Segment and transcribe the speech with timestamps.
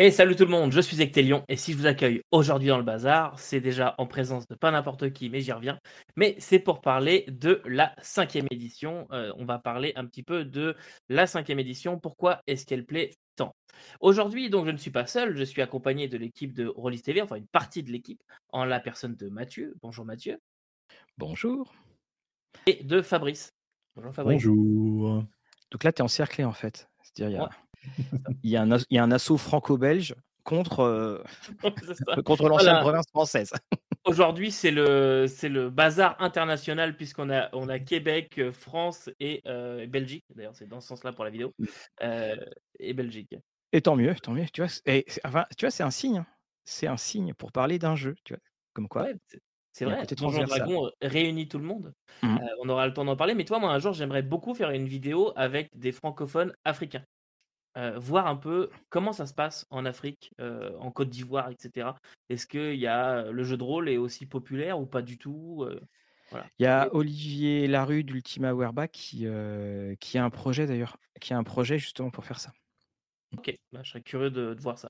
[0.00, 2.78] Et salut tout le monde, je suis Ectelion et si je vous accueille aujourd'hui dans
[2.78, 5.80] le bazar, c'est déjà en présence de pas n'importe qui, mais j'y reviens.
[6.14, 9.08] Mais c'est pour parler de la cinquième édition.
[9.10, 10.76] Euh, on va parler un petit peu de
[11.08, 11.98] la cinquième édition.
[11.98, 13.56] Pourquoi est-ce qu'elle plaît tant?
[13.98, 17.20] Aujourd'hui, donc, je ne suis pas seul, je suis accompagné de l'équipe de Rollis TV,
[17.20, 18.22] enfin une partie de l'équipe,
[18.52, 19.74] en la personne de Mathieu.
[19.82, 20.38] Bonjour Mathieu.
[21.16, 21.74] Bonjour.
[22.66, 23.50] Et de Fabrice.
[23.96, 24.44] Bonjour Fabrice.
[24.44, 25.24] Bonjour.
[25.72, 26.88] Donc là, tu es encerclé en fait.
[27.02, 27.50] C'est-à-dire, il y a
[28.42, 30.14] il, y a un, il y a un assaut franco-belge
[30.48, 31.22] contre, euh,
[32.24, 33.52] contre l'ancienne province française.
[34.06, 39.42] Aujourd'hui, c'est le, c'est le bazar international puisqu'on a, on a Québec, euh, France et
[39.46, 40.24] euh, Belgique.
[40.34, 41.52] D'ailleurs, c'est dans ce sens-là pour la vidéo.
[42.00, 43.34] et Belgique.
[43.72, 44.46] Et tant mieux, tant mieux.
[44.50, 46.18] Tu vois, et, enfin, tu vois, c'est un signe.
[46.18, 46.26] Hein.
[46.64, 48.14] C'est un signe pour parler d'un jeu.
[48.24, 48.40] Tu vois,
[48.72, 49.06] comme quoi.
[49.72, 50.06] c'est vrai.
[50.16, 51.92] Donjon Dragon réunit tout le monde.
[52.22, 52.38] Mmh.
[52.62, 53.34] on aura le temps d'en parler.
[53.34, 57.04] Mais toi, moi, un jour, j'aimerais beaucoup faire une vidéo avec des francophones africains.
[57.76, 61.90] Euh, voir un peu comment ça se passe en Afrique, euh, en Côte d'Ivoire, etc.
[62.28, 65.64] Est-ce que y a, le jeu de rôle est aussi populaire ou pas du tout
[65.64, 65.80] euh,
[66.58, 69.26] Il y a Olivier Larue d'Ultima Werba qui,
[70.00, 72.52] qui a un projet d'ailleurs, qui a un projet justement pour faire ça.
[73.36, 74.88] Ok, bah, je serais curieux de, de voir ça.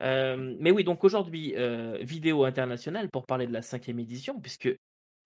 [0.00, 1.54] mais oui, donc aujourd'hui,
[2.00, 4.74] vidéo internationale pour parler de la cinquième édition, puisque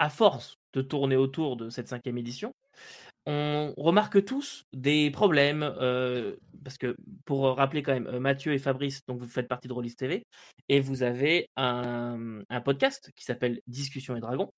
[0.00, 2.54] à force de tourner autour de cette cinquième édition,
[3.26, 8.58] on remarque tous des problèmes, euh, parce que pour rappeler quand même, euh, Mathieu et
[8.58, 10.26] Fabrice, donc vous faites partie de Rollis TV,
[10.68, 14.50] et vous avez un, podcast qui s'appelle Discussion et Dragons,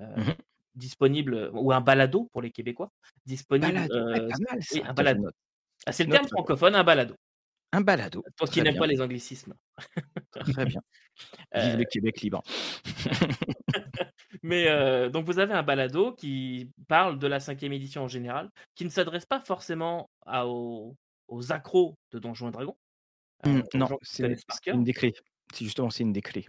[0.00, 0.34] euh, mmh
[0.76, 2.90] disponible, ou un balado pour les Québécois,
[3.26, 3.78] disponible.
[3.78, 5.28] un balado.
[5.86, 7.14] Ah, c'est le terme francophone, un balado.
[7.70, 8.24] Un balado.
[8.36, 9.54] Pour qui n'aime pas les anglicismes.
[10.32, 10.80] Très bien.
[11.54, 12.42] Vive le Québec libre.
[14.42, 18.50] Mais euh, donc vous avez un balado qui parle de la cinquième édition en général,
[18.74, 20.94] qui ne s'adresse pas forcément aux,
[21.50, 22.76] accros de Donjons et Dragons.
[23.46, 24.36] Euh, mmh, non, c'est
[24.66, 25.12] une décrit.
[25.52, 26.46] C'est justement c'est une décrit.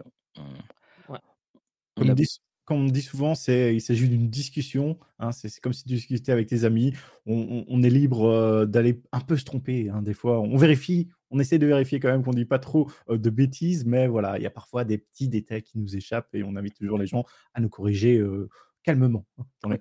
[2.64, 4.98] Comme, on dit souvent, il s'agit d'une discussion.
[5.20, 6.92] Hein, c'est comme si tu discutais avec tes amis.
[7.24, 9.88] On, est libre euh, d'aller un peu se tromper.
[9.88, 12.58] Hein, des fois, on vérifie, on essaie de vérifier quand même qu'on ne dit pas
[12.58, 16.34] trop de bêtises, mais voilà, il y a parfois des petits détails qui nous échappent
[16.34, 18.22] et on invite toujours les gens à nous corriger
[18.86, 19.78] calmement hein, dans les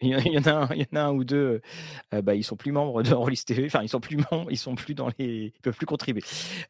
[0.00, 1.62] il, y en a un, il y en a un ou deux,
[2.10, 4.74] bah, ils sont plus membres de Rollis TV, enfin ils sont plus membres, ils sont
[4.74, 6.22] plus dans les, ils peuvent plus contribuer.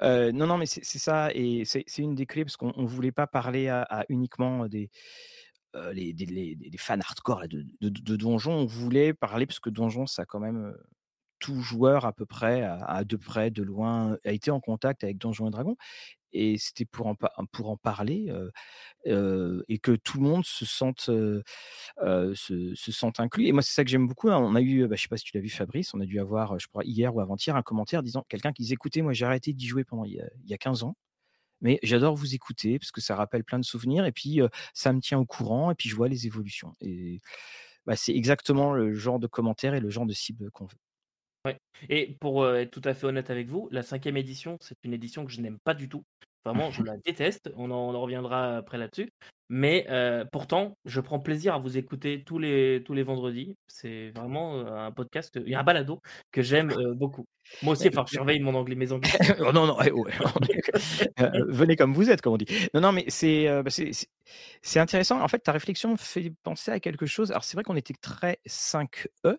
[0.02, 3.26] non, non, mais c'est ça et c'est une des clés parce qu'on ne voulait pas
[3.26, 4.90] parler à, uniquement des
[5.94, 6.14] les,
[6.76, 10.40] fans hardcore de, de, de, Donjon, on voulait parler parce que Donjon, ça a quand
[10.40, 10.74] même
[11.42, 15.18] tout joueur à peu près, à, de près, de loin, a été en contact avec
[15.18, 15.76] Donjons et Dragons.
[16.32, 18.32] Et c'était pour en, parler
[19.04, 23.46] et que tout le monde se sente, se, sente inclus.
[23.48, 24.30] Et moi, c'est ça que j'aime beaucoup.
[24.30, 24.38] Hein.
[24.38, 26.20] On a eu, bah, je sais pas si tu l'as vu, Fabrice, on a dû
[26.20, 29.26] avoir, je crois, hier ou avant-hier, un commentaire disant quelqu'un qui disait Écoutez, moi, j'ai
[29.26, 30.96] arrêté d'y jouer pendant il y, a, 15 ans
[31.64, 34.40] mais j'adore vous écouter parce que ça rappelle plein de souvenirs et puis
[34.74, 36.74] ça me tient au courant et puis je vois les évolutions.
[36.80, 37.20] Et
[37.86, 40.78] bah, c'est exactement le genre de commentaire et le genre de cible qu'on veut.
[41.44, 41.58] Ouais.
[41.88, 45.24] Et pour être tout à fait honnête avec vous, la cinquième édition, c'est une édition
[45.24, 46.04] que je n'aime pas du tout.
[46.44, 47.50] Vraiment, je la déteste.
[47.56, 49.10] On en, reviendra après là-dessus.
[49.48, 49.86] Mais
[50.32, 53.54] pourtant, je prends plaisir à vous écouter tous les, tous les vendredis.
[53.68, 57.26] C'est vraiment un podcast, il y a un balado que j'aime beaucoup.
[57.62, 59.10] Moi aussi, enfin, je surveille mon anglais, mes anglais.
[59.40, 59.76] oh, non, non,
[61.48, 62.46] venez comme vous êtes, comme on dit.
[62.72, 63.90] Non, non, mais bah, c'est,
[64.62, 65.20] c'est, intéressant.
[65.20, 67.30] En fait, ta réflexion fait penser à quelque chose.
[67.30, 69.36] Alors, c'est vrai qu'on était très 5E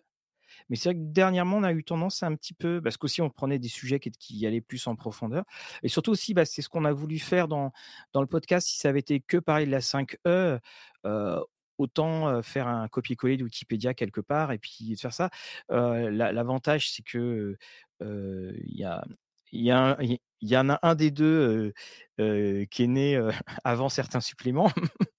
[0.68, 3.22] mais c'est vrai que dernièrement, on a eu tendance à un petit peu, parce qu'aussi
[3.22, 5.44] on prenait des sujets qui, allaient plus en profondeur.
[5.82, 7.72] Et surtout aussi, bah, c'est ce qu'on a voulu faire dans,
[8.12, 8.66] dans le podcast.
[8.68, 10.60] Si ça avait été que parler de la 5E,
[11.06, 11.40] euh,
[11.78, 15.30] autant faire un copier-coller de Wikipédia quelque part et puis faire ça.
[15.68, 17.56] L'avantage, c'est que
[18.00, 19.04] il y a
[19.52, 21.72] il y, a il y en a un des deux
[22.18, 23.20] qui est né
[23.64, 24.70] avant certains suppléments.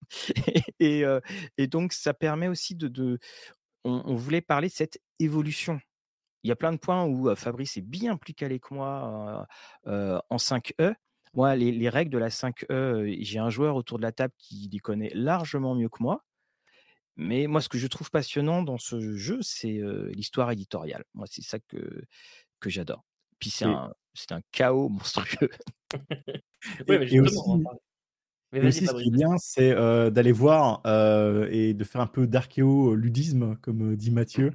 [0.80, 1.04] et,
[1.58, 3.20] et, donc, ça permet aussi de, de
[3.86, 5.80] on, voulait parler de cette évolution.
[6.44, 9.48] Il y a plein de points où Fabrice est bien plus calé que moi
[9.86, 10.96] en 5E.
[11.34, 14.80] Moi, les, règles de la 5E, j'ai un joueur autour de la table qui les
[14.80, 16.24] connaît largement mieux que moi.
[17.18, 19.80] Mais moi, ce que je trouve passionnant dans ce jeu, c'est
[20.14, 21.04] l'histoire éditoriale.
[21.14, 22.04] Moi, c'est ça que,
[22.60, 23.06] que j'adore.
[23.40, 23.92] Puis c'est un,
[24.32, 25.50] un, chaos monstrueux.
[26.88, 27.08] oui, mais
[28.52, 29.74] mais aussi, ce qui est bien, c'est
[30.12, 30.82] d'aller voir
[31.52, 34.52] et de faire un peu d'archéoludisme, comme dit Mathieu.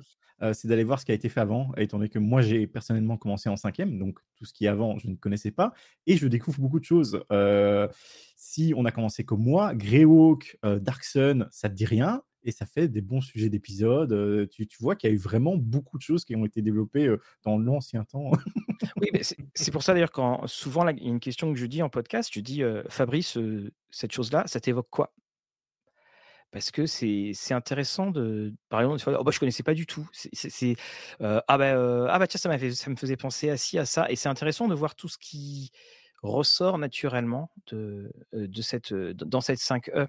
[0.53, 3.17] c'est d'aller voir ce qui a été fait avant, étant donné que moi, j'ai personnellement
[3.17, 5.73] commencé en cinquième, donc tout ce qui est avant, je ne connaissais pas,
[6.07, 7.23] et je découvre beaucoup de choses.
[8.37, 12.67] si on a commencé comme moi, Greyhawk, Dark Sun, ça te dit rien, et ça
[12.67, 14.49] fait des bons sujets d'épisodes.
[14.51, 17.15] tu, vois qu'il y a eu vraiment beaucoup de choses qui ont été développées
[17.45, 18.31] dans l'ancien temps.
[19.01, 19.09] oui,
[19.55, 22.63] c'est pour ça d'ailleurs quand souvent une question que je dis en podcast, je dis
[22.89, 23.39] Fabrice,
[23.91, 25.13] cette chose-là, ça t'évoque quoi?
[26.53, 30.75] Parce que c'est intéressant de par exemple oh bah, je connaissais pas du tout c'est
[31.21, 34.11] ah bah ah bah tiens ça m'a ça me faisait penser à ci à ça
[34.11, 35.71] et c'est intéressant de voir tout ce qui
[36.23, 40.09] ressort naturellement de de cette dans cette 5e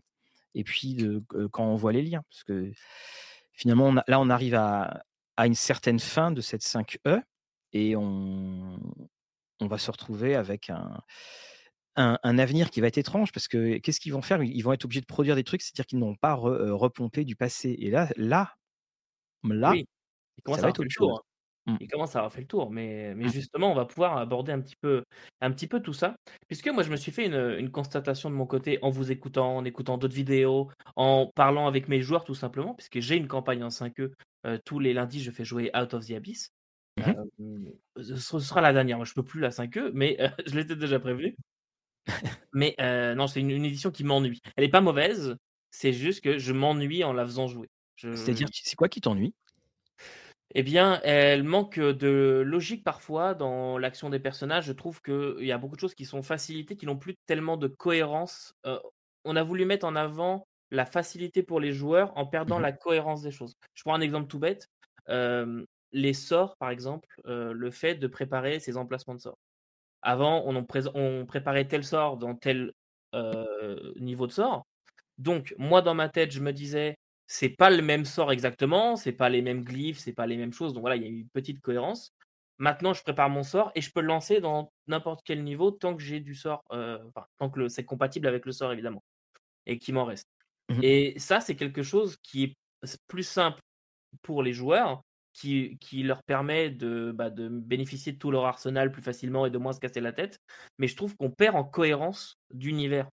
[0.56, 2.72] et puis de quand on voit les liens parce que
[3.54, 5.04] finalement là on arrive à,
[5.38, 7.22] à une certaine fin de cette 5e
[7.74, 8.80] et on
[9.60, 11.02] on va se retrouver avec un
[11.96, 14.42] un, avenir qui va être étrange parce que qu'est-ce qu'ils vont faire?
[14.42, 17.76] Ils vont être obligés de produire des trucs, c'est-à-dire qu'ils n'ont pas repompé du passé.
[17.80, 18.56] Et là, là,
[19.44, 19.88] là, oui.
[20.46, 21.20] à avoir fait le tour.
[21.20, 21.31] Hein.
[21.68, 21.76] Mmh.
[21.80, 23.32] Il commence à avoir fait le tour, mais, mais mmh.
[23.32, 25.04] justement, on va pouvoir aborder un petit peu,
[25.42, 26.16] un petit peu tout ça,
[26.48, 29.66] puisque moi, je me suis fait une, constatation de mon côté en vous écoutant, en
[29.66, 33.70] écoutant d'autres vidéos, en parlant avec mes joueurs tout simplement, puisque j'ai une campagne en
[33.70, 34.12] 5e.
[34.66, 36.52] tous les lundis, je fais jouer Out of the Abyss.
[36.98, 37.14] Mmh
[38.02, 38.98] ce sera la dernière.
[38.98, 40.18] Moi, je peux plus la 5e, mais
[40.48, 41.36] je l'étais déjà prévu.
[42.54, 42.76] Mais
[43.16, 44.42] non, c'est une, édition qui m'ennuie.
[44.56, 45.36] Elle est pas mauvaise,
[45.70, 47.70] c'est juste que je m'ennuie en la faisant jouer.
[47.96, 49.34] C'est-à-dire, c'est quoi qui t'ennuie?
[50.54, 54.66] Eh bien, elle manque de logique parfois dans l'action des personnages.
[54.66, 57.58] Je trouve qu'il y a beaucoup de choses qui sont facilitées, qui n'ont plus tellement
[57.58, 58.54] de cohérence.
[59.24, 62.72] on a voulu mettre en avant la facilité pour les joueurs en perdant mmh la
[62.72, 63.56] cohérence des choses.
[63.76, 64.68] Je prends un exemple tout bête.
[65.94, 69.40] les sorts, par exemple, le fait de préparer ses emplacements de sorts.
[70.02, 72.74] Avant, on, préparait tel sort dans tel
[73.96, 74.66] niveau de sort.
[75.18, 76.98] Donc, moi, dans ma tête, je me disais,
[77.32, 80.52] c'est pas le même sort exactement, c'est pas les mêmes glyphes, c'est pas les mêmes
[80.52, 80.74] choses.
[80.74, 82.14] Donc voilà, il y a une petite cohérence.
[82.58, 85.96] Maintenant, je prépare mon sort et je peux le lancer dans n'importe quel niveau tant
[85.96, 86.62] que j'ai du sort,
[87.38, 89.02] tant que c'est compatible avec le sort évidemment,
[89.66, 90.28] et qu'il m'en reste.
[90.68, 92.56] Mmh et ça, c'est quelque chose qui est
[93.08, 93.62] plus simple
[94.24, 95.02] pour les joueurs
[95.32, 99.58] qui, leur permet de, bah, de bénéficier de tout leur arsenal plus facilement et de
[99.58, 100.38] moins se casser la tête.
[100.80, 103.08] Mais je trouve qu'on perd en cohérence d'univers.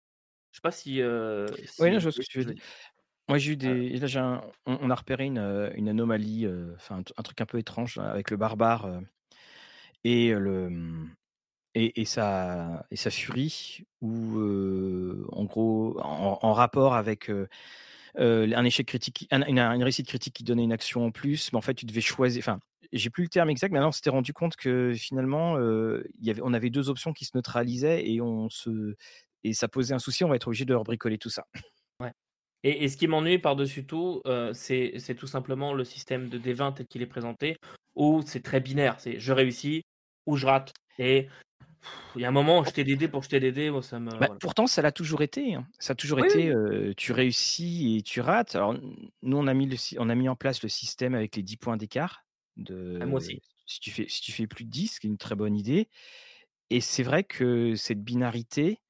[0.52, 1.02] Je sais pas si.
[1.02, 1.46] Euh,
[1.80, 2.62] oui, je vois ce que tu veux dire.
[3.28, 3.98] Moi, j'ai eu des.
[4.66, 6.46] on, a repéré une, anomalie,
[6.76, 9.00] enfin un, truc un peu étrange avec le barbare
[10.04, 10.70] et le.
[11.78, 14.40] Et, et, sa, et sa furie, ou
[15.30, 17.28] en gros, en, rapport avec
[18.18, 21.62] euh, un échec critique, une, réussite critique qui donnait une action en plus, mais en
[21.62, 22.40] fait, tu devais choisir.
[22.40, 22.60] Enfin,
[22.92, 26.30] j'ai plus le terme exact, mais alors on s'était rendu compte que finalement, euh, y
[26.30, 28.94] avait, on avait deux options qui se neutralisaient et on se
[29.44, 30.24] et ça posait un souci.
[30.24, 31.46] On va être obligé de rebricoler tout ça.
[32.68, 36.86] Et, ce qui m'ennuie par-dessus tout, euh, c'est tout simplement le système de D20 tel
[36.86, 37.58] qu'il est présenté,
[37.94, 38.98] où c'est très binaire.
[38.98, 39.84] C'est je réussis
[40.26, 40.72] ou je rate.
[40.98, 41.28] Et
[42.16, 44.10] il y a un moment, jeter des dés pour jeter des dés, ça me.
[44.18, 45.54] Bah, pourtant, ça l'a toujours été.
[45.54, 45.64] Hein.
[45.78, 46.52] Ça a toujours été.
[46.96, 48.56] tu réussis et tu rates.
[48.56, 48.74] Alors,
[49.22, 49.68] nous, on a, mis
[49.98, 52.24] on a mis en place le système avec les 10 points d'écart.
[52.56, 53.40] De, ah, moi aussi.
[53.66, 55.56] Si tu, fais, si tu fais plus de 10, ce qui est une très bonne
[55.56, 55.88] idée.
[56.70, 58.80] Et c'est vrai que cette binarité,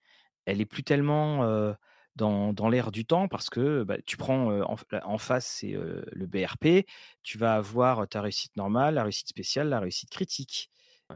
[0.46, 1.74] elle est plus tellement
[2.16, 6.86] dans, dans l'air du temps parce que bah, tu prends en, face, c'est le BRP.
[7.22, 10.70] Tu vas avoir ta réussite normale, la réussite spéciale, la réussite critique.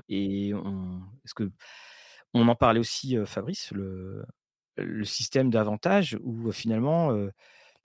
[0.09, 1.51] Et on, est-ce que
[2.35, 4.25] on en parlait aussi, Fabrice, le,
[4.77, 7.13] le système d'avantage où finalement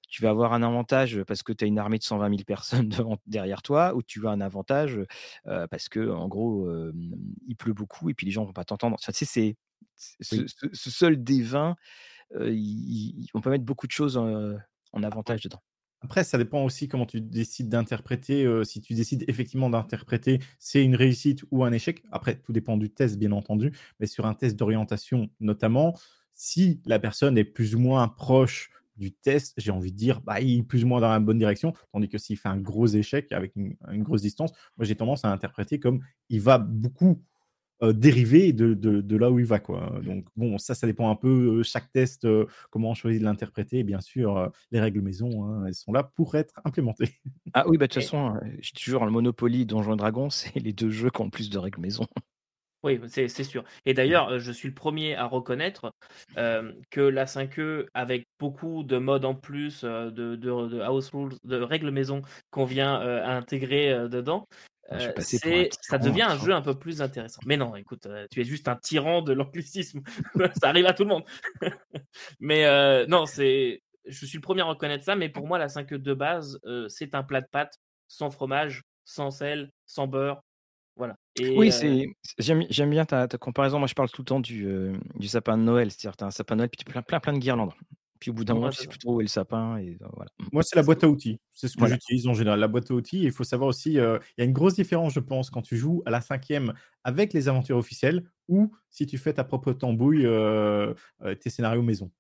[0.08, 2.90] tu vas avoir un avantage parce que tu as une armée de 120 000 personnes
[2.90, 5.00] devant, derrière toi, ou tu as un avantage
[5.46, 6.70] parce que en gros
[7.48, 8.98] il pleut beaucoup et puis les gens vont pas t'entendre.
[9.00, 9.58] tu sais, c'est
[10.22, 11.76] ce, seul des 20,
[12.34, 15.62] on peut mettre beaucoup de choses en avantage dedans.
[16.02, 18.48] Après, ça dépend aussi comment tu décides d'interpréter.
[18.64, 22.04] si tu décides effectivement d'interpréter, c'est une réussite ou un échec.
[22.12, 23.72] Après, tout dépend du test, bien entendu.
[24.00, 25.98] Mais sur un test d'orientation, notamment,
[26.36, 30.40] si la personne est plus ou moins proche du test, j'ai envie de dire, bah,
[30.42, 31.74] il est plus ou moins dans la bonne direction.
[31.92, 35.26] Tandis que s'il fait un gros échec avec une, une grosse distance, moi, j'ai tendance
[35.26, 37.22] à interpréter comme il va beaucoup
[37.84, 39.60] euh, dérivé de, de, là où il va.
[39.60, 40.00] Quoi.
[40.04, 42.28] Donc, bon, ça, ça dépend un peu, chaque test,
[42.70, 43.84] comment on choisit de l'interpréter.
[43.84, 47.10] Bien sûr, les règles maison, hein, elles sont là pour être implémentées.
[47.54, 50.74] Ah oui, bah, de toute façon, j'ai toujours le Monopoly, Donjons et Dragons, c'est les
[50.74, 52.06] deux jeux qui ont le plus de règles maison.
[52.84, 53.64] Oui, c'est sûr.
[53.88, 53.96] Et mmh.
[53.96, 55.92] d'ailleurs, je suis le premier à reconnaître
[56.36, 61.58] que la 5e, avec beaucoup de modes en plus, de, de, de house rules, de
[61.58, 64.48] règles maison qu'on vient intégrer dedans,
[64.90, 67.42] ça devient un jeu un peu plus intéressant.
[67.46, 70.02] Mais non, écoute, tu es juste un tyran de l'anglicisme.
[70.62, 71.24] ça arrive à tout le monde.
[72.40, 75.16] mais non, c'est, je suis le premier à reconnaître ça.
[75.16, 79.32] Mais pour moi, la 5 de base, c'est un plat de pâtes sans fromage, sans
[79.32, 80.42] sel, sans beurre.
[80.98, 81.18] Voilà.
[81.40, 81.72] oui,
[82.38, 83.80] j'aime, bien ta, comparaison.
[83.80, 85.92] Moi, je parle tout le temps du, du sapin de Noël.
[85.92, 87.74] C'est-à-dire, tu as un sapin de Noël, puis tu plein, plein, plein de guirlandes.
[88.20, 89.98] Puis au bout d'un moment, tu c'est sais plus trop où est le sapin et
[90.02, 90.32] heu, voilà.
[90.52, 91.40] Moi, c'est la boîte à outils.
[91.52, 91.86] C'est ce que Voilà.
[91.86, 93.20] j'utilise en général, la boîte à outils.
[93.24, 95.62] Et il faut savoir aussi, heu, il y a une grosse différence, je pense, quand
[95.62, 99.74] tu joues à la 5e avec les aventures officielles ou si tu fais ta propre
[99.74, 100.96] tambouille, heu,
[101.40, 102.12] tes scénarios maison.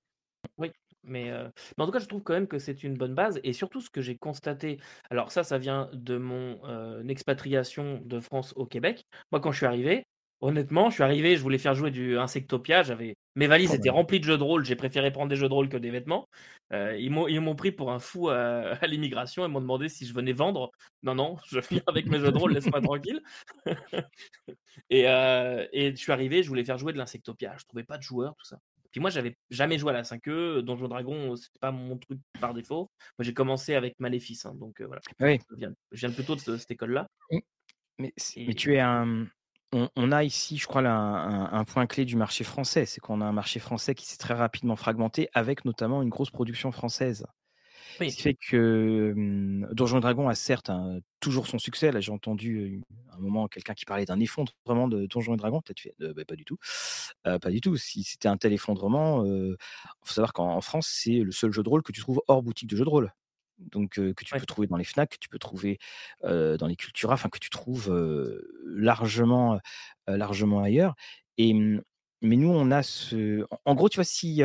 [0.57, 0.71] Oui,
[1.03, 1.31] mais
[1.77, 3.89] en tout cas, je trouve quand même que c'est une bonne base et surtout ce
[3.89, 6.59] que j'ai constaté, alors ça, ça vient de mon,
[7.07, 9.05] expatriation de France au Québec.
[9.31, 10.05] Moi, quand je suis arrivé,
[10.41, 13.89] honnêtement, je suis arrivé, je voulais faire jouer du Insectopia, j'avais mes valises Oh étaient
[13.89, 13.95] ouais.
[13.95, 16.27] remplies de jeux de rôle, j'ai préféré prendre des jeux de rôle que des vêtements.
[16.73, 18.35] Heu, ils m'ont ils m'ont pris pour un fou à
[18.83, 20.71] à l'immigration, ils m'ont demandé si je venais vendre.
[21.03, 23.21] Non, non, je viens avec mes jeux de rôle, laisse-moi tranquille.
[24.89, 27.97] Et heu et je suis arrivé, je voulais faire jouer de l'Insectopia, je trouvais pas
[27.97, 28.59] de joueurs, tout ça.
[28.91, 32.53] Puis moi, j'avais jamais joué à la 5e, Donjons Dragons, c'était pas mon truc par
[32.53, 32.89] défaut.
[33.19, 35.01] Moi, j'ai commencé avec Maléfice, hein, donc voilà.
[35.19, 35.39] Oui.
[35.49, 37.07] Je viens je viens plutôt de ce cette école-là.
[37.31, 37.41] Mais
[37.99, 39.27] mais Et tu es un,
[39.75, 40.91] on on a ici, je crois là,
[41.51, 42.85] un point clé du marché français.
[42.85, 46.31] C'est qu'on a un marché français qui s'est très rapidement fragmenté avec notamment une grosse
[46.31, 47.25] production française.
[48.07, 49.13] Ce qui fait que,
[49.73, 51.91] Donjons et Dragons a certes un toujours son succès.
[51.91, 52.81] Là, j'ai entendu, heu,
[53.17, 56.35] un moment quelqu'un qui parlait d'un effondrement de Donjons et tu fais: «Heu, bah, pas
[56.37, 56.57] du tout».
[57.27, 57.77] Heu, pas du tout.
[57.77, 59.57] Si c'était un tel effondrement, heu,
[60.03, 62.43] faut savoir qu'en en France, c'est le seul jeu de rôle que tu trouves hors
[62.43, 63.13] boutique de jeux de rôle.
[63.59, 64.39] Donc que tu Ouais.
[64.39, 65.79] peux trouver dans les Fnac, que tu peux trouver,
[66.23, 67.93] dans les Cultura, enfin que tu trouves,
[68.65, 69.59] largement,
[70.07, 70.95] largement ailleurs.
[71.37, 71.81] Et mmh,
[72.21, 74.41] mais nous, on a ce en gros, tu vois, si,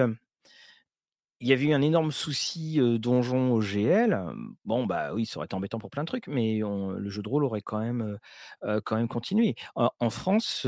[1.43, 5.47] il y avait eu un énorme souci, donjon OGL, hem, bon, bah, oui, ça aurait
[5.47, 8.19] été embêtant pour plein de trucs, mais on le jeu de rôle aurait quand même,
[8.85, 9.55] quand même continué.
[9.75, 10.67] En en France,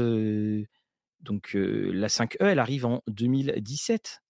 [1.20, 4.20] donc la 5e, elle arrive en 2017.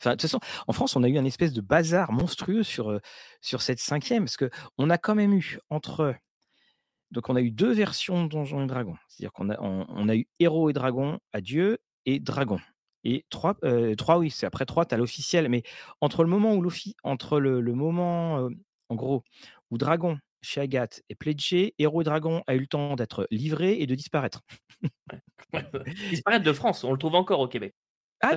[0.00, 3.00] Enfin, de toute façon, en France, on a eu un espèce de bazar monstrueux sur,
[3.40, 6.14] sur cette 5e parce qu'on a quand même eu entre
[7.10, 8.96] donc on a eu 2 versions de Donjons et Dragons.
[9.08, 12.60] C'est-à-dire qu'on a on on a eu Héros et Dragons, Adieu et Dragons.
[13.04, 15.62] Et 3, heu, 3 oui, c'est après 3, tu as l'officiel, mais
[16.00, 16.64] entre le moment où
[17.02, 18.48] entre le le moment,
[18.88, 19.24] en gros,
[19.70, 23.80] où Dragon chez Agathe est pledgé, Héros et Dragons a eu le temps d'être livré
[23.80, 24.42] et de disparaître.
[26.10, 27.74] Disparaître de France, on le trouve encore au Québec.
[28.22, 28.36] Ah.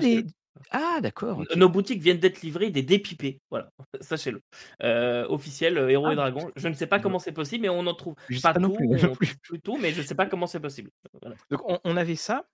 [0.70, 3.70] Ah d'accord, nos boutiques viennent d'être livrées des dépipés, voilà,
[4.00, 4.40] sachez-le.
[4.82, 6.50] Heu, officiel, heu, Héros Ah, et Dragons.
[6.56, 8.88] Je ne sais pas comment c'est possible, mais on en trouve pas non tout, plus,
[8.98, 9.36] non plus.
[9.80, 10.90] mais je sais pas comment c'est possible.
[11.22, 11.36] Voilà.
[11.50, 12.48] Donc on on avait ça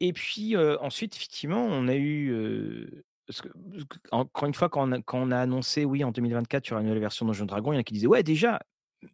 [0.00, 2.32] et puis, ensuite effectivement on a eu,
[3.26, 3.48] parce que
[4.12, 6.74] encore une fois quand on a quand on a annoncé: «Oui, en 2024, il y
[6.74, 8.60] aura une nouvelle version de Dragons», il y en a qui disaient: «Ouais déjà!»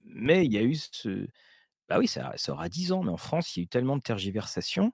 [0.04, 1.28] mais il y a eu ce
[1.88, 3.97] bah oui, ça ça aura 10 ans, mais en France, il y a eu tellement
[3.97, 4.92] de tergiversations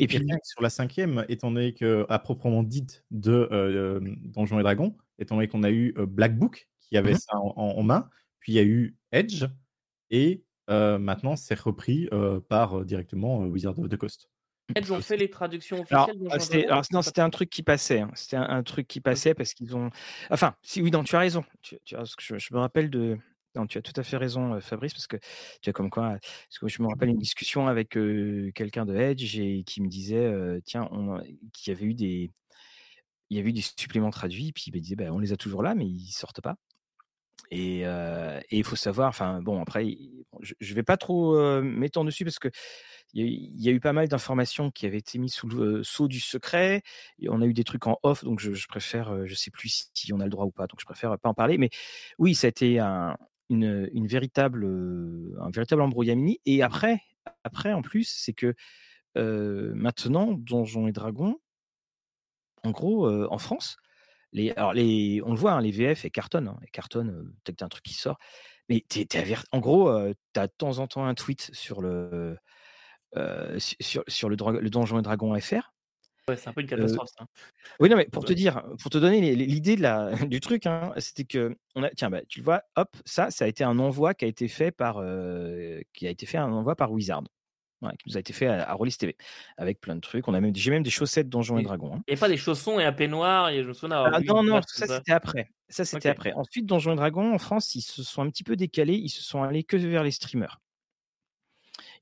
[0.00, 4.16] et puis rien que sur la 5e, étant donné qu'à proprement dite de, heu, hem,
[4.24, 7.20] Donjons et Dragons, étant donné qu'on a eu, heu, Black Book qui avait mmh mh.
[7.20, 8.08] ça en main,
[8.40, 9.44] puis il y a eu Edge
[10.10, 14.30] et heu, maintenant c'est repris, heu, par, directement, heu, Wizards of the Coast.
[14.76, 16.16] Edge ont fait les traductions officielles
[16.68, 17.30] alors non, c'était un trop.
[17.30, 18.10] truc qui passait, hein.
[18.14, 19.90] C'était un un truc qui passait parce qu'ils ont
[20.30, 21.44] enfin, si oui, non, tu as raison.
[21.62, 23.18] Tu tu as parce que je je me rappelle de
[23.54, 26.58] non, tu as tout à fait raison, Fabrice, parce que tu vois comme quoi parce
[26.60, 27.90] que je me rappelle une discussion avec,
[28.54, 30.32] quelqu'un de Edge et qui me disait,
[30.64, 31.20] tiens, on
[31.52, 32.30] qu'il y avait eu des
[33.30, 35.62] il y avait eu des suppléments traduits, puis il disait: «Bah, on les a toujours
[35.62, 36.56] là, mais ils sortent pas»
[37.50, 37.84] et
[38.50, 39.96] il faut savoir enfin bon après
[40.40, 42.50] je je vais pas trop, m'étendre dessus parce qu'il
[43.14, 45.48] y a eu il y a eu pas mal d'informations qui avaient été mises sous
[45.48, 46.82] le sceau du secret
[47.18, 49.90] et on a eu des trucs en off donc je je préfère, je sais plus
[49.94, 51.58] si on a le droit ou pas, donc je préfère pas en parler.
[51.58, 51.70] Mais
[52.18, 53.16] oui, ça a été un
[53.50, 54.64] une, véritable,
[55.40, 57.02] un véritable embrouillamini et après
[57.44, 58.54] après en plus, c'est que,
[59.14, 61.38] maintenant Donjons et Dragons
[62.62, 63.76] en gros, en France,
[64.32, 67.82] les alors les on le voit, hein, les VF, elles cartonnent, hein, as un truc
[67.82, 68.18] qui sort.
[68.68, 69.90] Mais tu es en gros,
[70.34, 72.38] tu as de temps en temps un tweet sur le,
[73.58, 75.72] sur sur le le Donjons et Dragons FR.
[76.28, 77.24] Ouais, c'est un peu une catastrophe ça.
[77.80, 80.92] oui, non, mais pour te dire, pour te donner l'idée de la du truc, hein,
[80.98, 84.14] c'était qu'on a tiens, bah, tu le vois, hop, ça, ça a été un envoi
[84.14, 85.02] qui a été fait par,
[85.92, 87.24] qui a été fait un envoi par Wizard.
[87.82, 89.16] Ouais, qui nous a été fait à à Rollis TV
[89.56, 90.28] avec plein de trucs.
[90.28, 92.02] On a même j'ai même des chaussettes Donjons et Et Dragons, hein.
[92.08, 94.66] et pas des chaussons et un peignoir et je me souviens Ah non, non, tout
[94.74, 94.98] ça ça.
[94.98, 95.48] c'était après.
[95.70, 96.34] Ça c'était après.
[96.34, 99.22] Ensuite, Donjons et Dragons en France, ils se sont un petit peu décalés, ils se
[99.22, 100.60] sont allés que vers les streamers.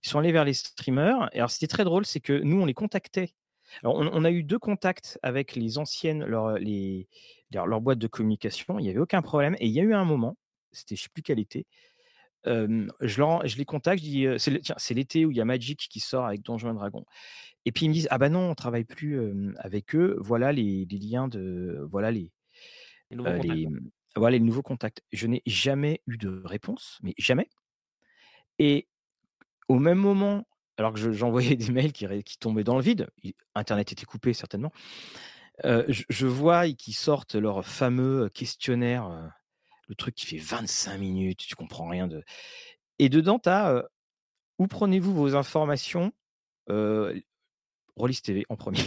[0.04, 2.66] Ils sont allés vers les streamers et alors c'était très drôle, c'est que nous on
[2.66, 3.34] les contactait.
[3.82, 7.08] Alors on on a eu 2 contacts avec les anciennes leurs, les
[7.52, 9.94] leurs leurs boîtes de communication, il y avait aucun problème et il y a eu
[9.94, 10.37] un moment,
[10.72, 11.66] c'était je sais plus quel été,
[13.00, 15.37] je leur je les contacte, je dis, heu, c'est le tiens, c'est l'été où il
[15.37, 17.04] y a Magic qui sort avec Donjons et Dragons
[17.66, 19.18] et puis ils me disent: «Ah bah non, on travaille plus,
[19.58, 22.32] avec eux, voilà les les liens de voilà les,
[23.10, 25.02] Les nouveaux les, mmh, voilà les nouveaux contacts».
[25.12, 27.48] Je n'ai jamais eu de réponse, mais jamais
[28.58, 28.88] et
[29.68, 30.46] au même moment,
[30.78, 33.08] alors que je j'envoyais des mails qui tombaient dans le vide,
[33.54, 34.73] internet était coupé certainement,
[35.64, 39.26] Euh, je, je vois qu'ils sortent leur fameux questionnaire, euh,
[39.88, 42.23] le truc qui fait 25 minutes, tu comprends rien de.
[42.99, 43.85] Et dedans, tu as
[44.58, 46.12] où prenez-vous vos informations
[47.97, 48.78] Rollis TV en premier.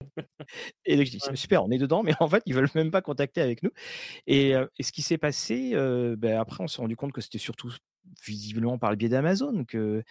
[0.84, 3.02] et donc je dis super, on est dedans, mais en fait ils veulent même pas
[3.02, 3.70] contacter avec nous.
[4.26, 5.72] Et, et ce qui s'est passé,
[6.18, 7.72] ben, après on s'est rendu compte que c'était surtout
[8.24, 10.02] visiblement par le biais d'Amazon que,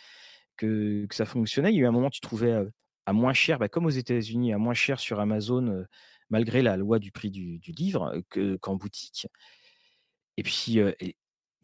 [0.68, 1.72] que, ça fonctionnait.
[1.72, 2.54] Il y a eu un moment tu trouvais
[3.06, 5.86] à moins cher, ben, comme aux États-Unis, à moins cher sur Amazon,
[6.30, 9.28] malgré la loi du prix du, livre, que- qu'en boutique.
[10.38, 10.80] Et puis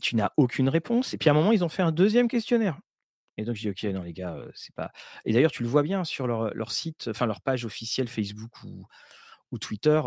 [0.01, 1.13] tu n'as aucune réponse.
[1.13, 2.79] Et puis à un moment ils ont fait un deuxième questionnaire.
[3.37, 4.91] Et donc, je dis, OK, non, les gars, c'est pas.
[5.25, 9.59] Et d'ailleurs, tu le vois bien sur leur, site, enfin, leur page officielle Facebook ou,
[9.59, 10.01] Twitter.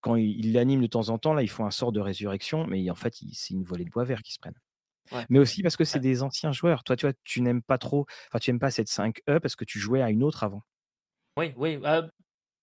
[0.00, 2.88] quand ils l'animent de temps en temps, là, ils font un sort de résurrection, mais
[2.90, 4.54] en fait, c'est une volée de bois vert qui se prennent.
[5.12, 5.26] Ouais.
[5.28, 6.00] Mais aussi parce que c'est Ouais.
[6.00, 6.84] des anciens joueurs.
[6.84, 9.64] Toi, tu vois, tu n'aimes pas trop, enfin, tu n'aimes pas cette 5E parce que
[9.64, 10.62] tu jouais à une autre avant.
[11.36, 11.78] Oui, oui.
[11.84, 12.02] euh,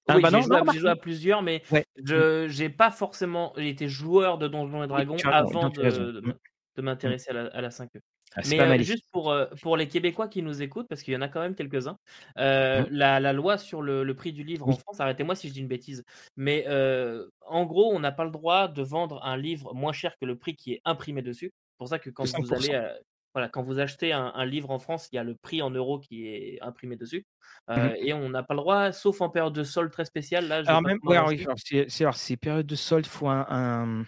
[0.08, 1.86] Ah, oui, bah j'ai joué, à- joué plusieurs, mais Ouais.
[1.98, 6.32] je j'ai pas forcément été joueur de Donjons et Dragons as avant de, de Mm,
[6.32, 6.38] m-
[6.78, 7.14] de mm.
[7.14, 8.02] m'intéresser à la, à la 5e.
[8.36, 11.04] Ah, c'est Mais pas euh, juste pour, euh, pour les Québécois qui nous écoutent, parce
[11.04, 11.98] qu'il y en a quand même quelques-uns,
[12.40, 14.78] euh, la, la loi sur le, le prix du livre en.
[14.78, 16.04] France, arrêtez-moi si je dis une bêtise,
[16.38, 20.14] mais euh, en gros, on n'a pas le droit de vendre un livre moins cher
[20.22, 21.52] que le prix qui est imprimé dessus.
[21.78, 22.76] C'est pour ça que quand vous allez 5%.
[22.76, 22.94] à-
[23.36, 25.70] voilà, quand vous achetez un, un livre en France, il y a le prix en
[25.70, 27.28] euros qui est imprimé dessus.
[27.70, 30.48] Euh, et on n'a pas le droit, sauf en période de solde très spéciale.
[30.48, 34.06] Là, Alors même, ouais, alors, c'est, alors, ces périodes de solde, il faut un, un-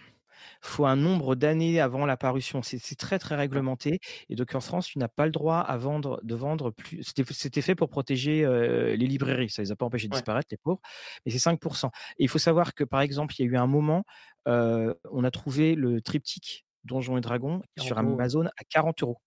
[0.62, 2.62] faut un nombre d'années avant la parution.
[2.62, 4.00] C'est, très très réglementé.
[4.28, 7.04] Et donc en France, tu n'as pas le droit à vendre, de vendre plus.
[7.04, 9.48] C'était, fait pour protéger euh, les librairies.
[9.50, 10.18] Ça les a pas empêchés de Ouais.
[10.18, 10.80] disparaître, les pauvres.
[11.24, 11.90] Mais c'est 5%.
[12.18, 14.04] Et il faut savoir que par exemple, il y a eu un moment,
[14.48, 18.20] euh, on a trouvé le triptyque Donjons et Dragons sur 40 euros.
[18.20, 19.20] Amazon à 40 euros.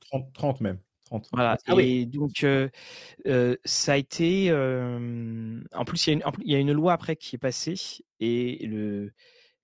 [0.00, 0.78] 30, 30 même.
[1.06, 1.28] 30.
[1.32, 1.56] Voilà.
[1.66, 1.90] Ah oui.
[1.90, 2.68] Et donc, euh,
[3.26, 4.50] euh, ça a été.
[4.50, 7.74] euh, en plus, il y, a une, y a loi après qui est passée
[8.20, 9.12] et le,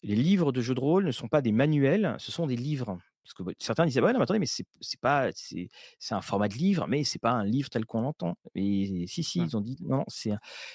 [0.02, 2.98] les livres de jeux de rôle ne sont pas des manuels, ce sont des livres.
[3.25, 4.66] Parce que certains disaient, bah, non, mais attendez, mais c'est
[5.00, 8.37] pas, c'est un format de livre, mais c'est pas un livre tel qu'on l'entend.
[8.54, 9.44] Et si, si, Ouais.
[9.44, 10.04] ils ont dit, non, non,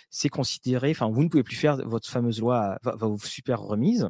[0.09, 4.09] c'est considéré, enfin, vous ne pouvez plus faire votre fameuse loi, vos super remises.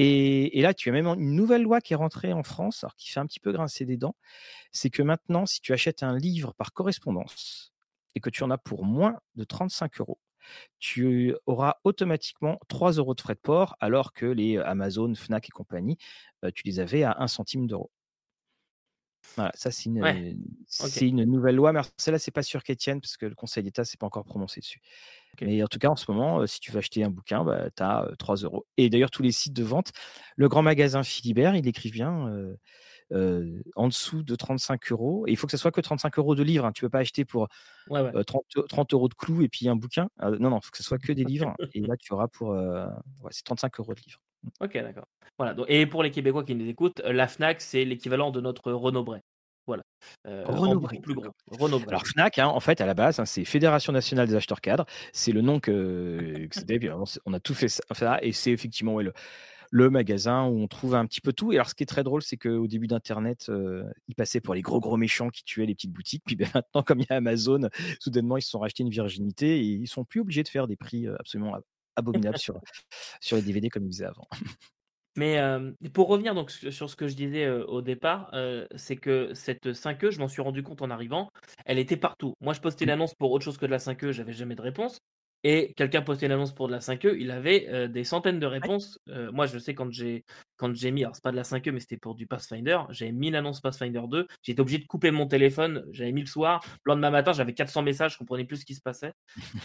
[0.00, 3.10] Et, là, tu as même une nouvelle loi qui est rentrée en France, alors qui
[3.10, 4.14] fait un petit peu grincer des dents.
[4.72, 7.72] C'est que maintenant, si tu achètes un livre par correspondance
[8.14, 10.20] et que tu en as pour moins de 35 euros,
[10.78, 15.52] tu auras automatiquement 3 euros de frais de port, alors que les Amazon, Fnac et
[15.52, 15.98] compagnie,
[16.44, 17.90] euh, tu les avais à 1 centime d'euro.
[19.36, 20.36] Voilà, ça c'est une, Ouais.
[20.66, 23.84] c'est une nouvelle loi, mais celle-là c'est pas sûr qu'Étienne, parce que le Conseil d'État
[23.84, 24.80] s'est pas encore prononcé dessus.
[25.40, 27.70] Mais en tout cas, en ce moment, euh, si tu veux acheter un bouquin, bah,
[27.76, 28.66] tu as 3 euros.
[28.76, 29.92] Et d'ailleurs, tous les sites de vente,
[30.36, 32.56] le grand magasin Philibert, il écrit bien euh,
[33.12, 35.26] euh, en dessous de 35 euros.
[35.28, 36.64] Et il faut que ce soit que 35 euros de livres.
[36.66, 36.72] hein.
[36.72, 37.48] Tu peux pas acheter pour
[37.88, 38.12] Ouais, ouais.
[38.16, 40.08] euh, 30, 30 euros de clous et puis un bouquin.
[40.22, 41.54] Euh, non, non, il faut que ce soit que des livres.
[41.74, 42.56] Et là, tu auras pour.
[43.30, 44.20] c'est 35 euros de livres.
[44.60, 45.06] Ok, d'accord.
[45.38, 45.54] Voilà.
[45.54, 49.04] Donc, et pour les Québécois qui nous écoutent, la Fnac, c'est l'équivalent de notre Renault
[49.04, 49.20] Bray.
[49.66, 49.82] Voilà.
[50.26, 51.30] Euh, beaucoup Bray, plus gros.
[51.50, 51.88] Renault Bray.
[51.88, 54.86] Alors Fnac, hein, en fait, à la base, hein, c'est Fédération nationale des acheteurs cadres.
[55.12, 56.78] C'est le nom que, que c'était.
[56.78, 56.88] puis,
[57.26, 59.12] on a tout fait ça, ça, et c'est effectivement ouais, le,
[59.70, 61.52] le magasin où on trouve un petit peu tout.
[61.52, 64.54] Et alors, ce qui est très drôle, c'est qu'au début d'Internet, euh, ils passaient pour
[64.54, 66.22] les gros gros méchants qui tuaient les petites boutiques.
[66.24, 67.68] Puis ben, maintenant, comme il y a Amazon,
[68.00, 70.76] soudainement, ils se sont rachetés une virginité et ils sont plus obligés de faire des
[70.76, 71.54] prix euh, absolument
[71.98, 72.60] ab- abominables sur,
[73.20, 74.28] sur les DVD comme ils faisaient avant.
[75.16, 78.94] Mais euh, pour revenir donc sur ce que je disais euh, au départ, euh, c'est
[78.96, 81.28] que cette 5E, je m'en suis rendu compte en arrivant,
[81.64, 82.34] elle était partout.
[82.40, 82.88] Moi, je postais Mm.
[82.88, 84.98] l'annonce pour autre chose que de la 5E, j'avais jamais de réponse.
[85.44, 88.98] Et quelqu'un postait l'annonce pour de la 5E, il avait euh, des centaines de réponses.
[89.08, 90.24] Euh, moi, je sais quand j'ai
[90.56, 93.12] quand j'ai mis, alors c'est pas de la 5E, mais c'était pour du Pathfinder, j'avais
[93.12, 96.90] mis l'annonce Pathfinder 2, j'étais obligé de couper mon téléphone, j'avais mis le soir, le
[96.90, 99.12] lendemain matin, j'avais 400 messages, je comprenais plus ce qui se passait.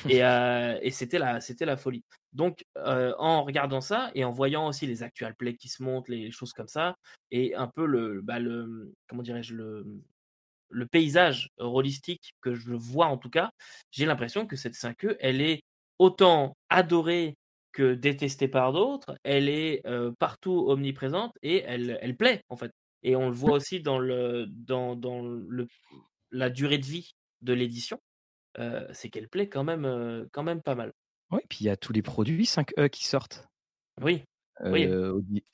[0.08, 2.04] Et, euh, et c'était la, c'était la folie.
[2.32, 6.32] Donc, en regardant ça et en voyant aussi les actual plays qui se montent, les
[6.32, 6.96] choses comme ça,
[7.32, 9.86] et un peu le, bah, le comment dirais-je, le,
[10.74, 13.52] le paysage holistique que je vois en tout cas,
[13.92, 15.62] j'ai l'impression que cette 5E, elle est
[16.00, 17.36] autant adorée
[17.72, 22.72] que détestée par d'autres, elle est euh, partout omniprésente et elle, elle plaît en fait.
[23.02, 25.68] Et on le voit aussi dans, le, dans, dans le,
[26.32, 28.00] la durée de vie de l'édition,
[28.60, 30.94] euh, c'est qu'elle plaît quand même, euh, quand même pas mal.
[31.32, 33.48] Oui, puis il y a tous les produits 5E qui sortent.
[34.02, 34.24] Oui,
[34.64, 34.88] oui.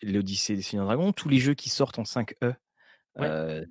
[0.03, 2.55] L'Odyssée des Seigneurs Dragons, tous les jeux qui sortent en 5E.
[3.15, 3.65] Ouais.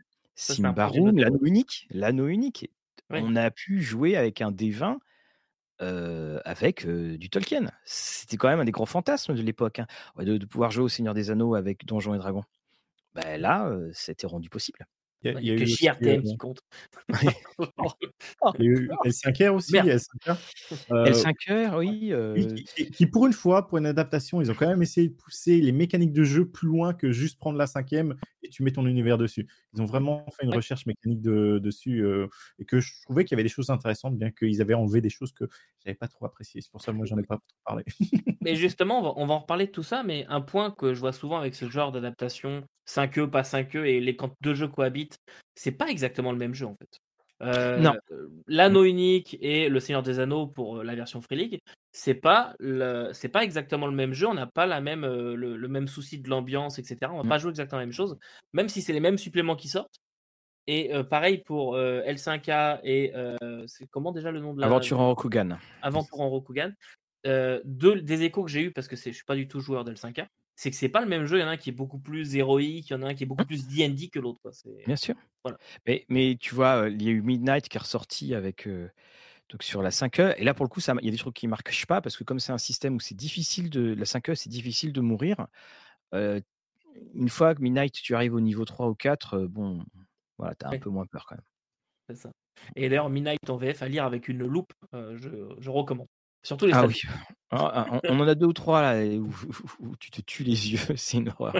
[1.10, 1.22] Noté.
[1.22, 2.70] l'anneau unique, l'anneau unique.
[3.10, 3.20] Oui.
[3.22, 4.98] On a pu jouer avec un D20
[5.80, 7.70] euh, avec euh, du Tolkien.
[7.84, 9.86] C'était quand même un des grands fantasmes de l'époque, hein,
[10.18, 12.44] de, de pouvoir jouer au Seigneur des Anneaux avec Donjons et Dragons.
[13.14, 14.86] Ben là, euh, c'était rendu possible.
[15.22, 16.60] Il y a, Il y que eu JRTM euh, qui compte.
[18.58, 19.82] il y a eu L5R aussi, Oh.
[19.82, 20.36] L5R.
[20.92, 22.12] Euh, L5R, oui.
[22.12, 25.14] euh, qui- qui, pour une fois, pour une adaptation, ils ont quand même essayé de
[25.14, 28.70] pousser les mécaniques de jeu plus loin que juste prendre la cinquième et tu mets
[28.72, 29.48] ton univers dessus.
[29.74, 33.32] Ils ont vraiment fait une recherche mécanique de- dessus euh, et que je trouvais qu'il
[33.32, 35.44] y avait des choses intéressantes, bien qu'ils avaient enlevé des choses que
[35.84, 36.60] j'avais pas trop appréciées.
[36.60, 37.84] C'est pour ça que moi, j'en ai pas trop parlé.
[38.40, 40.94] Mais justement, on va, on va en reparler de tout ça, mais un point que
[40.94, 44.68] je vois souvent avec ce genre d'adaptation, 5E, pas 5E, et les, quand deux jeux
[44.68, 45.18] cohabitent,
[45.56, 47.00] c'est pas exactement le même jeu en fait.
[47.42, 47.94] Euh, Non.
[48.46, 51.60] L'anneau unique et le Seigneur des Anneaux pour euh, la version Free League,
[51.92, 54.26] c'est pas le, c'est pas exactement le même jeu.
[54.26, 56.96] On n'a pas la même, euh, le, le même souci de l'ambiance, etc.
[57.12, 57.28] On va Mm.
[57.28, 58.18] pas jouer exactement la même chose,
[58.52, 60.00] même si c'est les mêmes suppléments qui sortent.
[60.66, 64.66] Et euh, pareil pour euh, L5A et euh, c'est comment déjà le nom de la
[64.66, 65.58] Aventure en Rokugan.
[65.80, 66.72] Aventure en Rokugan.
[67.26, 69.84] Euh, deux, des échos que j'ai eu parce que je suis pas du tout joueur
[69.84, 70.26] d'L5A,
[70.58, 71.38] c'est que c'est pas le même jeu.
[71.38, 73.14] Il y en a un qui est beaucoup plus héroïque, il y en a un
[73.14, 74.40] qui est beaucoup plus D&D que l'autre.
[74.86, 75.14] Bien sûr.
[75.44, 75.58] Voilà.
[75.86, 78.88] Mais, mais tu vois, il y a eu Midnight qui est ressorti avec euh,
[79.50, 80.34] donc sur la 5E.
[80.38, 82.00] Et là, pour le coup, ça, il y a des trucs qui ne marquent pas
[82.00, 83.94] parce que comme c'est un système où c'est difficile de.
[83.94, 85.46] La 5E, c'est difficile de mourir.
[86.14, 86.40] euh,
[87.14, 89.84] une fois que Midnight, tu arrives au niveau 3 ou 4, euh, bon,
[90.38, 90.78] voilà, tu as un Ouais.
[90.78, 91.44] peu moins peur quand même.
[92.08, 92.30] c'est ça.
[92.76, 96.08] Et d'ailleurs, Midnight en VF à lire avec une loupe, je, je recommande.
[96.42, 97.00] Surtout les Ah oui.
[97.50, 100.20] Ah, ah, on, on en a deux ou trois là où, où- où tu te
[100.20, 101.54] tues les yeux, c'est une horreur.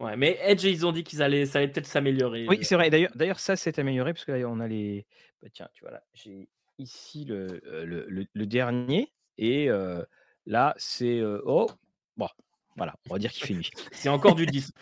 [0.00, 2.46] Ouais, mais Edge, ils ont dit qu'ils allaient, ça allait peut-être s'améliorer.
[2.48, 2.62] Oui, euh.
[2.62, 2.90] c'est vrai.
[2.90, 5.06] D'ailleurs, d'ailleurs, ça s'est amélioré parce que là, on a les.
[5.42, 10.02] bah, tiens, tu vois là, j'ai ici le, euh, le, le- le dernier et euh,
[10.46, 11.18] là, c'est.
[11.20, 11.68] euh, oh,
[12.16, 12.28] bon,
[12.76, 13.70] voilà, on va dire qu'il fait nuit.
[13.92, 14.72] C'est encore du 10.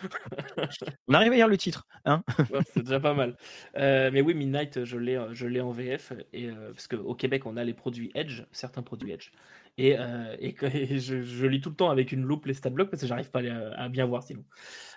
[1.07, 3.35] On arrive à lire le titre, hein Ouais, c'est déjà pas mal.
[3.77, 7.13] Euh, mais oui, Midnight, je l'ai, euh, je l'ai en VF et euh, parce qu'au
[7.15, 9.31] Québec, on a les produits Edge, certains produits Edge,
[9.77, 10.55] et, euh, et,
[10.99, 13.29] je, je lis tout le temps avec une loupe les stat blocks parce que j'arrive
[13.29, 14.43] pas à, les- à bien voir sinon.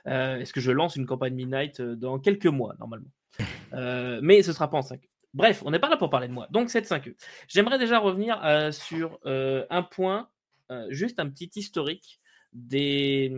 [0.07, 3.11] Est-ce que je lance une campagne Midnight dans quelques mois normalement?
[4.22, 5.00] Mais ce sera pas en 5.
[5.33, 6.46] Bref, on n'est pas là pour parler de moi.
[6.50, 7.11] Donc cette 5
[7.48, 8.40] J'aimerais déjà revenir
[8.72, 10.28] sur un point,
[10.90, 12.20] juste un petit historique
[12.54, 13.32] des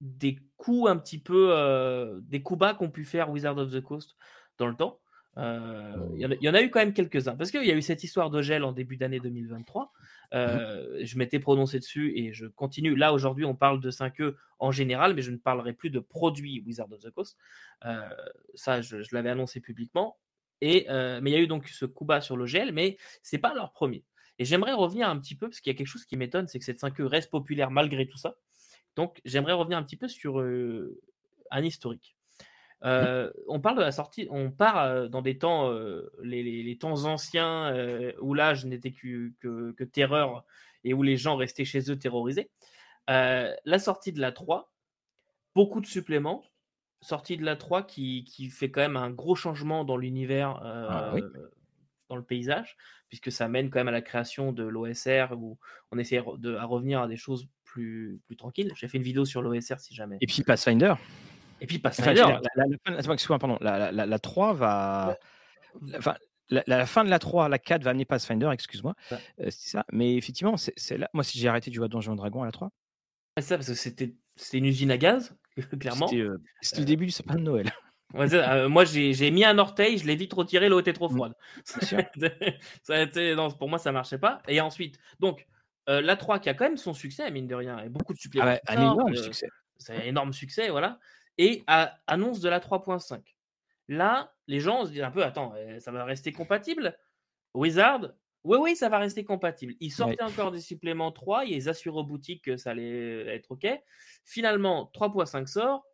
[0.00, 3.80] des coups un petit peu euh, des coups bas qu'ont pu faire Wizard of the
[3.80, 4.16] Coast
[4.58, 5.00] dans le temps.
[5.36, 7.64] Euh, Il y, en a- il y en a eu quand même quelques-uns parce qu'il
[7.64, 9.92] y a eu cette histoire de gel en début d'année 2023.
[10.34, 12.94] Euh, Je m'étais prononcé dessus et je continue.
[12.94, 16.62] Là aujourd'hui, on parle de 5E en général, mais je ne parlerai plus de produits
[16.66, 17.36] Wizard of the Coast.
[17.84, 18.08] Euh,
[18.54, 20.18] ça, je, je l'avais annoncé publiquement.
[20.60, 23.38] Et, mais il y a eu donc ce coup bas sur le gel, mais c'est
[23.38, 24.04] pas leur premier.
[24.38, 26.58] Et j'aimerais revenir un petit peu parce qu'il y a quelque chose qui m'étonne, c'est
[26.58, 28.36] que cette 5E reste populaire malgré tout ça.
[28.96, 31.00] Donc, j'aimerais revenir un petit peu sur euh,
[31.50, 32.16] un historique.
[32.84, 36.76] Euh, on parle de la sortie, on part dans des temps, euh, les, les- les
[36.78, 37.72] temps anciens
[38.20, 40.44] où l'âge n'était que, que- que terreur
[40.84, 42.50] et où les gens restaient chez eux terrorisés.
[43.08, 44.70] La sortie de la 3,
[45.54, 46.44] beaucoup de suppléments.
[47.00, 51.10] Sortie de la 3 qui, qui fait quand même un gros changement dans l'univers, Ah
[51.14, 51.22] oui.
[52.08, 52.76] Dans le paysage,
[53.08, 55.58] puisque ça mène quand même à la création de l'OSR où
[55.90, 58.72] on essaie de, à revenir à des choses plus, plus tranquilles.
[58.76, 60.18] J'ai fait une vidéo sur l'OSR si jamais.
[60.20, 60.94] Et puis Pathfinder.
[61.60, 62.66] Et puis Enfin, Pathfinder, dire, la, la- la
[63.60, 65.16] la, la- la- la 3 va.
[65.82, 66.14] la- Enfin,
[66.50, 68.94] la, la fin de la 3, la 4 va amener Pathfinder, excuse-moi.
[69.10, 69.18] Ouais.
[69.40, 69.84] Euh, c'est ça.
[69.92, 71.08] Mais effectivement, c'est c'est là.
[71.14, 72.70] Moi, si j'ai arrêté à Donjons et Dragons à la 3,
[73.38, 75.34] c'est ça parce que c'était c'était une usine à gaz,
[75.80, 76.06] clairement.
[76.06, 77.72] c'était euh, c'était le début du sapin de Noël.
[78.14, 81.34] Euh, moi, j'ai mis un orteil, je l'ai vite retiré, l'eau était trop froide.
[81.78, 81.98] Bien sûr.
[82.82, 84.40] ça a été, non, pour moi, ça marchait pas.
[84.48, 85.46] Et ensuite, donc,
[85.88, 88.18] euh, la 3 qui a quand même son succès, mine de rien, et beaucoup de
[88.18, 88.46] Ah suppléments.
[88.46, 89.48] ouais, qui un énorme euh, succès.
[89.78, 90.98] C'est un énorme succès, voilà.
[91.38, 93.20] Et à- annonce de la 3.5.
[93.88, 96.96] Là, les gens se disent un peu, attends, ça va rester compatible?
[97.52, 98.12] Wizard
[98.44, 99.74] Oui, oui, ça va rester compatible.
[99.80, 103.66] Ils sortaient encore des suppléments 3, ils assuraient aux boutiques que ça allait être OK.
[104.24, 105.84] Finalement, 3.5 sort,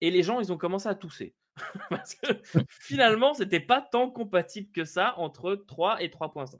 [0.00, 1.34] et les gens, ils ont commencé à tousser.
[1.90, 2.26] Parce que
[2.68, 6.58] finalement, c'était pas tant compatible que ça entre 3 et 3.5.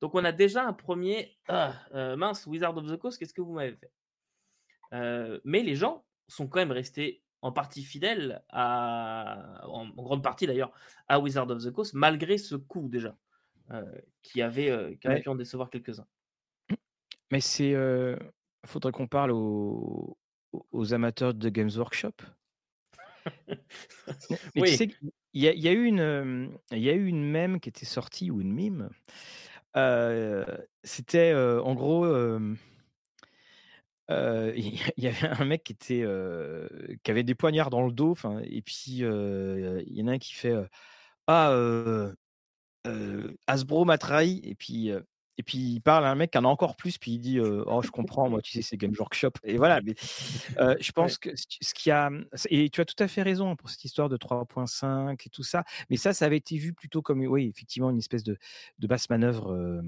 [0.00, 3.42] Donc, on a déjà un premier ah, euh, mince, Wizard of the Coast, qu'est-ce que
[3.42, 3.92] vous m'avez fait?
[4.94, 10.22] Euh, Mais les gens sont quand même restés en partie fidèles, à, en, en grande
[10.22, 10.72] partie d'ailleurs,
[11.08, 13.16] à Wizard of the Coast, malgré ce coup déjà,
[13.70, 13.84] euh,
[14.22, 15.22] qui avait, qui avait Ouais.
[15.22, 16.06] pu en décevoir quelques-uns.
[17.30, 17.74] Mais c'est.
[18.66, 20.16] faudrait qu'on parle aux
[20.92, 22.12] amateurs de Games Workshop.
[23.48, 23.56] Mais
[24.56, 24.70] Oui.
[24.70, 27.24] tu sais, qu'il y a, il y a eu une, il y a eu une
[27.24, 28.90] mème qui était sortie ou une mime.
[29.76, 30.44] Euh,
[30.82, 32.54] C'était euh, en gros, euh,
[34.08, 36.04] il y avait un mec qui était,
[37.02, 38.16] qui avait des poignards dans le dos.
[38.44, 40.54] Et puis il y en a un qui fait
[41.26, 41.54] ah
[43.46, 44.40] Hasbro m'a trahi.
[44.44, 44.92] Et puis
[45.38, 47.40] et puis il parle à un mec qui en a encore plus, puis il dit
[47.40, 49.32] Oh, je comprends, moi, tu sais, c'est Game Workshop.
[49.44, 52.10] Et voilà, mais je pense que ce qu'il y a.
[52.50, 55.64] Et tu as tout à fait raison pour cette histoire de 3.5 et tout ça.
[55.88, 58.36] Mais ça, ça avait été vu plutôt comme, oui, effectivement, une espèce de,
[58.78, 59.82] de basse manœuvre.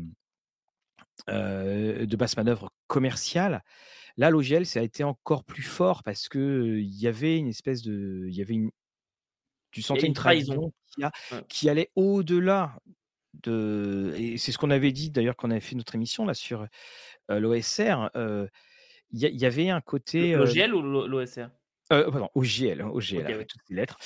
[1.28, 3.62] de basse manœuvre commerciale.
[4.16, 7.82] Là, l'OGL, ça a été encore plus fort parce que il y avait une espèce
[7.82, 8.70] de, il y avait une,
[9.70, 11.02] tu sentais une, trahison, qui,
[11.48, 12.76] qui allait au-delà
[13.34, 16.34] de, et c'est ce qu'on avait dit d'ailleurs quand on avait fait notre émission là
[16.34, 16.66] sur
[17.28, 18.10] l'OSR.
[19.14, 20.34] Il y, avait un côté.
[20.34, 21.48] L'OGL ou l'OSR
[21.88, 23.98] Pardon, OGL, OGL avec toutes les lettres.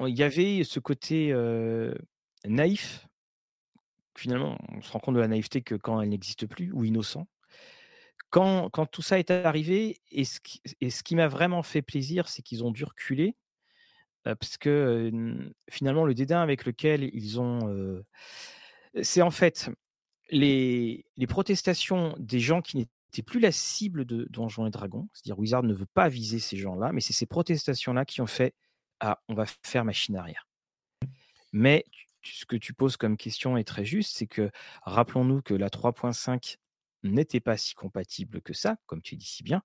[0.00, 1.34] Il y avait ce côté
[2.44, 3.06] naïf.
[4.16, 7.26] Finalement, on se rend compte de la naïveté que quand elle n'existe plus, ou innocent.
[8.30, 11.82] Quand, quand, tout ça est arrivé, et ce qui, et ce qui m'a vraiment fait
[11.82, 13.36] plaisir, c'est qu'ils ont dû reculer
[14.34, 15.10] parce que
[15.70, 18.02] finalement, le dédain avec lequel ils ont.
[19.02, 19.70] c'est en fait
[20.30, 25.62] les, protestations des gens qui n'étaient plus la cible de Donjons et Dragons, c'est-à-dire Wizard
[25.62, 28.54] ne veut pas viser ces gens-là, mais c'est ces protestations-là qui ont fait
[29.00, 30.46] Ah, on va faire machine arrière.
[31.52, 31.84] Mais
[32.22, 34.50] ce que tu poses comme question est très juste, c'est que
[34.82, 36.56] rappelons-nous que la 3.5
[37.04, 39.62] n'était pas si compatible que ça, comme tu dis si bien,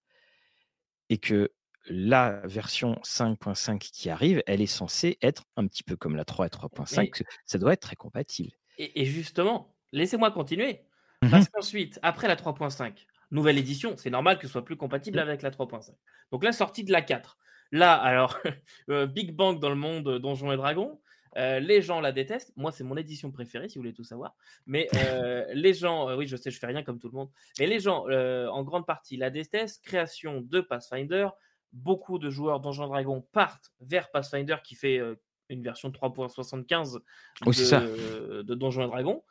[1.10, 1.52] et que
[1.88, 6.48] la version 5.5 qui arrive, elle est censée être un petit peu comme la 3
[6.48, 7.24] et 3.5.
[7.46, 8.52] Ça doit être très compatible.
[8.78, 10.82] Et, justement, laissez-moi continuer.
[11.24, 15.20] Mmh parce qu'ensuite, après la 3.5, nouvelle édition, c'est normal que ce soit plus compatible
[15.20, 15.22] mmh.
[15.22, 15.92] avec la 3.5.
[16.32, 17.38] Donc la sortie de la 4.
[17.72, 18.40] Là, alors,
[18.90, 21.00] euh, Big Bang dans le monde Donjons et Dragons.
[21.38, 22.52] Euh, les gens la détestent.
[22.58, 24.36] Moi, c'est mon édition préférée, si vous voulez tout savoir.
[24.66, 27.30] Mais euh, les gens, oui, je sais, je fais rien comme tout le monde.
[27.60, 29.84] Mais les gens, en grande partie, la détestent.
[29.84, 31.30] Création de Pathfinder,
[31.74, 35.16] beaucoup de joueurs Donjons Dragon partent vers Pathfinder qui fait euh,
[35.50, 37.00] une version 3.75
[37.46, 39.24] de, de Donjons Dragon.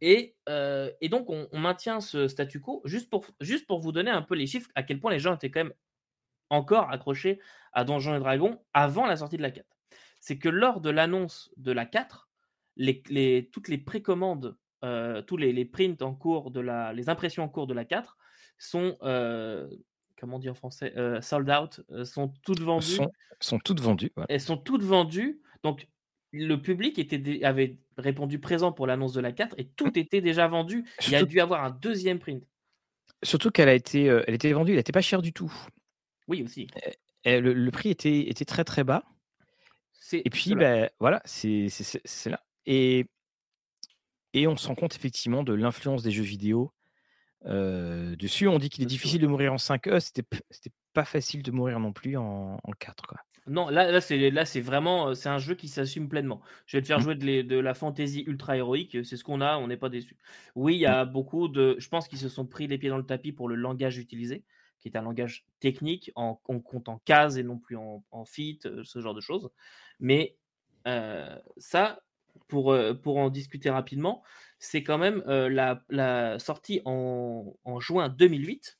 [0.00, 4.10] Et, euh, et donc, on, maintient ce statu quo juste pour, juste pour vous donner
[4.10, 5.74] un peu les chiffres, à quel point les gens étaient quand même
[6.50, 7.40] encore accrochés
[7.72, 9.66] à Donjons et Dragons avant la sortie de la 4.
[10.20, 12.28] C'est que lors de l'annonce de la 4,
[12.76, 17.08] les, les, toutes les précommandes, euh, tous les, les, prints en cours de la, les
[17.08, 18.18] impressions en cours de la 4
[18.58, 18.98] sont
[20.18, 22.86] comment on dit en français, euh, sold out, euh, sont toutes vendues.
[22.86, 24.12] Sont, sont toutes vendues.
[24.28, 25.40] Elles sont toutes vendues.
[25.62, 25.88] Donc,
[26.32, 29.98] le public était avait répondu présent pour l'annonce de la 4 et tout mmh.
[29.98, 30.84] était déjà vendu.
[31.06, 32.44] Il y a dû avoir un deuxième print.
[33.22, 35.52] Surtout qu'elle a été, euh, elle était vendue, elle n'était pas chère du tout.
[36.28, 36.66] Oui, aussi.
[37.24, 39.04] Et, le, prix était, était très très bas.
[40.12, 41.68] Et puis, ben, voilà, c'est
[42.26, 42.44] là.
[42.66, 43.06] Et,
[44.32, 46.72] et on se rend compte effectivement de l'influence des jeux vidéo
[47.46, 48.48] dessus.
[48.48, 50.24] On dit qu'il est difficile de mourir en 5E, c'était
[50.92, 53.06] pas facile de mourir non plus en, 4.
[53.06, 53.18] Quoi.
[53.46, 56.40] Non, là, là c'est là c'est vraiment c'est un jeu qui s'assume pleinement.
[56.66, 57.02] Je vais te faire mmh.
[57.02, 60.16] jouer de, de la fantasy ultra héroïque, c'est ce qu'on a, on n'est pas déçu.
[60.54, 61.12] Oui, il y a mmh.
[61.12, 63.54] beaucoup de, je pense qu'ils se sont pris les pieds dans le tapis pour le
[63.54, 64.42] langage utilisé,
[64.80, 68.24] qui est un langage technique en, on compte en cases et non plus en, en
[68.24, 69.50] ce genre de choses.
[70.00, 70.36] Mais
[71.58, 72.00] ça,
[72.48, 74.22] pour, pour en discuter rapidement,
[74.58, 78.78] c'est quand même la, sortie en, juin 2008,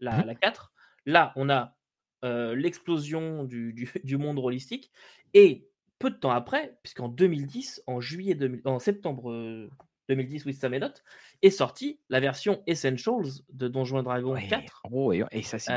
[0.00, 0.72] la, mmh la 4.
[1.06, 1.76] Là, on a
[2.22, 4.90] l'explosion du, monde holistique.
[5.34, 9.68] Et peu de temps après, puisqu'en 2010, en, juillet en septembre
[10.08, 11.02] 2010, oui, ça notes,
[11.42, 14.82] est sortie la version Essentials de Donjons Dragon 4.
[14.90, 15.72] Oh, et, ça, c'est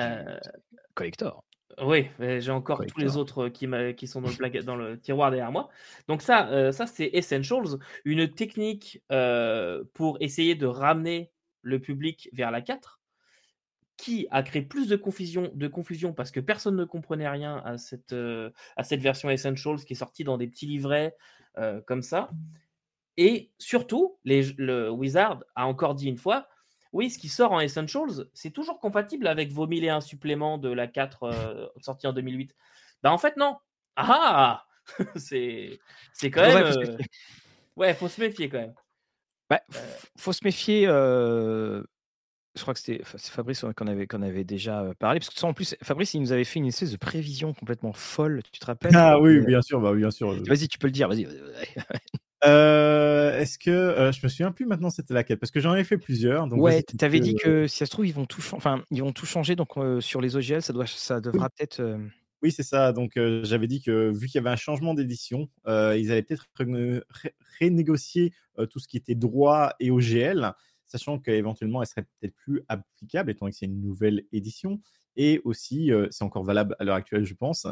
[0.93, 1.43] collector.
[1.77, 5.51] Oui, j'ai encore tous les autres qui, qui sont dans le, dans le, tiroir derrière
[5.51, 5.69] moi.
[6.07, 12.29] Donc ça, euh, ça c'est Essentials, une technique euh, pour essayer de ramener le public
[12.33, 12.99] vers la 4,
[13.97, 17.77] qui a créé plus de confusion, de confusion parce que personne ne comprenait rien à
[17.77, 21.15] cette, euh, à cette version Essentials qui est sortie dans des petits livrets
[21.87, 22.29] comme ça.
[23.17, 26.47] Et surtout, les, le Wizard a encore dit une fois,
[26.91, 30.87] oui, ce qui sort en Essentials, c'est toujours compatible avec vos 1001 suppléments de la
[30.87, 32.55] 4 euh, sortie en 2008.
[33.03, 33.57] Bah en fait, non.
[33.95, 34.65] Ah
[35.15, 35.79] C'est
[36.23, 36.65] quand même.
[36.65, 36.97] Euh,
[37.75, 38.73] ouais, faut se méfier quand même.
[39.49, 39.61] Bah,
[40.17, 40.85] faut se méfier.
[40.87, 41.83] Euh,
[42.55, 45.19] je crois que c'était Fabrice qu'on avait, qu'on avait déjà parlé.
[45.19, 47.93] Parce que ça, en plus, Fabrice, il nous avait fait une espèce de prévision complètement
[47.93, 48.41] folle.
[48.51, 48.95] Tu te rappelles?
[48.95, 50.33] Ah oui, bien sûr, bah, bien sûr.
[50.43, 51.27] Vas-y, tu peux le dire, vas-y.
[52.45, 52.88] Euh,
[53.39, 55.97] est-ce que euh, je me souviens plus maintenant c'était laquelle parce que j'en ai fait
[55.97, 56.47] plusieurs.
[56.47, 59.01] Donc ouais, tu avais dit que si ça se trouve ils vont tout, enfin ils
[59.01, 61.81] vont tout changer donc euh, sur les OGL ça doit, ça devra peut-être.
[62.41, 62.93] Oui c'est ça.
[62.93, 66.47] Donc j'avais dit que vu qu'il y avait un changement d'édition, ils allaient peut-être
[67.61, 68.33] renégocier
[68.69, 70.53] tout ce qui était droit et OGL,
[70.85, 74.81] sachant qu'éventuellement elle serait peut-être plus applicable étant que c'est une nouvelle édition.
[75.17, 77.67] Et aussi, c'est encore valable à l'heure actuelle, je pense,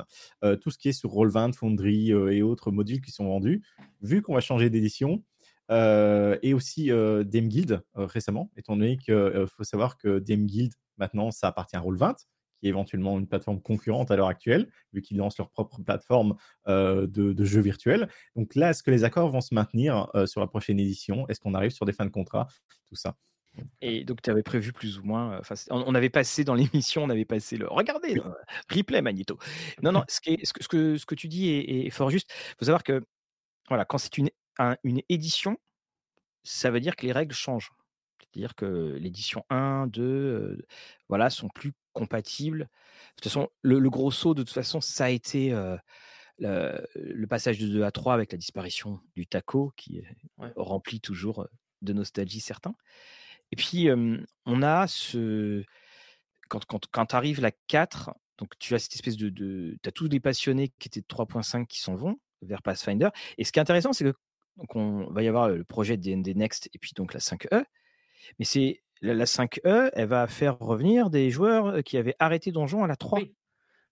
[0.59, 3.61] tout ce qui est sur Roll20, Foundry et autres modules qui sont vendus.
[4.01, 5.23] Vu qu'on va changer d'édition,
[5.69, 11.47] et aussi DM Guild récemment, étant donné qu'il faut savoir que DM Guild, maintenant, ça
[11.47, 12.15] appartient à Roll20,
[12.59, 16.35] qui est éventuellement une plateforme concurrente à l'heure actuelle, vu qu'ils lancent leur propre plateforme
[16.65, 18.09] de, jeux virtuels.
[18.35, 21.27] Donc là, est-ce que les accords vont se maintenir sur la prochaine édition?
[21.27, 22.47] Est-ce qu'on arrive sur des fins de contrat?
[22.87, 23.15] Tout ça.
[23.81, 25.41] Et donc, tu avais prévu plus ou moins.
[25.69, 27.67] on, avait passé dans l'émission, on avait passé le.
[27.67, 28.21] Regardez,
[28.69, 29.37] replay Magneto.
[29.81, 32.29] Non, non, ce, ce, que, ce, que, tu dis est, fort juste.
[32.31, 33.03] Il faut savoir que
[33.67, 34.29] voilà, quand c'est une,
[34.83, 35.57] une édition,
[36.43, 37.71] ça veut dire que les règles changent.
[38.19, 40.65] C'est-à-dire que l'édition 1, 2,
[41.09, 42.59] voilà, sont plus compatibles.
[42.59, 45.55] De toute façon, le, gros saut, de toute façon, ça a été
[46.39, 50.03] le, passage de 2 à 3 avec la disparition du taco, qui
[50.55, 51.47] remplit toujours
[51.81, 52.75] de nostalgie certains.
[53.51, 53.89] Et puis,
[54.45, 55.63] on a ce.
[56.49, 59.29] Quand, quand, quand arrive la 4, donc tu as cette espèce de.
[59.29, 63.09] de tu as tous les passionnés qui étaient de 3.5 qui s'en vont vers Pathfinder.
[63.37, 64.13] Et ce qui est intéressant, c'est que
[64.57, 67.63] donc on va y avoir le projet DND Next et puis donc la 5E.
[68.39, 72.87] Mais c'est la, 5E, elle va faire revenir des joueurs qui avaient arrêté Donjon à
[72.87, 73.21] la 3.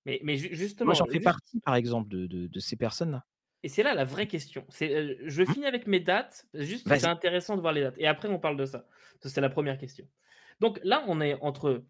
[0.05, 0.87] Mais, mais justement.
[0.87, 3.25] Moi, j'en fais partie, par exemple, de, de, de ces personnes-là.
[3.63, 4.63] Et c'est là la vraie question.
[4.69, 5.45] C'est, je mmh.
[5.47, 7.95] finis avec mes dates, juste c'est intéressant de voir les dates.
[7.97, 8.85] Et après, on parle de ça.
[9.21, 10.07] C'est la première question.
[10.59, 11.83] Donc là, on est entre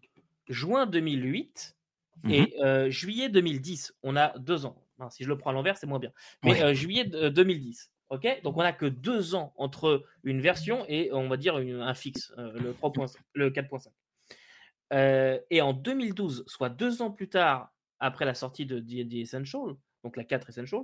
[0.48, 1.76] juin 2008
[2.22, 3.94] mmh et juillet 2010.
[4.02, 4.82] On a deux ans.
[5.10, 6.12] si je le prends à l'envers, c'est moins bien.
[6.42, 7.90] Mais juillet 2010.
[8.08, 11.94] Ok, donc on n'a que deux ans entre une version et on va dire un
[11.94, 15.42] fixe, le 3.5, le 4.5.
[15.50, 20.16] et en 2012, soit deux ans plus tard après la sortie de D&D Essential, donc
[20.16, 20.82] la 4 Essential,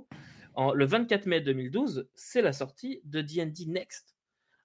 [0.73, 4.17] le 24 mai 2012, c'est la sortie de D&D Next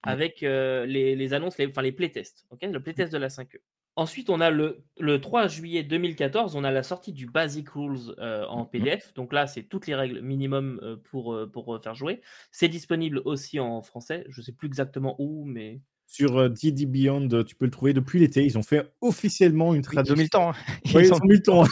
[0.02, 3.60] avec les, annonces, les, enfin les playtests, ok, le playtest de la 5e.
[3.98, 4.84] Ensuite, on a le,
[5.20, 9.12] 3 juillet 2014, on a la sortie du Basic Rules en mmh PDF.
[9.14, 12.22] Donc là, c'est toutes les règles minimum pour, pour faire jouer.
[12.52, 14.24] C'est disponible aussi en français.
[14.28, 18.18] Je ne sais plus exactement où, mais sur D&D Beyond, tu peux le trouver depuis
[18.18, 18.44] l'été.
[18.44, 20.14] Ils ont fait officiellement une traduction.
[20.14, 20.50] Ils ont mis le temps.
[20.50, 20.54] Hein.
[20.94, 21.64] Oui, ils ont mis le temps.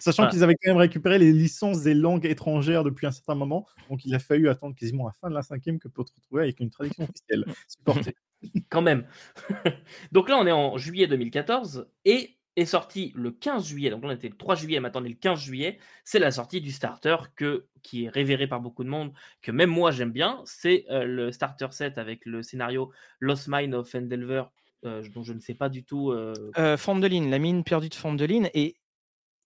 [0.00, 3.66] Sachant qu'ils avaient quand même récupéré les licences des langues étrangères depuis un certain moment.
[3.90, 6.44] Donc, il a fallu attendre quasiment la fin de la cinquième que pour te retrouver
[6.44, 7.44] avec une traduction officielle.
[7.68, 8.16] Supportée.
[8.70, 9.06] quand même.
[10.12, 14.10] Donc là, on est en juillet 2014 et est sorti le 15 juillet, donc là
[14.10, 17.16] on était le 3 juillet, on est le 15 juillet, c'est la sortie du starter
[17.34, 21.04] que, qui est révéré par beaucoup de monde, que même moi j'aime bien, c'est euh,
[21.04, 24.44] le starter set avec le scénario Lost Mine of Endelver,
[24.84, 26.10] euh, dont je ne sais pas du tout...
[26.10, 26.34] Euh...
[26.58, 28.76] euh Fondeline, la mine perdue de Fondeline, et,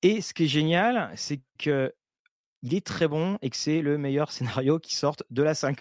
[0.03, 1.93] et ce qui est génial, c'est que
[2.63, 5.79] il est très bon et que c'est le meilleur scénario qui sorte de la 5.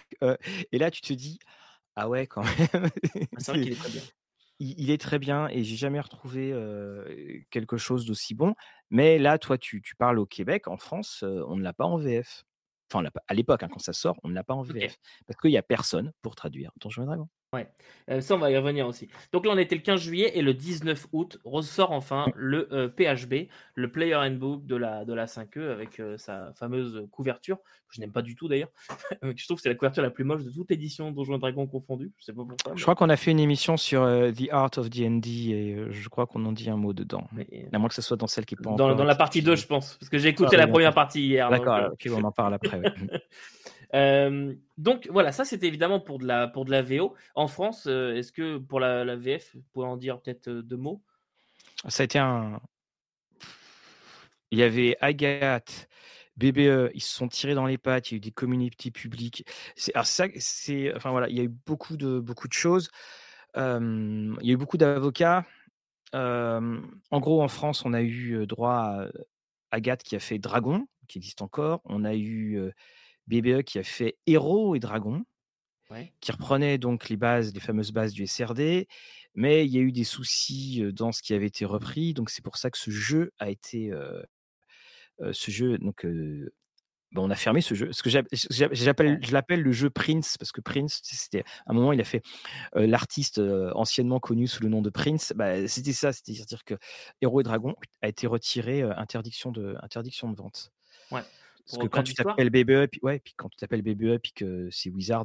[0.70, 1.40] et là tu te dis,
[1.96, 2.90] ah ouais quand même.
[3.38, 4.02] c'est vrai qu'il est très bien
[4.58, 6.54] il, est très bien et j'ai jamais retrouvé
[7.50, 8.54] quelque chose d'aussi bon.
[8.90, 12.44] Mais là, toi, tu, parles au Québec, en France, on ne l'a pas en VF.
[12.92, 14.96] Enfin, à l'époque, hein, quand ça sort, on ne l'a pas en VF.
[15.26, 17.28] Parce qu'il n'y a personne pour traduire Donjons et Dragons.
[17.56, 19.08] Ouais, ça on va y revenir aussi.
[19.32, 23.48] Donc là on était le 15 juillet et le 19 août ressort enfin le PHB,
[23.74, 28.12] le Player Handbook de la, de la 5e avec sa fameuse couverture, que je n'aime
[28.12, 28.68] pas du tout d'ailleurs.
[29.22, 32.12] je trouve que c'est la couverture la plus moche de toute édition Donjons Dragon confondue.
[32.18, 32.74] Je sais pas pourquoi.
[32.74, 36.26] Je crois qu'on a fait une émission sur The Art of D&D et je crois
[36.26, 37.26] qu'on en dit un mot dedans.
[37.32, 37.68] Mais...
[37.72, 39.56] À moins que ce soit dans celle qui est pas Dans, dans la partie 2
[39.56, 41.50] je pense, parce que j'ai écouté la première partie hier.
[41.50, 42.80] D'accord, ok, on en parle après.
[43.92, 47.14] donc voilà, ça c'était évidemment pour de, la, pour de la VO.
[47.34, 51.02] En France, est-ce que pour la, VF, vous pouvez en dire peut-être deux mots?
[51.88, 52.60] Ça a été un.
[54.50, 55.88] Il y avait Agathe,
[56.36, 59.44] BBE, ils se sont tirés dans les pattes, il y a eu des communautés publiques.
[59.94, 60.94] Alors ça, c'est.
[60.94, 62.90] Enfin voilà, il y a eu beaucoup de, beaucoup de choses.
[63.56, 65.44] il y a eu beaucoup d'avocats.
[66.12, 69.08] en gros, en France, on a eu droit à
[69.70, 71.80] Agathe qui a fait Dragon, qui existe encore.
[71.84, 72.72] On a eu
[73.26, 75.24] BBE qui a fait Héros et Dragons,
[76.20, 78.88] qui reprenait donc les bases, les fameuses bases du SRD,
[79.34, 82.42] mais il y a eu des soucis dans ce qui avait été repris, donc c'est
[82.42, 83.92] pour ça que ce jeu a été,
[85.30, 87.92] ce jeu, donc ben, on a fermé ce jeu.
[87.92, 91.92] Ce que j'appelle, je l'appelle le jeu Prince parce que Prince, c'était à un moment
[91.92, 92.22] il a fait
[92.74, 93.40] l'artiste
[93.74, 95.32] anciennement connu sous le nom de Prince.
[95.36, 96.74] Bah, c'était ça, c'est-à-dire que
[97.22, 100.72] Héros et Dragons a été retiré interdiction de interdiction de vente.
[101.12, 101.22] Ouais.
[101.68, 104.68] Parce que quand tu t'appelles BBE, puis, ouais, puis quand tu t'appelles BBE, puis que
[104.70, 105.24] c'est Wizard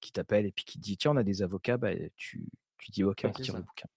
[0.00, 2.46] qui t'appelle et puis qui te dit tiens, on a des avocats, bah, tu,
[2.78, 3.88] tu dis ok, on retire le bouquin.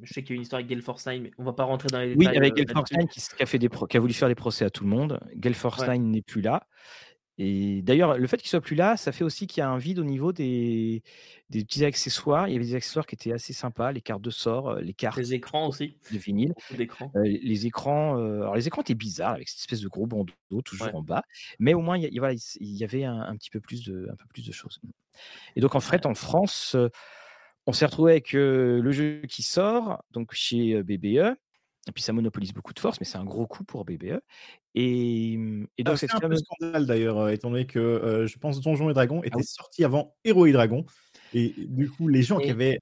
[0.00, 2.00] Je sais qu'il y a une histoire avec Gelforstein, mais on va pas rentrer dans
[2.00, 2.28] les détails.
[2.28, 4.70] Oui, avec Gelforstein qui, qui, a fait des qui a voulu faire des procès à
[4.70, 5.20] tout le monde.
[5.40, 6.66] Gelforstein n'est plus là.
[7.42, 9.78] Et d'ailleurs, le fait qu'il soit plus là, ça fait aussi qu'il y a un
[9.78, 11.02] vide au niveau des,
[11.48, 12.48] des petits accessoires.
[12.48, 14.92] Il y avait des accessoires qui étaient assez sympas, les cartes de sort, euh, les
[14.92, 15.16] cartes.
[15.16, 15.96] Les écrans aussi.
[16.12, 16.52] De vinyle.
[16.70, 16.76] Euh,
[17.24, 18.18] les écrans.
[18.18, 21.22] Euh, alors les écrans étaient bizarres avec cette espèce de gros bandeau toujours en bas,
[21.58, 24.16] mais au moins il y, voilà, il y avait un, petit peu plus de, un
[24.16, 24.78] peu plus de choses.
[25.56, 26.76] Et donc, en fait, en France,
[27.66, 31.38] on s'est retrouvé avec le jeu qui sort, donc chez BBE.
[31.88, 34.20] Et puis ça monopolise beaucoup de force, mais c'est un gros coup pour BBE.
[34.74, 35.32] Et,
[35.78, 39.22] et donc c'est un peu scandale d'ailleurs, étant donné que je pense Donjons et Dragons
[39.24, 40.84] ah était sorti avant Héros et Dragons.
[41.32, 42.78] Et du coup, les gens qui avaient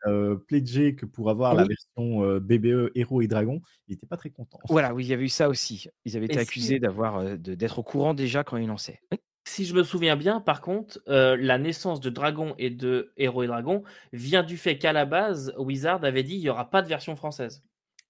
[0.49, 4.59] pledgé que pour avoir la version BBE Héros et Dragons, ils n'étaient pas très contents.
[4.69, 5.87] Voilà, oui, il y avait eu ça aussi.
[6.05, 9.01] Ils avaient été accusés d'avoir d'être au courant déjà quand ils lançaient.
[9.49, 13.47] Si je me souviens bien, par contre, la naissance de Dragon et de Héros et
[13.47, 16.89] Dragons vient du fait qu'à la base, Wizard avait dit il n'y aura pas de
[16.89, 17.63] version française.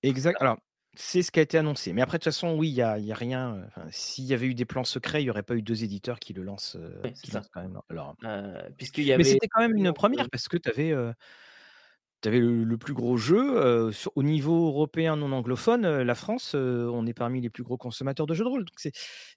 [0.02, 0.40] Exact.
[0.40, 0.56] Alors,
[1.00, 1.92] c'est ce qui a été annoncé.
[1.92, 3.64] Mais après, de toute façon, oui, il n'y a, a, rien.
[3.92, 6.32] S'il y avait eu des plans secrets, il n'y aurait pas eu deux éditeurs qui
[6.32, 6.76] le lancent,
[7.14, 7.42] ça.
[7.52, 7.80] quand même.
[7.88, 9.18] Alors, y avait...
[9.18, 13.92] Mais c'était quand même une première parce que tu avais, avais le, plus gros jeu.
[14.16, 18.34] au niveau européen non anglophone, la France, on est parmi les plus gros consommateurs de
[18.34, 18.64] jeux de rôle.
[18.64, 18.80] Donc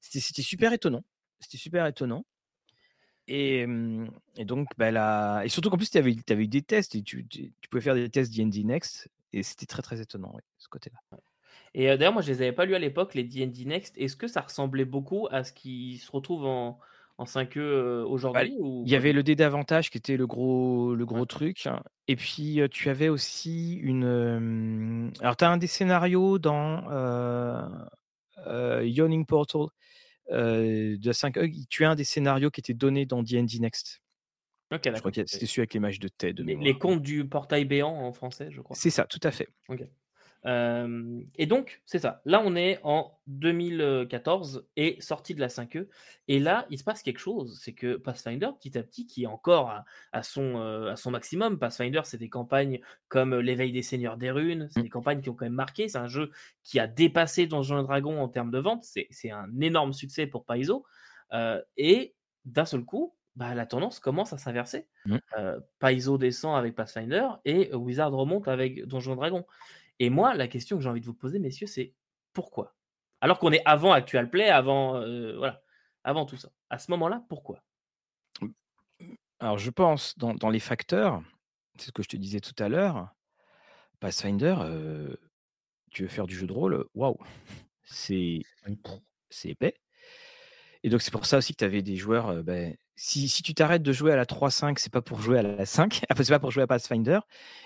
[0.01, 1.03] c'était super étonnant.
[1.39, 2.26] C'était super étonnant.
[3.28, 3.68] Et,
[4.36, 7.28] et, donc, bah, et surtout qu'en plus, tu avais, avais, eu des tests et tu,
[7.28, 9.09] tu, pouvais faire des tests D&D Next.
[9.32, 11.20] Et c'était très, très étonnant, ce côté-là.
[11.74, 13.97] Et d'ailleurs, moi, je les avais pas lus à l'époque, les D&D Next.
[13.97, 16.80] Est-ce que ça ressemblait beaucoup à ce qui se retrouve en,
[17.17, 18.53] en 5e bah, aujourd'hui
[18.86, 21.67] Il y avait le dé d'avantage qui était le gros, le gros truc.
[22.07, 25.11] Et puis, tu avais aussi une.
[25.22, 26.84] alors, tu as un des scénarios dans
[28.45, 29.67] Yawning Portal
[30.30, 31.67] de 5e.
[31.69, 34.01] Tu as un des scénarios qui était donné dans D&D Next.
[34.72, 36.41] Ok, je crois que c'était celui avec l'image de Ted.
[36.43, 38.76] Les, les, contes du portail béant en français, je crois.
[38.76, 39.49] C'est ça, tout à fait.
[40.45, 42.21] Et donc, c'est ça.
[42.25, 45.87] Là, on est en 2014 et sorti de la 5e.
[46.27, 47.59] Et là, il se passe quelque chose.
[47.61, 52.01] C'est que Pathfinder, petit à petit, qui est encore à, son, à son maximum, Pathfinder,
[52.05, 54.83] c'est des campagnes comme l'éveil des seigneurs des runes, c'est mmh.
[54.83, 55.87] des campagnes qui ont quand même marqué.
[55.89, 56.31] C'est un jeu
[56.63, 58.83] qui a dépassé Donjons et Dragons en termes de vente.
[58.83, 60.85] C'est un énorme succès pour Paizo.
[61.77, 62.15] et
[62.45, 64.87] d'un seul coup, bah, la tendance commence à s'inverser.
[65.05, 65.17] Mmh.
[65.77, 69.45] Paizo descend avec Pathfinder et Wizard remonte avec Donjons et Dragons.
[70.02, 71.93] Et moi, la question que j'ai envie de vous poser, messieurs, c'est
[72.34, 72.76] pourquoi?
[73.22, 75.62] Alors qu'on est avant Actual Play, avant, euh, voilà,
[76.04, 76.49] avant tout ça.
[76.72, 77.62] À ce moment-là, pourquoi?
[79.39, 81.22] Alors, je pense, dans, les facteurs,
[81.78, 83.14] c'est ce que je te disais tout à l'heure,
[83.99, 85.16] Pathfinder, euh,
[85.91, 87.20] tu veux faire du jeu de rôle, waouh,
[87.84, 88.41] c'est
[89.43, 89.76] épais.
[90.82, 92.30] Et donc, c'est pour ça aussi que tu avais des joueurs.
[92.30, 95.43] Euh, ben, si, tu t'arrêtes de jouer à la 3-5, c'est pas pour jouer à
[95.43, 97.20] la 5, c'est pas pour jouer à Pathfinder.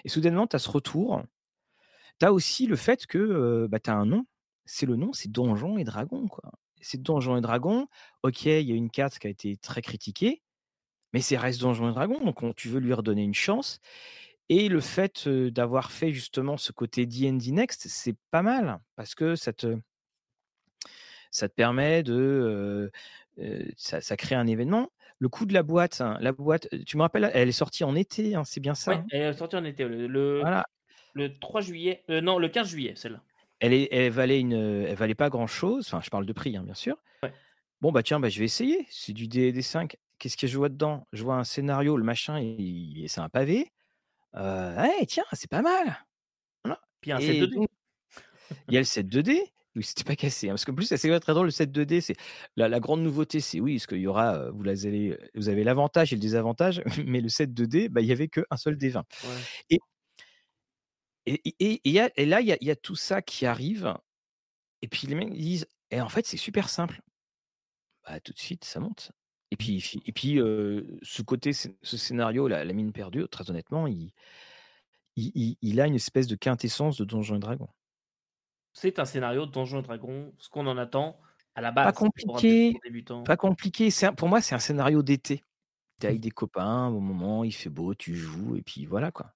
[0.04, 1.24] Et soudainement, tu as ce retour
[2.20, 4.26] tu as aussi le fait que bah, tu as un nom.
[4.66, 6.28] C'est le nom, c'est Donjons et Dragons.
[6.28, 6.51] Quoi.
[6.82, 7.88] C'est Donjons et Dragons.
[8.24, 10.41] Ok, il y a une carte qui a été très critiquée,
[11.13, 12.24] mais c'est reste Donjons et Dragons.
[12.24, 13.80] Donc tu veux lui redonner une chance.
[14.49, 19.36] Et le fait d'avoir fait justement ce côté D&D Next, c'est pas mal parce que
[19.36, 19.76] ça te,
[21.32, 22.91] ça te permet de,
[23.76, 24.91] ça, crée un événement.
[25.18, 27.95] Le coût de la boîte, hein, la boîte, tu me rappelles, elle est sortie en
[27.95, 28.91] été, hein, c'est bien ça.
[28.91, 29.05] Hein?
[29.11, 29.86] elle est sortie en été.
[29.86, 30.66] Le, voilà.
[31.16, 32.03] Le 3 juillet.
[32.09, 33.22] Euh, non, le 15 juillet, celle-là.
[33.59, 35.88] Elle, est, elle, valait une, elle valait pas grand-chose.
[35.88, 36.97] Enfin, je parle de prix, hein, bien sûr.
[37.82, 38.86] Bon, bah tiens, bah, je vais essayer.
[38.89, 39.95] C'est du DD5.
[40.20, 41.07] Qu'est-ce que je vois dedans?
[41.13, 42.39] Je vois un scénario, le machin,
[43.07, 43.72] c'est un pavé.
[44.36, 46.05] Euh, tiens, c'est pas mal.
[47.01, 47.68] Puis un 7 2D.
[48.68, 49.39] Il y a le 7 2D.
[49.76, 50.47] Oui, c'était pas cassé.
[50.47, 51.99] Hein, parce qu'en plus, c'est très drôle, le 7 2D.
[52.01, 52.16] C'est
[52.55, 55.63] la, la, grande nouveauté, c'est oui, parce qu'il y aura, euh, vous, avez, vous avez
[55.66, 59.03] l'avantage et le désavantage, mais le 7 2D, bah, il y avait qu'un seul D20.
[59.70, 59.80] Et
[61.26, 61.82] et, et,
[62.15, 63.93] et, là, il y, a, tout ça qui arrive.
[64.82, 67.01] Et puis les mecs disent, et en fait, c'est super simple.
[68.05, 69.11] Bah, tout de suite, ça monte.
[69.51, 74.11] Et puis, et puis ce côté, ce scénario, la, la mine perdue, très honnêtement, il,
[75.15, 77.69] il, il, a une espèce de quintessence de Donjons et Dragons.
[78.73, 81.19] C'est un scénario de Donjons et Dragons, ce qu'on en attend
[81.55, 81.86] à la base.
[81.86, 82.73] Pas compliqué.
[83.26, 83.89] Pas compliqué.
[84.17, 85.41] pour moi, c'est un scénario d'été.
[85.99, 89.11] Tu es avec des copains, au moment, il fait beau, tu joues, et puis voilà
[89.11, 89.35] quoi.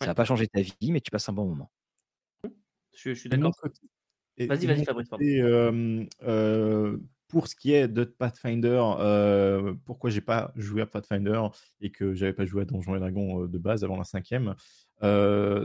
[0.00, 1.70] Ça va pas changer ta vie, mais tu passes un bon moment.
[2.94, 3.52] Je, suis d'accord.
[4.38, 5.08] Vas-y, vas-y, Fabrice.
[7.28, 11.42] pour ce qui est de Pathfinder, euh, pourquoi j'ai pas joué à Pathfinder
[11.80, 14.54] et que j'avais pas joué à Donjons et Dragons de base avant la cinquième,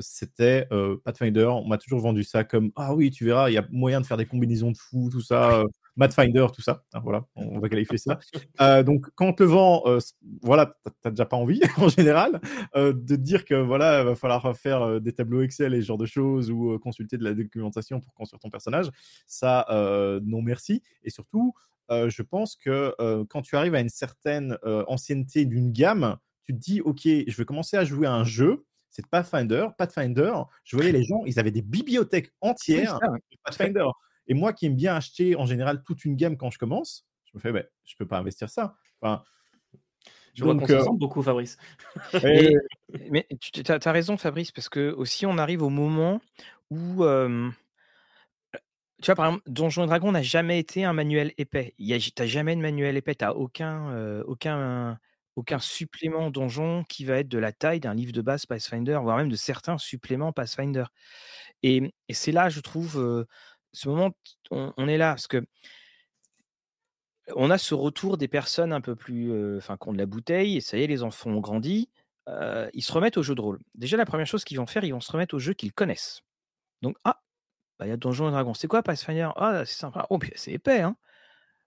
[0.02, 0.68] c'était
[1.04, 1.46] Pathfinder.
[1.46, 4.06] On m'a toujours vendu ça comme ah oui, tu verras, il y a moyen de
[4.06, 5.64] faire des combinaisons de fous, tout ça.
[5.98, 6.84] Pathfinder, tout ça.
[6.94, 8.84] Hein, voilà, on va qualifier ça.
[8.84, 9.84] donc, quand on te vend,
[10.42, 12.42] voilà, t'as déjà pas envie en général
[12.76, 16.06] de dire que voilà, il va falloir faire des tableaux Excel et ce genre de
[16.06, 18.90] choses ou consulter de la documentation pour construire ton personnage.
[19.28, 19.66] Ça,
[20.24, 20.82] non merci.
[21.04, 21.54] Et surtout,
[21.90, 22.96] je pense que
[23.30, 27.46] quand tu arrives à une certaine ancienneté d'une gamme, tu te dis, ok, je vais
[27.46, 29.68] commencer à jouer à un jeu c'est Pathfinder.
[29.78, 30.34] Pathfinder,
[30.64, 33.88] je voyais les gens, ils avaient des bibliothèques entières de Pathfinder.
[34.28, 37.32] Et moi qui aime bien acheter en général toute une gamme quand je commence, je
[37.36, 38.76] me fais, ben, je peux pas investir ça.
[39.02, 39.24] Enfin,
[40.34, 41.58] Je vois qu'on se ressemble beaucoup, Fabrice.
[43.10, 46.22] mais tu as, raison, Fabrice, parce que aussi on arrive au moment
[46.70, 47.04] où.
[49.02, 51.74] tu vois, par exemple, Donjon Dragon n'a jamais été un manuel épais.
[51.78, 53.16] Tu n'as jamais de manuel épais.
[53.16, 55.00] Tu n'as aucun, aucun,
[55.36, 59.18] aucun supplément donjon qui va être de la taille d'un livre de base Pathfinder, voire
[59.18, 60.86] même de certains suppléments Pathfinder.
[61.64, 63.26] Et, et c'est là, je trouve,
[63.74, 64.12] ce moment,
[64.52, 65.46] on, est là, parce que
[67.36, 70.58] on a ce retour des personnes un peu plus, enfin, qui ont de la bouteille,
[70.58, 71.90] et ça y est, les enfants ont grandi,
[72.28, 73.60] ils se remettent au jeu de rôle.
[73.76, 76.22] Déjà, la première chose qu'ils vont faire, ils vont se remettre au jeu qu'ils connaissent.
[76.82, 77.22] Donc, ah,
[77.80, 78.54] bah, il y a Donjon et Dragon.
[78.54, 79.30] C'est quoi Pathfinder?
[79.36, 80.06] Ah, c'est sympa.
[80.10, 80.96] Oh, c'est épais, hein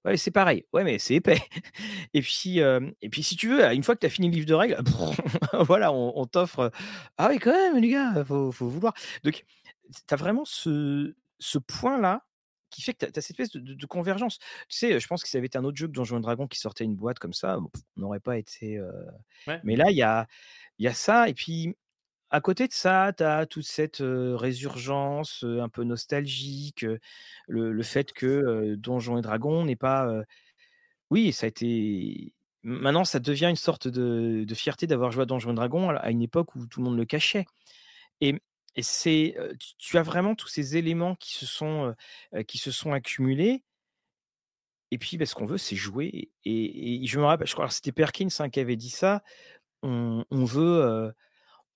[0.05, 0.65] Ouais, c'est pareil.
[0.73, 1.41] Ouais, mais c'est épais.
[2.15, 4.47] Et puis, et puis, si tu veux, une fois que tu as fini le livre
[4.47, 4.79] de règles,
[5.53, 6.71] voilà, on, t'offre.
[7.19, 8.95] Ah oui, quand même, les gars, faut, faut vouloir.
[9.25, 9.45] Donc,
[9.93, 12.25] tu as vraiment ce, ce point-là
[12.71, 14.39] qui fait que tu as, cette espèce de, convergence.
[14.69, 16.59] Tu sais, je pense que ça avait été un autre jeu que Donjon Dragon qui
[16.59, 18.81] sortait une boîte comme ça, on n'aurait pas été.
[19.65, 20.27] Mais là, il y a,
[20.79, 21.29] y a ça.
[21.29, 21.77] Et puis,
[22.31, 26.85] à côté de ça, tu as toute cette résurgence un peu nostalgique,
[27.49, 30.11] le, fait que Donjon et Dragon n'est pas.
[31.11, 32.35] oui, ça a été.
[32.63, 36.23] Maintenant, ça devient une sorte de, fierté d'avoir joué à Donjon et Dragon à une
[36.23, 37.47] époque où tout le monde le cachait.
[38.21, 38.41] Et,
[38.77, 39.37] et c'est,
[39.79, 41.95] tu, as vraiment tous ces éléments qui se sont,
[42.47, 43.65] qui se sont accumulés.
[44.91, 46.31] Et puis, bah, ce qu'on veut, c'est jouer.
[46.45, 49.23] Et, je me rappelle, je crois que c'était Perkins hein, qui avait dit ça.
[49.83, 51.13] On, veut,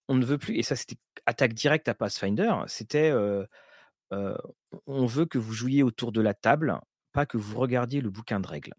[0.09, 0.97] on ne veut plus, et ça c'était
[1.27, 2.53] attaque directe à Pathfinder.
[2.67, 3.13] C'était,
[4.87, 6.79] on veut que vous jouiez autour de la table,
[7.13, 8.75] pas que vous regardiez le bouquin de règles.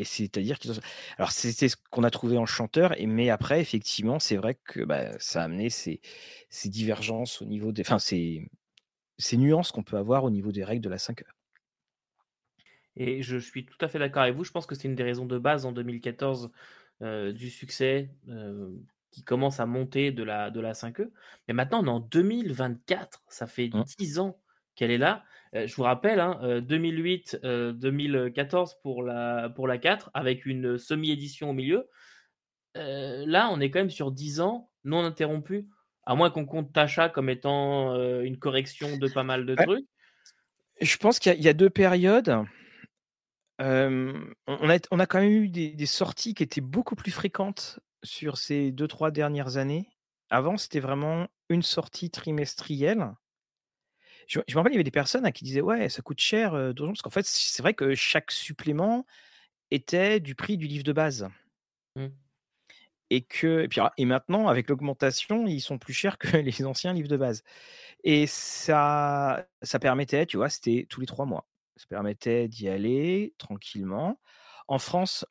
[0.00, 0.72] Et c'est-à-dire qu'ils
[1.18, 4.82] Alors, c'était ce qu'on a trouvé en chanteur, et, mais après, effectivement, c'est vrai que
[4.82, 6.00] bah, ça a amené ces,
[6.48, 7.82] ces, divergences au niveau des.
[7.82, 8.50] Enfin, ces,
[9.18, 11.36] ces nuances qu'on peut avoir au niveau des règles de la 5 heures.
[12.96, 14.44] Et je suis tout à fait d'accord avec vous.
[14.44, 16.50] Je pense que c'est une des raisons de base en 2014
[17.02, 18.70] euh, du succès euh,
[19.10, 21.10] qui commence à monter de la, de la 5e.
[21.46, 23.22] Mais maintenant, on est en 2024.
[23.28, 24.20] Ça fait 10 mmh.
[24.20, 24.40] ans
[24.80, 25.22] qu'elle est là.
[25.54, 31.50] Euh, je vous rappelle, 2008-2014 hein, euh, pour la, pour la 4, avec une semi-édition
[31.50, 31.86] au milieu.
[32.76, 35.66] Euh, là, on est quand même sur 10 ans non interrompus,
[36.04, 39.84] à moins qu'on compte Tacha comme étant une correction de pas mal de trucs.
[40.80, 42.34] Je pense qu'il y, a deux périodes.
[43.58, 44.14] on,
[44.46, 48.38] a, on, a, quand même eu des, des, sorties qui étaient beaucoup plus fréquentes sur
[48.38, 49.90] ces deux, trois dernières années.
[50.30, 53.12] Avant, c'était vraiment une sortie trimestrielle
[54.30, 56.54] je, me rappelle, il y avait des personnes hein, qui disaient ouais, ça coûte cher,
[56.54, 59.04] euh, parce qu'en fait, c'est vrai que chaque supplément
[59.72, 61.28] était du prix du livre de base.
[61.96, 62.06] Mmh.
[63.10, 66.92] Et que, et puis, et maintenant, avec l'augmentation, ils sont plus chers que les anciens
[66.92, 67.42] livres de base.
[68.04, 71.48] Et ça, ça permettait, tu vois, c'était tous les trois mois.
[71.76, 74.20] Ça permettait d'y aller tranquillement.
[74.68, 75.26] En France,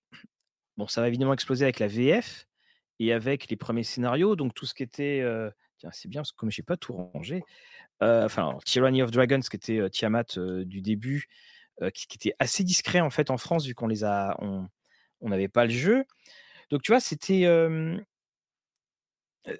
[0.75, 2.47] bon, ça va évidemment exploser avec la VF
[2.99, 4.35] et avec les premiers scénarios.
[4.35, 6.93] Donc tout ce qui était, euh, tiens, c'est bien parce que comme j'ai pas tout
[6.93, 7.43] rangé,
[8.01, 11.27] enfin Tyranny of Dragons qui était euh, Tiamat euh, du début,
[11.93, 14.67] qui, était assez discret en fait en France vu qu'on les a, on
[15.21, 16.03] n'avait pas le jeu.
[16.69, 17.45] Donc tu vois, c'était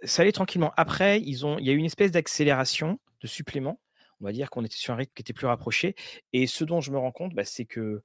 [0.03, 0.73] ça allait tranquillement.
[0.75, 3.79] Après, ils ont, il y a eu une espèce d'accélération, de supplément.
[4.21, 5.95] On va dire qu'on était sur un rythme qui était plus rapproché.
[6.33, 8.01] Et ce dont je me rends compte, bah, c'est que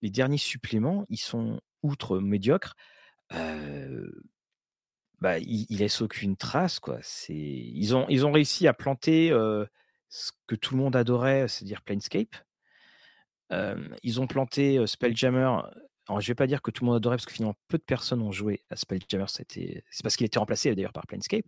[0.00, 2.76] les derniers suppléments, ils sont outre médiocres.
[5.20, 6.98] Bah, ils, laissent aucune trace, quoi.
[7.02, 9.30] C'est, ils ont, ils ont réussi à planter
[10.08, 12.34] ce que tout le monde adorait, c'est-à-dire Planescape.
[14.02, 15.60] ils ont planté Spelljammer.
[16.08, 17.82] Alors, je vais pas dire que tout le monde adorait parce que finalement peu de
[17.82, 19.26] personnes ont joué à Spelljammer.
[19.28, 21.44] C'était, c'est parce qu'il était remplacé d'ailleurs par Planescape.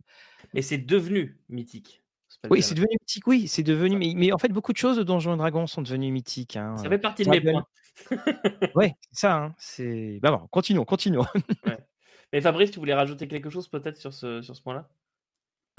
[0.53, 2.03] Mais c'est devenu mythique.
[2.51, 3.27] Oui, c'est devenu mythique.
[3.27, 3.97] Oui, c'est devenu.
[3.97, 6.57] Mais, en fait, beaucoup de choses de Donjons et Dragons sont devenues mythiques.
[6.57, 6.77] Hein.
[6.77, 7.67] Ça fait partie de mes points.
[8.75, 9.37] ouais, c'est ça.
[9.37, 9.55] Hein.
[9.59, 10.19] C'est.
[10.23, 11.27] Bah bon, continuons, continuons.
[12.33, 14.89] Mais Fabrice, tu voulais rajouter quelque chose peut-être sur ce, point-là?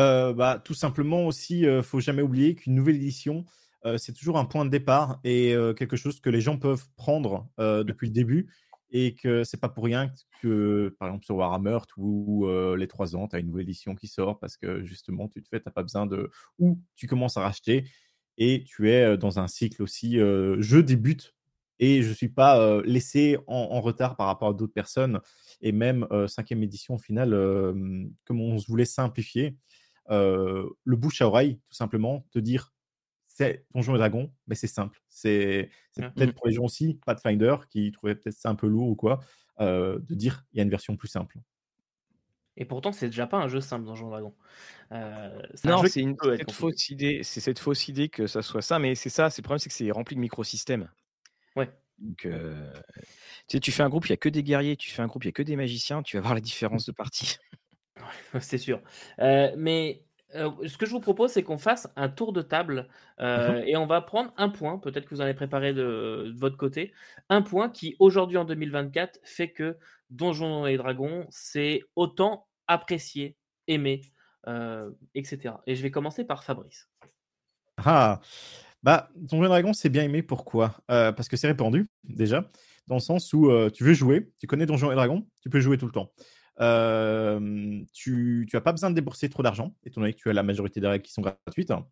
[0.01, 3.45] Euh, bah, Tout simplement aussi, il euh, faut jamais oublier qu'une nouvelle édition,
[3.85, 7.49] euh, c'est toujours un point de départ et quelque chose que les gens peuvent prendre
[7.57, 8.53] depuis le début
[8.91, 12.47] et que c'est pas pour rien que, par exemple, sur Warhammer, ou
[12.77, 15.49] les trois ans, tu as une nouvelle édition qui sort parce que justement, tu te
[15.49, 16.29] fais, tu pas besoin de.
[16.59, 17.89] Ou tu commences à racheter
[18.37, 20.17] et tu es dans un cycle aussi.
[20.17, 21.33] je débute
[21.83, 25.19] et je ne suis pas laissé en, retard par rapport à d'autres personnes
[25.61, 27.31] et même cinquième édition au final,
[28.23, 29.57] comme on se voulait simplifier,
[30.09, 32.71] le bouche à oreille, tout simplement, te dire
[33.27, 35.01] c'est Donjon et Dragon, mais c'est simple.
[35.09, 36.01] C'est mmh.
[36.15, 39.19] peut-être pour les gens aussi, Pathfinder, qui trouvaient peut-être ça un peu lourd ou quoi,
[39.59, 41.37] de dire il y a une version plus simple.
[42.55, 44.33] Et pourtant, c'est déjà pas un jeu simple, Donjon Dragon.
[44.91, 47.21] Euh, non, c'est une cette fausse idée.
[47.23, 49.29] C'est cette fausse idée que ça soit ça, mais c'est ça.
[49.29, 50.89] C'est le problème, c'est que c'est rempli de microsystèmes.
[51.55, 51.69] Ouais.
[51.99, 52.29] Donc, Tu
[53.47, 55.23] sais, tu fais un groupe, il y a que des guerriers, tu fais un groupe,
[55.23, 57.37] il y a que des magiciens, tu vas voir la différence de partie.
[58.39, 58.81] c'est sûr.
[59.19, 60.03] Euh, mais
[60.35, 62.87] euh, ce que je vous propose, c'est qu'on fasse un tour de table
[63.19, 66.31] euh, Mmh et on va prendre un point, peut-être que vous en avez préparé de,
[66.33, 66.91] de votre côté,
[67.29, 69.77] un point qui aujourd'hui en 2024 fait que
[70.09, 73.37] Donjons et Dragons, c'est autant apprécié,
[73.67, 74.01] aimé,
[74.47, 75.55] euh, etc.
[75.67, 76.89] Et je vais commencer par Fabrice.
[77.77, 78.19] Ah,
[78.83, 80.21] bah, Donjons et Dragons, c'est bien aimé.
[80.21, 80.75] Pourquoi?
[80.91, 82.49] Euh, Parce que c'est répandu, déjà,
[82.87, 85.59] dans le sens où euh, tu veux jouer, tu connais Donjons et Dragons, tu peux
[85.61, 86.11] jouer tout le temps.
[86.59, 90.43] Euh, tu n'as pas besoin de débourser trop d'argent, étant donné que tu as la
[90.43, 91.87] majorité des règles qui sont gratuites, hein,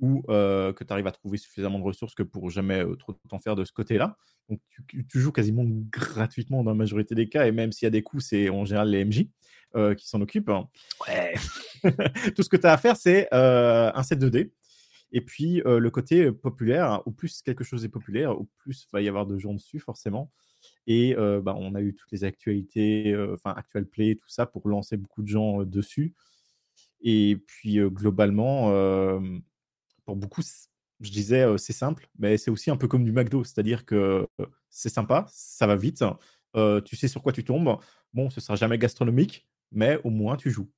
[0.00, 3.56] ou que tu arrives à trouver suffisamment de ressources que pour jamais trop t'en faire
[3.56, 4.16] de ce côté-là.
[4.48, 7.88] Donc tu, tu joues quasiment gratuitement dans la majorité des cas, et même s'il y
[7.88, 9.26] a des coûts, c'est en général les MJ
[9.96, 10.48] qui s'en occupent.
[10.48, 10.68] hein.
[11.06, 11.34] Ouais.
[12.34, 14.52] Tout ce que tu as à faire, c'est un set de dés.
[15.12, 18.84] Et puis euh, le côté euh, populaire, au plus quelque chose est populaire, au plus
[18.84, 20.30] il va y avoir de gens dessus forcément.
[20.86, 24.46] Et euh, bah, on a eu toutes les actualités, euh, enfin actual play, tout ça
[24.46, 26.14] pour lancer beaucoup de gens dessus.
[27.00, 28.72] Et puis globalement,
[30.04, 30.42] pour beaucoup,
[31.00, 34.26] je disais c'est simple, mais c'est aussi un peu comme du McDo, c'est-à-dire que
[34.68, 36.02] c'est sympa, ça va vite,
[36.84, 37.78] tu sais sur quoi tu tombes.
[38.12, 40.68] Bon, ce sera jamais gastronomique, mais au moins tu joues.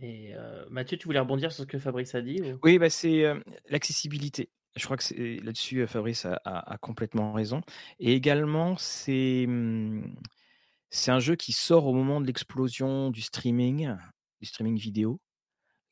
[0.00, 2.90] Et euh, Mathieu, tu voulais rebondir sur ce que Fabrice a dit ou- Oui, bah,
[2.90, 3.38] c'est euh,
[3.68, 4.50] l'accessibilité.
[4.76, 7.62] Je crois que là-dessus, Fabrice a, a- a complètement raison.
[7.98, 10.14] Et également, c'est hum,
[10.90, 13.94] c'est un jeu qui sort au moment de l'explosion du streaming,
[14.40, 15.20] du streaming vidéo,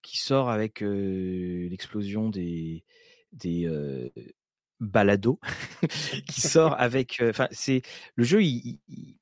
[0.03, 2.85] qui sort avec euh, l'explosion des,
[3.33, 3.67] des
[4.79, 5.41] balados,
[6.29, 7.21] qui sort avec.
[7.23, 7.83] Enfin, c'est
[8.15, 8.43] le jeu.
[8.45, 9.19] il- il-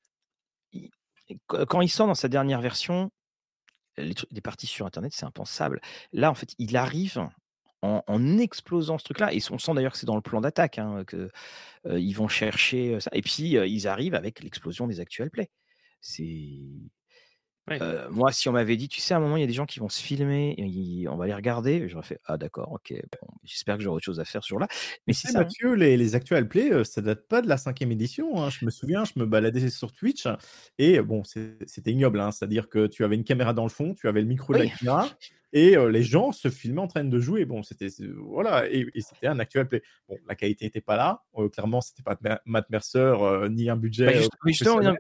[0.73, 0.91] il-
[1.31, 3.11] il- quand il sort dans sa dernière version,
[3.97, 5.81] les, parties sur Internet, c'est impensable.
[6.13, 7.29] Là, en fait, il arrive
[7.83, 9.33] en, explosant ce truc-là.
[9.35, 11.31] Et on sent d'ailleurs que c'est dans le plan d'attaque, hein, que
[11.87, 13.11] euh, ils vont chercher ça.
[13.13, 15.51] Et puis, ils arrivent avec l'explosion des actuels plays.
[16.01, 16.61] C'est.
[17.67, 17.79] Ouais.
[17.81, 19.55] Euh, moi, si on m'avait dit, tu sais, à un moment, il y a des
[19.55, 22.73] gens qui vont se filmer, et ils- on va les regarder, j'aurais fait, ah d'accord,
[22.73, 22.93] ok,
[23.23, 24.69] bon, j'espère que j'aurai autre chose à faire sur là.
[25.07, 25.47] Mais c'est hein.
[25.75, 28.43] Les, les actual play, euh, ça date pas de la cinquième édition.
[28.43, 28.51] hein.
[28.51, 30.27] Je me souviens, je me baladais sur Twitch
[30.79, 32.21] et bon, c'était ignoble.
[32.21, 32.31] hein.
[32.33, 34.69] C'est-à-dire que tu avais une caméra dans le fond, tu avais le micro de Oui.
[34.69, 35.09] la caméra
[35.55, 37.47] et euh, les gens se filmaient en train de jouer.
[37.47, 37.89] Bon, c'était
[38.19, 39.83] voilà, et, et c'était un actual play.
[40.09, 41.23] Bon, la qualité n'était pas là.
[41.39, 44.07] Euh, clairement, c'était pas Matt Mercer euh, ni un budget.
[44.07, 44.95] Bah, juste- mais justement,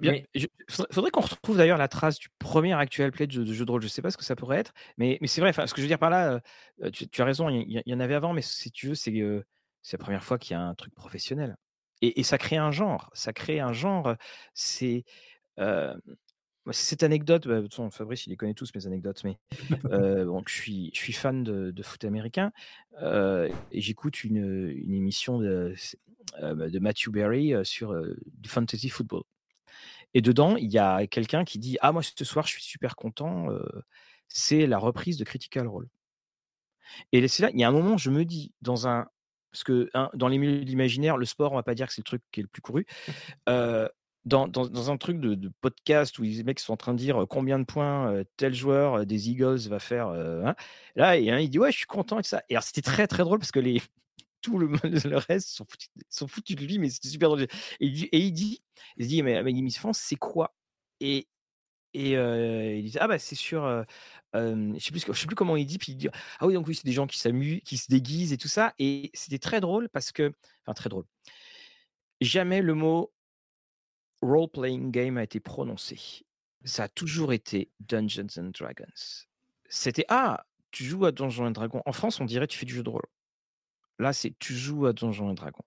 [0.00, 0.46] bien- Mais- je-
[0.90, 3.70] faudrait, qu'on retrouve d'ailleurs la trace du premier actuel play de jeu, de jeu de
[3.70, 3.82] rôle.
[3.82, 5.52] Je sais pas ce que ça pourrait être, mais, mais c'est vrai.
[5.52, 6.40] Ce que je veux dire par là,
[6.82, 9.12] euh, tu, tu as raison, il y, en avait avant, mais si tu veux, c'est
[9.20, 9.42] euh,
[9.92, 11.56] la première fois qu'il y a un truc professionnel.
[12.02, 13.10] Et, et ça crée un genre.
[13.14, 14.14] Ça crée un genre.
[14.54, 15.04] C'est.
[15.58, 15.94] euh,
[16.70, 19.38] cette anecdote, bah, Fabrice, il les connaît tous mes anecdotes, mais
[19.92, 22.52] euh, donc, je, suis, je suis fan de, de foot américain
[23.00, 25.74] euh, et j'écoute une, une émission de,
[26.42, 29.22] euh, de Matthew Berry euh, sur euh, du fantasy football.
[30.14, 32.96] Et dedans, il y a quelqu'un qui dit Ah, moi, ce soir, je suis super
[32.96, 33.62] content, euh,
[34.28, 35.88] c'est la reprise de Critical Role.
[37.12, 39.06] Et c'est là, il y a un moment, je me dis, dans un.
[39.52, 41.92] Parce que hein, dans les milieux de l'imaginaire, le sport, on va pas dire que
[41.94, 42.86] c'est le truc qui est le plus couru.
[43.48, 43.88] Euh,
[44.24, 46.98] dans, dans- dans un truc de, de podcast où les mecs sont en train de
[46.98, 50.54] dire combien de points euh, tel joueur des Eagles va faire, hein,
[50.96, 52.42] là, et un, il dit ouais, je suis content et ça.
[52.50, 53.80] Et alors, c'était très très drôle parce que les,
[54.48, 55.50] tout le, le reste
[56.08, 57.46] sont foutus, de lui, mais c'était super drôle.
[57.80, 57.86] Et
[58.18, 58.62] il dit,
[58.96, 60.54] il dit, mais, mais Miss France, c'est quoi?
[61.00, 61.28] Et,
[61.94, 63.84] et il dit ah bah c'est sûr.
[64.34, 66.74] je sais plus sais plus comment il dit puis il dit ah oui donc oui
[66.74, 68.74] c'est des gens qui s'amusent qui se déguisent et tout ça.
[68.78, 70.32] Et c'était très drôle parce que
[70.64, 71.04] enfin très drôle.
[72.20, 73.12] Jamais le mot
[74.20, 76.24] role playing game a été prononcé.
[76.64, 79.24] Ça a toujours été Dungeons and Dragons.
[79.68, 81.82] C'était ah tu joues à Donjons and Dragons.
[81.86, 83.06] En France on dirait tu fais du jeu de rôle
[83.98, 85.64] là c'est tu joues à Donjons and Dragons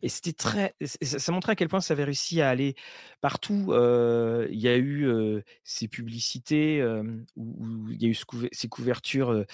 [0.00, 0.74] et c'était très.
[0.80, 2.74] et Ça, montrait à quel point ça avait réussi à aller
[3.20, 3.72] partout.
[3.72, 7.02] euh, Il y a eu euh, ces publicités, euh,
[7.36, 9.44] où, il y a eu ce couver- ces couvertures.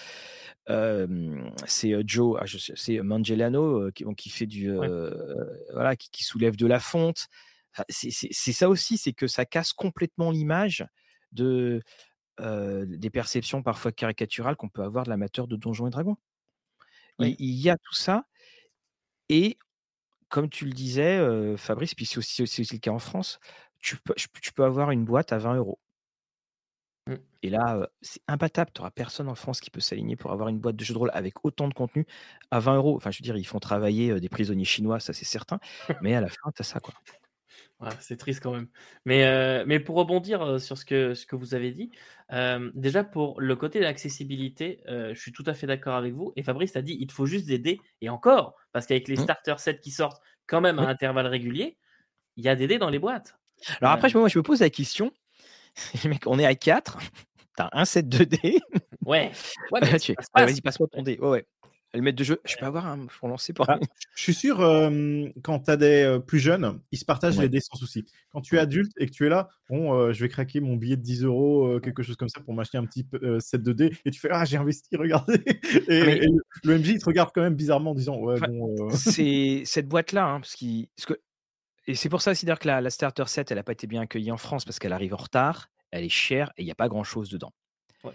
[1.67, 2.45] c'est Joe, ah,
[2.75, 4.71] c'est Mangelano qui, bon, qui fait du.
[4.71, 4.89] Ouais.
[5.73, 7.27] voilà, qui, qui soulève de la fonte.
[7.89, 10.87] C'est ça aussi, c'est que ça casse complètement l'image
[11.33, 11.83] de.
[12.41, 16.17] des perceptions parfois caricaturales qu'on peut avoir de l'amateur de Donjons et Dragons.
[17.21, 17.37] Il- Oui.
[17.39, 18.25] il y a tout ça.
[19.29, 19.59] Et
[20.31, 22.43] comme tu le disais, euh, Fabrice, puis c'est aussi,
[22.73, 23.41] le cas en France,
[23.81, 25.81] tu peux, je- tu peux avoir une boîte à 20 euros.
[27.07, 27.15] Mm.
[27.43, 28.71] Et là, euh, c'est imbattable.
[28.75, 30.99] Tu n'auras personne en France qui peut s'aligner pour avoir une boîte de jeux de
[30.99, 32.07] rôle avec autant de contenu
[32.51, 32.97] à 20 euros.
[32.97, 35.59] Enfin, je veux dire, ils font travailler euh, des prisonniers chinois, ça c'est certain.
[36.03, 36.81] Mais à la fin, tu as ça.
[36.81, 36.95] Quoi.
[37.81, 38.69] Ouais, c'est triste quand même.
[39.05, 41.91] Mais, euh, mais pour rebondir euh, sur ce que, ce que vous avez dit,
[42.33, 46.13] euh, déjà pour le côté de l'accessibilité, euh, je suis tout à fait d'accord avec
[46.13, 46.33] vous.
[46.37, 47.81] Et Fabrice a dit il faut juste des dés.
[48.01, 49.23] Et encore, parce qu'avec les Mm.
[49.23, 50.89] starter sets qui sortent, quand même à Oui.
[50.89, 51.77] intervalles réguliers,
[52.37, 53.37] il y a des dés dans les boîtes.
[53.81, 55.13] Alors après, je- moi, je me pose la question.
[56.05, 56.99] Mec, on est à 4.
[57.57, 58.61] T'as un set de dés.
[59.05, 59.31] ouais.
[59.73, 60.11] ouais passe.
[60.35, 61.19] vas-y, passe-moi ton dé.
[61.21, 61.47] Ouais, ouais.
[61.95, 63.69] Le maître de jeu, je peux avoir un pour lancer pour.
[63.71, 63.79] Ah,
[64.15, 67.45] je suis sûr, euh, quand tu as des euh, plus jeunes, ils se partagent Ouais.
[67.45, 68.05] les dés sans souci.
[68.31, 70.77] Quand tu es adulte et que tu es là, bon, euh, je vais craquer mon
[70.77, 73.07] billet de 10 euros, quelque chose comme ça, pour m'acheter un petit
[73.41, 73.97] set de dés.
[74.05, 75.43] Et tu fais, ah, j'ai investi, regardez.
[75.47, 78.17] Et, Ah, mais- et le, le MJ, il te regarde quand même bizarrement en disant,
[78.19, 78.89] ouais, Enfin, bon.
[78.91, 81.15] c'est cette boîte-là, hein, parce, que
[81.87, 83.87] et c'est pour ça aussi d'ailleurs que la, la starter set, elle n'a pas été
[83.87, 86.71] bien accueillie en France parce qu'elle arrive en retard, elle est chère et il n'y
[86.71, 87.55] a pas grand-chose dedans.
[88.05, 88.13] Ouais.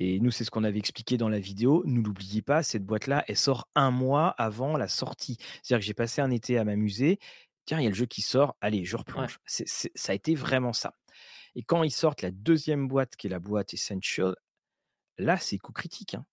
[0.00, 1.82] Et nous, c'est ce qu'on avait expliqué dans la vidéo.
[1.86, 5.36] Ne l'oubliez pas, cette boîte-là, elle sort un mois avant la sortie.
[5.62, 7.18] C'est-à-dire que j'ai passé un été à m'amuser.
[7.66, 8.56] Tiens, il y a le jeu qui sort.
[8.60, 9.38] Allez, je replonge.
[9.46, 10.94] Ça a été vraiment ça.
[11.56, 14.34] Et quand ils sortent la deuxième boîte, qui est la boîte Essential,
[15.18, 16.14] là, c'est coup critique.
[16.14, 16.26] hein,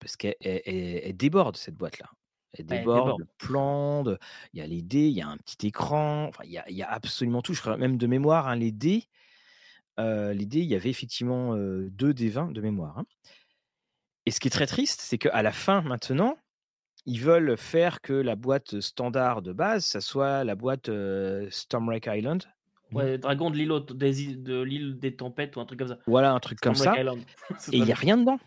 [0.00, 2.10] parce qu'elle elle- elle- elle déborde, cette boîte-là.
[2.54, 3.18] Elle elle déborde, déborde.
[3.18, 4.04] le plan,
[4.52, 6.68] il y a les dés, il y a un petit écran, enfin, il, y a,
[6.70, 7.54] il y a absolument tout.
[7.54, 9.04] Je crois même de mémoire, hein, les dés,
[9.98, 12.98] euh, les dés, il y avait effectivement euh, deux des 20 de mémoire.
[12.98, 13.04] hein.
[14.26, 16.36] Et ce qui est très triste, c'est qu'à la fin, maintenant,
[17.06, 22.08] ils veulent faire que la boîte standard de base, ça soit la boîte euh, Stormwreck
[22.12, 22.44] Island.
[22.92, 25.98] Ouais, Dragon de l'île des, de l'île des tempêtes ou un truc comme ça.
[26.06, 26.94] Voilà, un truc comme ça.
[27.72, 28.38] Et il n'y a rien dedans.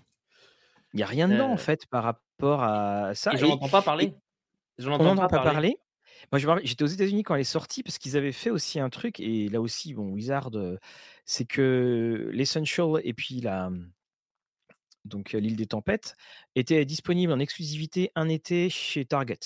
[0.94, 3.34] Il n'y a rien dedans, en fait, par rapport à ça.
[3.34, 4.14] Et j'en Et- entends pas parler.
[4.78, 5.78] J'en entends n'en entend pas pas parler.
[6.32, 8.50] Moi, je me rappelle, j'étais aux États-Unis quand elle est sortie parce qu'ils avaient fait
[8.50, 10.78] aussi un truc, et là aussi, bon, Wizard, euh,
[11.26, 13.70] c'est que l'Essential et puis la,
[15.06, 16.16] donc euh, l'île des tempêtes
[16.56, 19.40] étaient disponibles en exclusivité un été chez Target.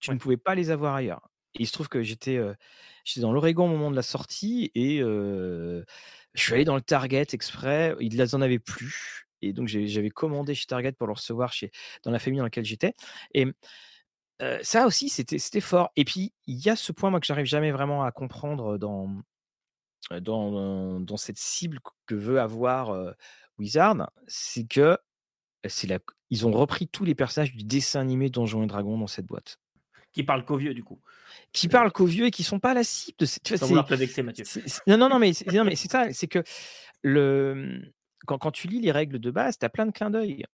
[0.00, 0.14] Tu Ouais.
[0.14, 1.28] ne pouvais pas les avoir ailleurs.
[1.54, 2.54] Et il se trouve que j'étais euh,
[3.04, 5.84] j'étais dans l'Oregon au moment de la sortie et euh,
[6.34, 7.94] je suis allé dans le Target exprès.
[8.00, 9.26] Ils en avaient plus.
[9.44, 11.72] Et donc, j'avais commandé chez Target pour le recevoir chez,
[12.04, 12.94] dans la famille dans laquelle j'étais.
[13.34, 13.46] Et
[14.42, 15.90] euh, ça aussi, c'était fort.
[15.96, 19.08] Et puis, il y a ce point, moi, que j'arrive jamais vraiment à comprendre dans,
[20.20, 23.12] dans, cette cible que veut avoir euh,
[23.58, 24.98] Wizard, c'est que
[25.86, 25.98] la,
[26.30, 29.58] ils ont repris tous les personnages du dessin animé Donjons et Dragons dans cette boîte.
[30.12, 31.00] Qui parle qu'aux vieux, du coup.
[31.52, 33.44] Qui parlent qu'aux vieux et qui sont pas la cible de cette.
[34.86, 36.42] non, non, non, mais c'est non, mais c'est ça, c'est que
[37.02, 37.80] le,
[38.26, 40.44] quand, quand tu lis les règles de base, tu as plein de clins d'œil.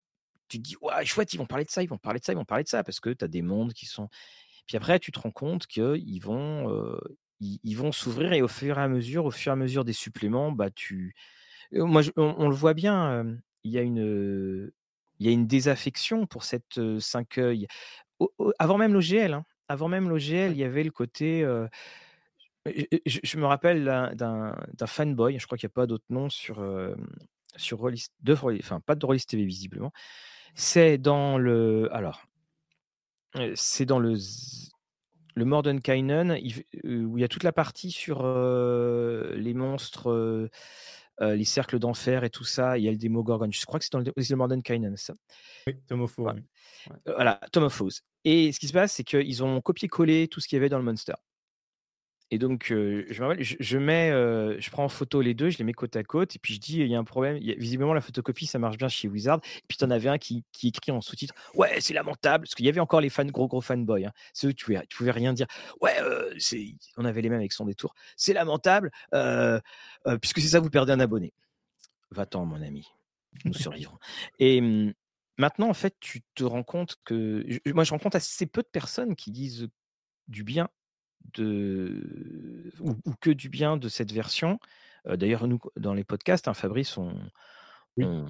[0.48, 2.32] Tu te dis, ouais, chouette, ils vont parler de ça, ils vont parler de ça,
[2.32, 4.08] ils vont parler de ça, parce que tu as des mondes qui sont.
[4.66, 6.98] Puis après, tu te rends compte qu'ils vont, euh,
[7.40, 9.84] ils, ils vont s'ouvrir et au fur et à mesure, au fur et à mesure
[9.84, 11.14] des suppléments, bah, tu.
[11.72, 13.34] Moi, je- on, on le voit bien, euh,
[13.64, 14.00] il y a une.
[14.00, 14.72] euh,
[15.20, 17.66] Il y a une désaffection pour cette euh, cinq œils.
[18.20, 21.44] Au- au- Avant même l'OGL, hein, avant même l'OGL, il y avait le côté.
[22.66, 23.84] je, me rappelle
[24.14, 26.62] d'un- fanboy, je crois qu'il n'y a pas d'autre nom sur,
[27.56, 29.92] sur Rollis- de Rollis- enfin pas de Rollis TV visiblement.
[30.54, 32.26] C'est dans le, alors,
[33.54, 34.16] c'est dans le
[35.38, 36.32] le Mordenkainen
[36.84, 40.48] où il y a toute la partie sur euh, les monstres, euh,
[41.20, 42.76] les cercles d'enfer et tout ça.
[42.76, 43.48] Il y a le Demogorgon.
[43.50, 45.14] Je crois que c'est dans le, c'est le Mordenkainen, ça?
[45.66, 45.74] Oui.
[46.18, 46.32] Ouais.
[47.06, 48.02] Euh, voilà, Tom of Oz.
[48.24, 50.78] Et ce qui se passe, c'est qu'ils ont copié-collé tout ce qu'il y avait dans
[50.78, 51.14] le Monster.
[52.30, 56.04] Et donc, je, mets, je prends en photo les deux, je les mets côte à
[56.04, 57.38] côte, et puis je dis, il y a un problème.
[57.38, 59.40] visiblement, la photocopie, ça marche bien chez Wizard.
[59.56, 62.66] Et puis, tu en avais un qui, écrit en sous-titre, ouais, c'est lamentable, parce qu'il
[62.66, 64.06] y avait encore les fans, gros, gros fanboys.
[64.06, 64.12] Hein.
[64.34, 65.46] Ceux, tu pouvais, tu pouvais rien dire.
[65.80, 65.96] Ouais,
[66.38, 67.94] c'est, on avait les mêmes avec son détour.
[68.16, 68.90] C'est lamentable,
[70.20, 71.32] puisque c'est ça, vous perdez un abonné.
[72.10, 72.88] Va-t'en, mon ami.
[73.44, 73.98] Nous survivrons.
[74.38, 74.92] Et hum,
[75.36, 77.44] maintenant, en fait, tu te rends compte que.
[77.72, 79.68] Moi, je rencontre assez peu de personnes qui disent
[80.26, 80.68] du bien
[81.34, 82.72] de.
[82.80, 84.58] ou, ou que du bien de cette version.
[85.06, 87.14] Euh, D'ailleurs, nous, dans les podcasts, hein, Fabrice, on.
[87.96, 88.04] Oui.
[88.04, 88.26] on-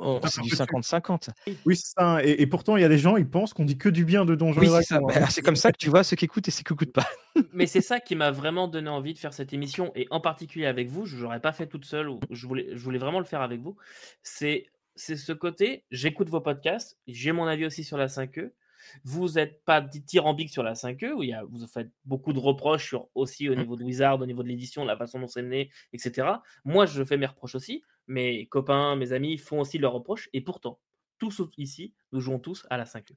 [0.00, 0.62] on- Ah, c'est du peu dessus.
[0.62, 1.30] 50-50.
[1.66, 2.24] Oui, c'est ça.
[2.24, 4.24] Et, et pourtant, il y a des gens, ils pensent qu'on dit que du bien
[4.24, 4.94] de Donjons Oui, c'est.
[4.94, 5.20] Dragons, hein.
[5.22, 7.08] Bah, c'est comme ça que tu vois ceux qui écoutent et ceux qui n'écoutent pas.
[7.52, 10.66] Mais c'est ça qui m'a vraiment donné envie de faire cette émission, et en particulier
[10.66, 11.04] avec vous.
[11.04, 13.60] Je ne l'aurais pas fait toute seule, je voulais, je voulais vraiment le faire avec
[13.60, 13.76] vous.
[14.22, 18.50] C'est c'est ce côté, j'écoute vos podcasts, j'ai mon avis aussi sur la 5E.
[19.04, 22.38] Vous n'êtes pas dithyrambique sur la 5E, où il y a, vous faites beaucoup de
[22.38, 25.42] reproches sur, aussi au niveau de Wizard, au niveau de l'édition, la façon dont c'est
[25.42, 26.28] mené, etc.
[26.64, 27.82] Moi, je fais mes reproches aussi.
[28.06, 30.78] Mes copains, mes amis font aussi leurs reproches, et pourtant,
[31.18, 33.16] tous ici, nous jouons tous à la 5E.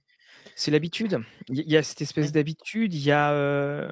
[0.56, 1.20] C'est l'habitude.
[1.50, 2.94] Il y, a cette espèce d'habitude.
[2.94, 3.32] Il y a.
[3.32, 3.92] euh,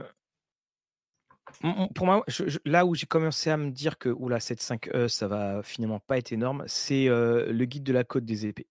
[1.95, 5.07] Pour moi, je- je- là où j'ai commencé à me dire que oula, cette 5E,
[5.07, 8.67] ça va finalement pas être énorme, c'est euh, le guide de la côte des épées.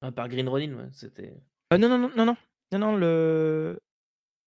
[0.00, 1.32] Ah, par Green Ronin, ouais, c'était.
[1.72, 2.36] Euh, non, non, non, non, non,
[2.72, 3.78] non, non, le.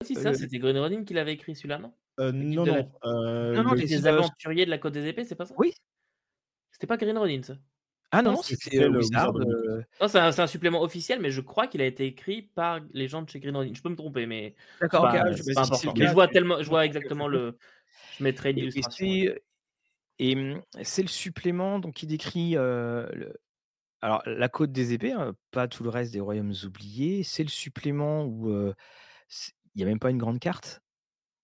[0.02, 1.94] Ah, Si, Euh, ça, le- c'était Green Ronin qui l'avait écrit celui-là, non?
[2.20, 2.92] Euh, non, la- non.
[3.04, 5.56] euh, Non, non, le- les- Les aventuriers de la Côte des Épées, c'est pas ça?
[5.58, 5.74] Oui,
[6.72, 7.56] C'était pas Green Ronin, ça?
[8.12, 9.34] Ah non, Non, c'est c'était euh, officiel, Wizard.
[9.34, 12.44] Wizard of the Non, c'est un, supplément officiel, mais je crois qu'il a été écrit
[12.44, 13.74] par les gens de chez Green Ronin.
[13.74, 15.12] Je peux me tromper, mais D'accord, ok.
[15.12, 15.88] pas, ah, je- pas si.
[15.96, 17.58] Mais je vois tellement, je vois exactement le.
[18.18, 19.08] Je mettrai une illustration.
[20.20, 23.34] et, hum, c'est le supplément donc qui décrit euh, le-
[24.06, 27.24] alors la côte des épées, hein, pas tout le reste des royaumes oubliés.
[27.24, 28.76] C'est le supplément où euh,
[29.74, 30.82] il n'y a même pas une grande carte.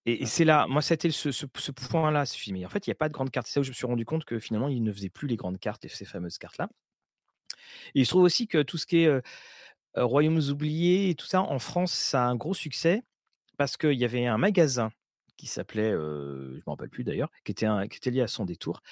[0.05, 2.23] Et, et c'est là, moi, c'était ce, ce, ce point-là.
[2.51, 3.47] Mais en fait, il n'y a pas de grande carte.
[3.47, 5.37] C'est là où je me suis rendu compte que finalement, il ne faisait plus les
[5.37, 6.69] grandes cartes, ces fameuses cartes-là.
[7.95, 9.21] Et il se trouve aussi que tout ce qui est euh,
[9.95, 13.01] royaumes oubliés et tout ça, en France, ça a un gros succès
[13.57, 14.91] parce qu'il y avait un magasin
[15.35, 18.21] qui s'appelait, euh, je ne me rappelle plus d'ailleurs, qui, était un- qui était lié
[18.21, 18.83] à son détour.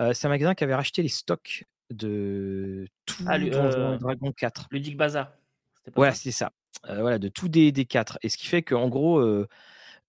[0.00, 3.94] Euh, c'est un magasin qui avait racheté les stocks de tout Ah, lui, Donjons euh,
[3.94, 4.68] et Dragons 4.
[4.70, 5.08] Ludic pas
[5.96, 6.20] Voilà, ça?
[6.22, 6.52] c'est ça.
[6.88, 8.18] Euh, voilà, de tout des, des 4.
[8.22, 9.46] Et ce qui fait qu'en gros, euh,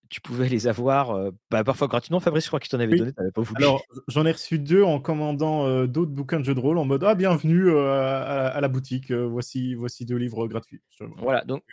[0.10, 2.20] tu pouvais les avoir euh, bah, parfois gratuitement.
[2.20, 3.00] Fabrice, je crois qu'il t'en avait Oui.
[3.00, 3.64] donné, pas voulu.
[3.64, 6.86] Alors, j'en ai reçu deux en commandant euh, d'autres bouquins de jeux de rôle en
[6.86, 10.82] mode Ah, bienvenue euh, à, à la boutique, voici, voici deux livres gratuits.
[11.18, 11.64] Voilà, donc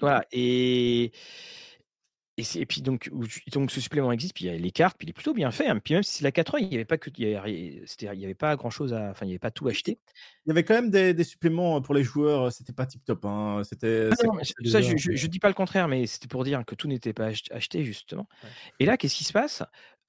[0.00, 0.24] voilà.
[0.32, 1.12] Et,
[2.38, 3.10] et, puis donc,
[3.52, 5.50] donc ce supplément existe, puis il y a les cartes, puis il est plutôt bien
[5.50, 5.66] fait.
[5.66, 5.78] hein.
[5.78, 8.08] Puis même si c'est la 4 il n'y avait pas que il y avait, c'était-
[8.14, 9.98] il y avait pas grand chose à, enfin il n'y avait pas tout acheté.
[10.46, 13.24] Il y avait quand même des, des suppléments pour les joueurs, c'était pas tip top.
[13.26, 13.62] Hein.
[13.64, 14.08] C'était.
[14.12, 16.88] Ah ça, je, je, je dis pas le contraire, mais c'était pour dire que tout
[16.88, 18.26] n'était pas ach- acheté justement.
[18.42, 18.50] Ouais.
[18.80, 19.62] Et là, qu'est-ce qui se passe?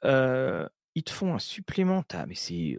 [0.05, 2.78] Euh, Ils te font un supplément, mais c'est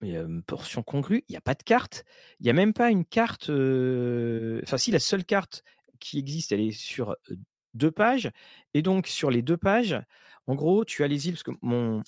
[0.00, 1.24] mais, euh, une portion congrue.
[1.28, 2.04] Il n'y a pas de carte.
[2.40, 3.50] Il n'y a même pas une carte.
[3.50, 5.62] euh, Enfin, si la seule carte
[5.98, 7.36] qui existe, elle est sur euh,
[7.74, 8.30] deux pages.
[8.74, 10.00] Et donc sur les deux pages,
[10.46, 12.02] en gros, tu as les îles parce que mon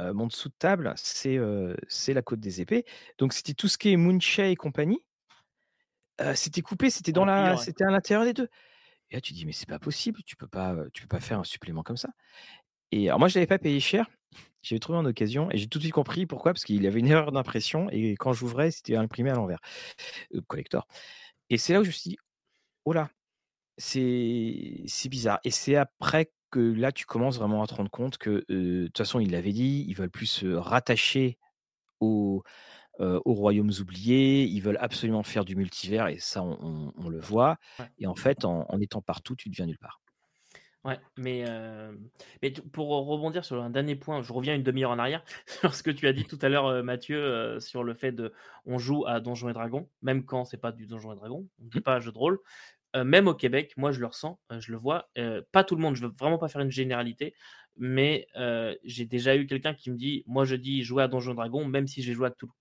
[0.00, 1.74] euh, mon dessous de table, c'est euh,
[2.08, 2.84] la côte des épées.
[3.18, 5.00] Donc c'était tout ce qui est Moonshea et compagnie.
[6.20, 8.48] Euh, c'était coupé, c'était dans la, c'était à l'intérieur des deux.
[9.10, 11.38] Et là, tu dis, mais c'est pas possible, tu peux pas, tu peux pas faire
[11.38, 12.10] un supplément comme ça.
[12.90, 14.06] Et alors moi, je l'avais pas payé cher,
[14.62, 17.00] j'avais trouvé en occasion et j'ai tout de suite compris pourquoi, parce qu'il y avait
[17.00, 19.60] une erreur d'impression et quand j'ouvrais, c'était imprimé à l'envers,
[20.46, 20.86] collector.
[21.50, 22.18] Et c'est là où je me suis dit,
[22.84, 23.10] oh là,
[23.78, 25.40] c'est bizarre.
[25.44, 28.86] Et c'est après que là, tu commences vraiment à te rendre compte que, euh, de
[28.86, 31.38] toute façon, ils l'avaient dit, ils veulent plus se rattacher
[32.00, 32.42] au,
[33.00, 37.08] euh, aux royaumes oubliés, ils veulent absolument faire du multivers et ça, on, on- on
[37.10, 37.58] le voit.
[37.78, 37.92] Ouais.
[37.98, 40.02] Et en fait, en, en étant partout, tu deviens nulle part.
[40.84, 41.92] Ouais, mais, euh,
[42.72, 45.92] pour rebondir sur un dernier point, je reviens une demi-heure en arrière sur ce que
[45.92, 48.32] tu as dit tout à l'heure, Mathieu, sur le fait de
[48.66, 51.64] on joue à Donjons et Dragons, même quand c'est pas du Donjons et Dragons, on
[51.66, 51.82] dit Mhm.
[51.82, 52.40] pas jeu de rôle.
[52.94, 55.08] Euh, même au Québec, moi je le ressens, euh, je le vois.
[55.18, 57.34] euh, pas tout le monde, je veux vraiment pas faire une généralité,
[57.76, 61.32] mais euh, j'ai déjà eu quelqu'un qui me dit, moi je dis jouer à Donjons
[61.32, 62.54] et Dragons, même si j'ai joué à Toulouse.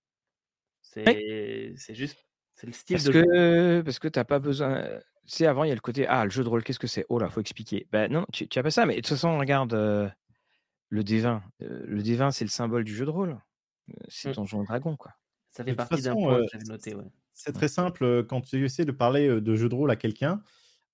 [0.81, 2.25] C'est juste,
[2.55, 3.23] c'est le style Parce de jeu.
[3.23, 4.83] que, parce que tu n'as pas besoin.
[5.27, 6.87] Tu sais, avant, il y a le côté Ah, le jeu de rôle, qu'est-ce que
[6.87, 7.05] c'est?
[7.09, 7.87] Oh là, faut expliquer.
[7.91, 8.85] Ben non, tu n'as pas ça.
[8.85, 11.41] Mais de toute façon, regarde le D20.
[11.61, 13.37] Euh, le D20, c'est le symbole du jeu de rôle.
[14.07, 14.33] C'est Mm.
[14.33, 15.13] Donjon Dragon, quoi.
[15.51, 16.95] Ça fait partie d'un point que j'avais noté.
[16.95, 17.03] Ouais.
[17.43, 18.25] C'est très simple.
[18.27, 20.41] Quand tu essaies de parler de jeu de rôle à quelqu'un,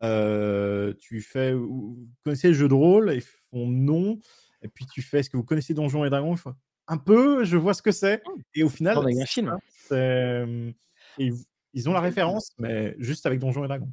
[0.03, 4.19] euh, tu fais vous connaissez le jeu de rôle Ils font non.
[4.61, 6.55] Et puis tu fais est-ce que vous connaissez Donjons et Dragons font,
[6.87, 8.21] Un peu, je vois ce que c'est.
[8.55, 9.47] Et au final, On a eu un c'est film.
[9.49, 9.57] ça,
[9.89, 10.75] c'est,
[11.17, 11.33] ils,
[11.73, 13.91] ils ont la référence, mais juste avec Donjons et Dragons.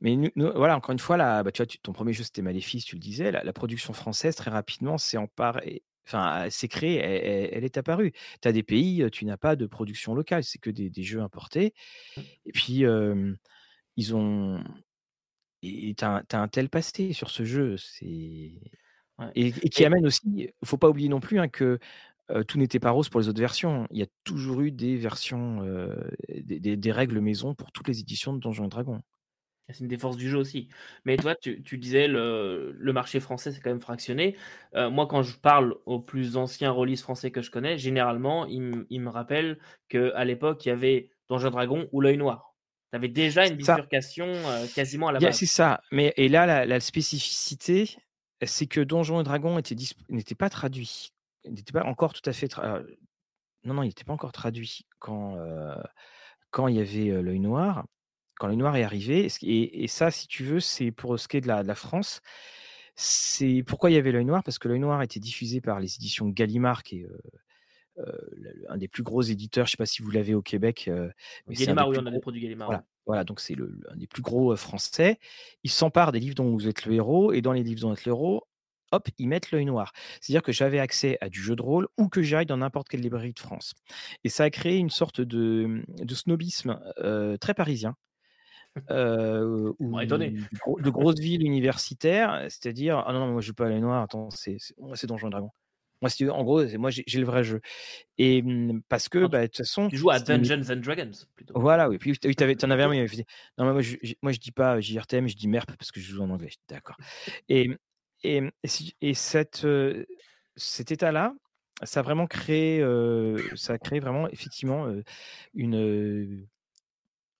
[0.00, 2.24] Mais nous- nous- voilà, encore une fois, là, bah, tu vois, tu- ton premier jeu,
[2.24, 3.30] c'était Maléfice, tu le disais.
[3.30, 5.82] La, la production française, très rapidement, s'est emparée.
[6.06, 8.12] Enfin, s'est créée, elle, est apparue.
[8.42, 11.20] Tu as des pays, tu n'as pas de production locale, c'est que des, des jeux
[11.22, 11.72] importés.
[12.44, 13.32] Et puis, euh,
[13.96, 14.62] ils ont.
[15.62, 17.76] Et tu as, un tel passé sur ce jeu.
[17.78, 18.52] c'est
[19.18, 19.30] Ouais.
[19.34, 21.78] Et, et qui Et- amène aussi, il faut pas oublier non plus hein, que
[22.30, 23.86] euh, tout n'était pas rose pour les autres versions.
[23.90, 25.94] Il y a toujours eu des versions, euh,
[26.28, 29.02] des, des- des règles maison pour toutes les éditions de Donjons et Dragons.
[29.70, 30.68] C'est une des forces du jeu aussi.
[31.06, 34.36] Mais toi, tu, tu disais le, le marché français, c'est quand même fractionné.
[34.74, 38.60] Euh, moi, quand je parle aux plus anciens releases français que je connais, généralement, ils,
[38.60, 39.58] me- ils me rappellent
[39.88, 42.54] qu'à l'époque, il y avait Donjons et Dragons ou l'œil noir.
[42.92, 45.38] Tu avais déjà une bifurcation euh, quasiment à la base.
[45.38, 45.80] C'est ça.
[45.90, 47.96] Mais, et là, la, la spécificité,
[48.42, 51.08] c'est que Donjons et disp- n'était pas traduit.
[51.44, 52.48] Il n'était pas encore tout à fait.
[52.48, 52.82] tra- euh,
[53.64, 55.74] Non, non, il n'était pas encore traduit quand, euh,
[56.50, 57.86] quand il y avait l'œil noir.
[58.38, 59.28] Quand l'œil noir est arrivé.
[59.42, 61.74] Et, et ça, si tu veux, c'est pour ce qui est de la, de la
[61.74, 62.20] France.
[62.96, 64.42] C'est pourquoi il y avait l'œil noir?
[64.42, 67.18] Parce que l'œil noir était diffusé par les éditions Gallimard, qui est euh,
[67.98, 69.66] euh, le- un des plus gros éditeurs.
[69.66, 70.86] Je ne sais pas si vous l'avez au Québec.
[70.88, 71.10] euh,
[71.48, 72.68] mais Gallimard, oui, on a des produits Gallimard.
[72.68, 75.18] voilà, voilà, donc c'est le, le- un des plus gros euh, français.
[75.62, 77.94] Ils s'emparent des livres dont vous êtes le héros, et dans les livres dont vous
[77.94, 78.46] êtes le héros,
[78.92, 79.92] hop, ils mettent l'œil noir.
[80.20, 83.00] C'est-à-dire que j'avais accès à du jeu de rôle où que j'aille dans n'importe quelle
[83.00, 83.74] librairie de France.
[84.22, 87.96] Et ça a créé une sorte de, de snobisme euh, très parisien.
[88.90, 90.30] Euh, ou étonné.
[90.30, 93.68] de, gros- de grosses villes universitaires, c'est-à-dire ah non, non, moi je joue pas à
[93.68, 95.50] l'œil noir, attends, c'est c'est c'est Donjons et Dragons.
[96.02, 97.60] Moi, en gros, moi j'ai le vrai jeu.
[98.18, 99.88] Et mmh, parce que, bah, de toute façon.
[99.88, 101.58] Tu joues à Dungeons and Dragons plutôt.
[101.58, 101.98] Voilà, oui.
[101.98, 102.28] Puis tu
[102.64, 103.06] en avais un, mais
[103.56, 106.12] Non, mais moi, je, moi, je dis pas JRTM, je dis MERP parce que je
[106.12, 106.50] joue en anglais.
[106.68, 106.96] D'accord.
[107.48, 107.70] Et,
[108.22, 108.42] et,
[109.00, 109.66] et, cette,
[110.56, 111.34] cet état-là,
[111.84, 112.84] ça a vraiment créé,
[113.54, 114.92] ça a créé vraiment effectivement
[115.54, 116.46] une,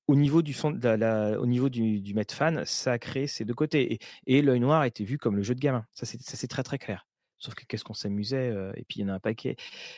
[0.06, 3.54] au niveau du fond, la, au niveau du, du fan, ça a créé ces deux
[3.54, 3.94] côtés.
[3.94, 5.84] Et, et l'œil noir a été vu comme le jeu de gamin.
[5.92, 7.06] Ça, c'est très très clair.
[7.38, 9.56] Sauf que qu'est-ce qu'on s'amusait, et puis il y en a un paquet,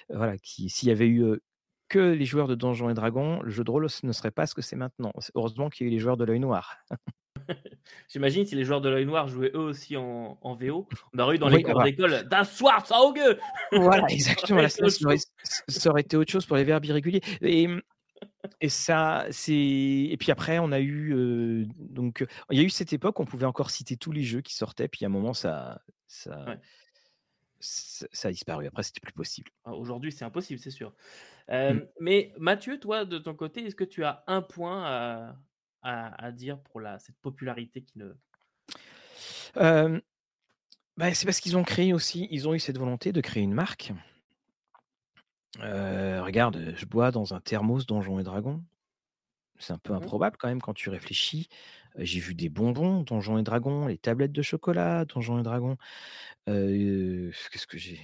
[0.09, 1.39] voilà, qui, s'il y avait eu
[1.89, 4.55] que les joueurs de Donjons et Dragons, le jeu de rôle ne serait pas ce
[4.55, 5.13] que c'est maintenant.
[5.35, 6.77] Heureusement qu'il y a eu les joueurs de l'œil noir.
[8.09, 11.37] J'imagine si les joueurs de l'œil noir jouaient eux aussi en, en VO, on aurait
[11.37, 13.37] eu dans les cours d'école Das Schwarz Auge
[13.73, 14.69] Voilà, exactement.
[14.69, 14.89] ça,
[15.69, 17.21] ça, aurait, été autre chose pour les verbes irréguliers.
[17.43, 17.69] Et,
[18.61, 19.55] et ça, c'est.
[19.55, 21.67] Et puis après, on a eu.
[21.77, 24.55] donc, il y a eu cette époque, on pouvait encore citer tous les jeux qui
[24.55, 25.83] sortaient, puis à un moment, ça.
[26.07, 26.57] ça
[27.59, 28.67] ça a disparu.
[28.67, 29.51] Après, c'était plus possible.
[29.65, 30.93] Ah, aujourd'hui, c'est impossible, c'est sûr.
[31.49, 31.81] Mmh.
[32.01, 35.37] Mais Mathieu, toi, de ton côté, est-ce que tu as un point à,
[35.83, 38.13] à, dire pour la, cette popularité qui ne.
[39.55, 43.55] bah, c'est parce qu'ils ont créé aussi, ils ont eu cette volonté de créer une
[43.55, 43.93] marque.
[45.61, 48.63] Regarde, je bois dans un thermos Donjons et Dragons.
[49.59, 51.49] C'est un peu mmh improbable quand même quand tu réfléchis.
[51.97, 55.77] J'ai vu des bonbons, Donjons et Dragons, les tablettes de chocolat, Donjons et Dragons.
[56.47, 57.99] Qu'est-ce que j'ai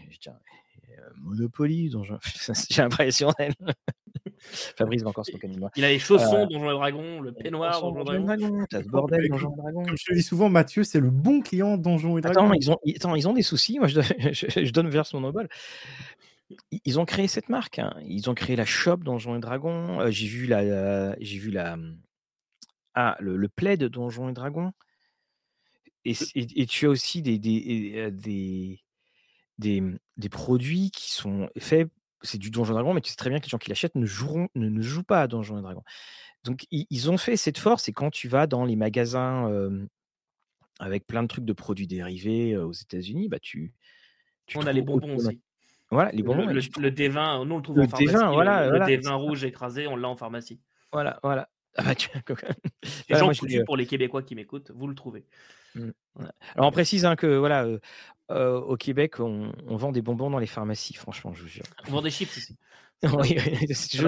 [1.17, 2.19] Monopoly, Donjons.
[2.71, 3.31] j'ai l'impression.
[4.77, 5.71] Fabrice va encore se moquer de moi.
[5.77, 8.67] Il a les chaussons, Donjons et Dragons, le peignoir, Donjons et Dragons.
[8.69, 9.85] T'as ce bordel, Donjons et Dragons.
[9.85, 12.47] Comme je te dis souvent, Mathieu, c'est le bon client Donjons et Dragons.
[12.47, 13.79] Attends, ils ont, attends, ils ont des soucis.
[13.79, 14.01] Moi, je,
[14.33, 15.49] je, donne verse mon obol
[16.85, 17.79] ils ont créé cette marque.
[17.79, 17.95] Hein.
[18.05, 20.11] Ils ont créé la shop Donjons et Dragons.
[20.11, 21.99] j'ai vu la, j'ai vu la, mmh,
[22.95, 24.73] ah, le, le plaid Donjons et Dragons.
[26.05, 28.81] Et, et, tu as aussi des, des, des,
[29.59, 31.89] des, mmh, des produits qui sont faits.
[32.23, 34.07] C'est du Donjon Dragon, mais tu sais très bien que les gens qui l'achètent ne,
[34.07, 35.85] joueront, ne, ne jouent pas à Donjons et Dragons.
[36.45, 37.89] Donc, ils, ont fait cette force.
[37.89, 39.49] Et quand tu vas dans les magasins
[40.81, 43.73] avec plein de trucs de produits dérivés aux États-Unis, bah, tu,
[44.47, 45.41] tu on a les bonbons aussi.
[45.93, 46.47] Voilà, les bonbons.
[46.47, 48.15] Le, le, D20, nous on le trouve en pharmacie.
[48.15, 50.61] D20, voilà, le, D20 rouge écrasé, on l'a en pharmacie.
[50.91, 51.49] Voilà, voilà.
[51.77, 52.09] Ah bah, tu...
[53.09, 53.35] Les gens moi,
[53.67, 55.27] pour les Québécois qui m'écoutent, vous le trouvez.
[55.75, 55.91] Mmh.
[56.55, 57.79] Alors on précise hein, que voilà, euh,
[58.31, 61.65] euh, au Québec, on, on, vend des bonbons dans les pharmacies, franchement, je vous jure.
[61.89, 62.57] On vend des chips aussi.
[63.03, 63.37] oui,
[63.75, 63.99] c'est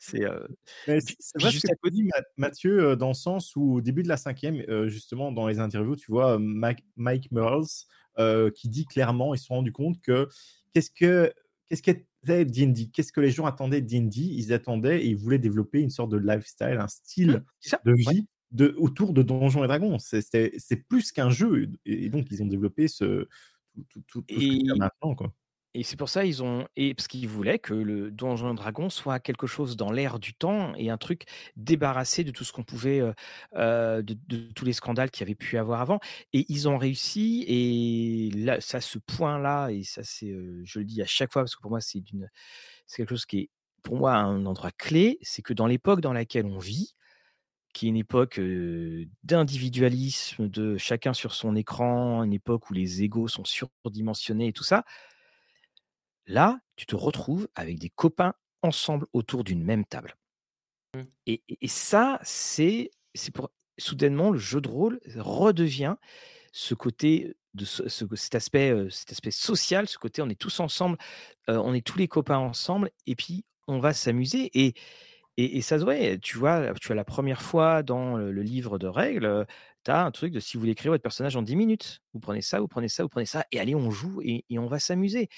[0.00, 0.46] C'est euh...
[0.86, 4.62] vrai ce que dit Mathieu euh, dans le sens où au début de la cinquième,
[4.86, 7.86] justement dans les interviews, tu vois Mike, Mike Merles
[8.54, 10.28] qui dit clairement, ils se sont rendus compte que
[10.72, 11.32] qu'est-ce que
[11.68, 15.38] qu'est-ce qu'était D&D Qu'est-ce que les gens attendaient de D&D Ils attendaient et ils voulaient
[15.38, 19.66] développer une sorte de lifestyle, un style mmh, de vie de, autour de Donjons et
[19.66, 19.98] Dragons.
[19.98, 21.70] C'est plus qu'un jeu.
[21.84, 23.26] Et donc, ils ont développé ce,
[23.74, 25.14] tout, tout, tout, ce qu'il maintenant.
[25.14, 25.32] Quoi.
[25.74, 28.90] Et c'est pour ça ils ont et parce qu'ils voulaient que le Donjon et Dragon
[28.90, 31.24] soit quelque chose dans l'air du temps et un truc
[31.56, 33.00] débarrassé de tout ce qu'on pouvait
[33.54, 36.00] de, tous les scandales qu'il y avait pu avoir avant.
[36.32, 37.44] Et ils ont réussi.
[37.48, 41.56] Et là, ça, ce point-là, et ça, c'est, je le dis à chaque fois parce
[41.56, 42.28] que pour moi, c'est d'une,
[42.86, 43.50] c'est quelque chose qui est
[43.82, 45.18] pour moi un endroit clé.
[45.22, 46.94] C'est que dans l'époque dans laquelle on vit,
[47.72, 48.38] qui est une époque
[49.24, 54.64] d'individualisme, de chacun sur son écran, une époque où les égaux sont surdimensionnés et tout
[54.64, 54.84] ça
[56.26, 60.16] Là, tu te retrouves avec des copains ensemble autour d'une même table.
[60.94, 61.02] Mmh.
[61.26, 62.90] Et, ça, c'est
[63.34, 65.96] pour soudainement le jeu de rôle redevient
[66.52, 70.98] ce côté de cet aspect cet aspect social, ce côté on est tous ensemble,
[71.48, 74.74] on est tous les copains ensemble et puis on va s'amuser et,
[75.38, 78.86] et, ça se voit, tu vois, tu as la première fois dans le, livre de
[78.86, 79.46] règles,
[79.84, 82.20] tu as un truc de si vous voulez créer votre personnage en 10 minutes, vous
[82.20, 84.78] prenez ça, vous prenez ça, vous prenez ça, et allez, on joue et, on va
[84.78, 85.28] s'amuser.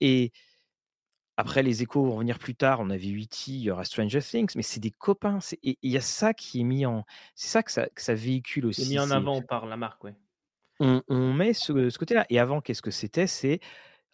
[0.00, 0.32] Et
[1.36, 2.80] après, les échos vont venir plus tard.
[2.80, 5.38] On avait Witty, il y aura Stranger Things, mais c'est des copains.
[5.62, 7.04] Et il y a ça qui est mis en.
[7.34, 8.84] C'est ça que ça, que ça véhicule aussi.
[8.84, 10.14] C'est mis en avant par la marque, ouais.
[10.80, 12.26] On, on met ce, ce côté-là.
[12.28, 13.26] Et avant, qu'est-ce que c'était?
[13.26, 13.60] C'est.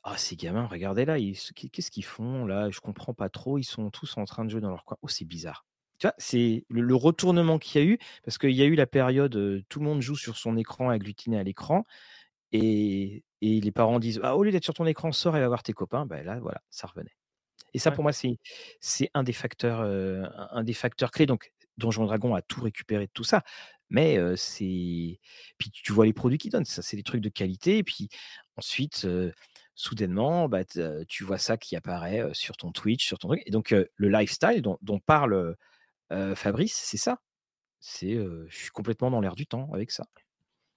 [0.08, 2.70] Ah, ces gamins, regardez là, qu'est-ce qu'ils font là?
[2.70, 3.58] Je comprends pas trop.
[3.58, 4.96] Ils sont tous en train de jouer dans leur coin.
[5.02, 5.65] Oh, c'est bizarre.
[5.98, 8.86] Tu vois, c'est le, retournement qu'il y a eu, parce qu'il y a eu la
[8.86, 11.86] période, tout le monde joue sur son écran, agglutiné à l'écran,
[12.52, 15.62] et, les parents disent ah, au lieu d'être sur ton écran, sors et va voir
[15.62, 16.06] tes copains.
[16.06, 17.14] Ben là, voilà, ça revenait.
[17.74, 21.26] Et ça, pour moi, c'est un des facteurs, un des facteurs clés.
[21.26, 23.42] Donc, Donjon Dragon a tout récupéré de tout ça,
[23.90, 25.20] mais c'est
[25.58, 27.78] puis tu vois les produits qu'ils donnent, ça, c'est des trucs de qualité.
[27.78, 28.08] Et puis
[28.56, 29.06] ensuite,
[29.74, 30.64] soudainement, bah,
[31.08, 33.42] tu vois ça qui apparaît sur ton Twitch, sur ton truc.
[33.46, 35.56] Et donc, le lifestyle dont, dont parle
[36.34, 37.20] Fabrice, c'est ça.
[37.80, 40.06] C'est, je suis complètement dans l'air du temps avec ça.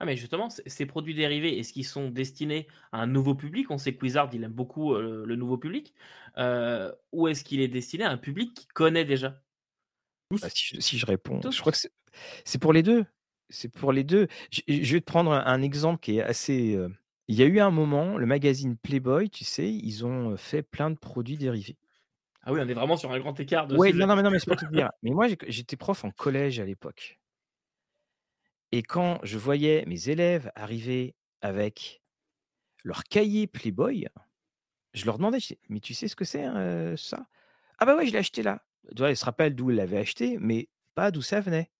[0.02, 3.70] Ah mais justement, ces produits dérivés, est-ce qu'ils sont destinés à un nouveau public?
[3.70, 5.94] On sait que Wizard, il aime beaucoup, le nouveau public.
[6.38, 9.42] ou est-ce qu'il est destiné à un public qui connaît déjà?
[10.42, 11.80] Bah, si je réponds, je crois que
[12.46, 13.06] c'est pour les deux.
[13.50, 14.28] C'est pour les deux.
[14.52, 16.78] Je vais te prendre un exemple qui est assez,
[17.30, 20.90] il y a eu un moment, le magazine Playboy, tu sais, ils ont, fait plein
[20.90, 21.78] de produits dérivés.
[22.50, 24.32] Ah oui, on est vraiment sur un grand écart de Oui, non, non, mais non,
[24.32, 24.90] mais c'est pour te dire.
[25.04, 27.20] Mais moi, j'étais prof en collège à l'époque.
[28.72, 32.02] Et quand je voyais mes élèves arriver avec
[32.84, 34.08] leur cahier Playboy,
[34.94, 35.40] je leur demandais:
[35.70, 37.28] «Mais tu sais ce que c'est, hein, ça?»
[37.80, 38.64] «Ah bah ouais, je l'ai acheté là».
[38.92, 41.72] Tu vois, ils se rappellent d'où ils l'avaient acheté, mais pas d'où ça venait.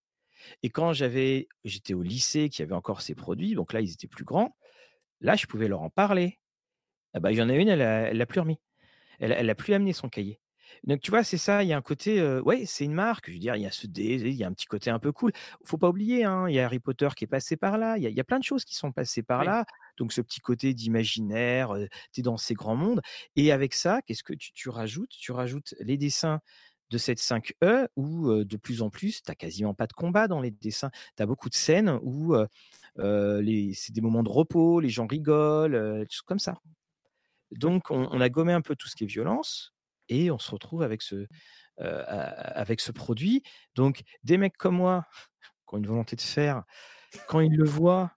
[0.64, 4.08] Et quand j'avais j'étais au lycée, qui avait encore ces produits, donc là, ils étaient
[4.08, 4.58] plus grands,
[5.22, 6.40] là, je pouvais leur en parler.
[7.14, 8.60] Ah bah, il y en a une, elle l'a plus remis.
[9.20, 10.42] Elle elle a plus amené son cahier.
[10.84, 13.34] Donc tu vois, c'est ça, il y a un côté, ouais, c'est une marque, je
[13.34, 15.12] veux dire, il y a ce dé, il y a un petit côté un peu
[15.12, 15.32] cool.
[15.66, 18.04] Faut pas oublier, hein, il y a Harry Potter qui est passé par là, il
[18.04, 19.66] y a plein de choses qui sont passées par là.
[19.98, 21.76] Donc ce petit côté d'imaginaire,
[22.14, 23.02] tu es dans ces grands mondes
[23.36, 25.12] et avec ça, qu'est-ce que tu rajoutes?
[25.12, 26.40] Tu rajoutes les dessins
[26.90, 30.52] de cette 5E où, de plus en plus, tu quasiment pas de combat dans les
[30.52, 30.90] dessins.
[31.18, 32.36] Tu as beaucoup de scènes où,
[32.98, 36.56] les c'est des moments de repos, les gens rigolent, des choses comme ça.
[37.52, 39.74] Donc on a gommé un peu tout ce qui est violence
[40.10, 41.28] et on se retrouve avec ce,
[41.78, 43.44] avec ce produit.
[43.76, 45.06] Donc, des mecs comme moi,
[45.68, 46.64] qui ont une volonté de faire,
[47.28, 48.12] quand ils le voient,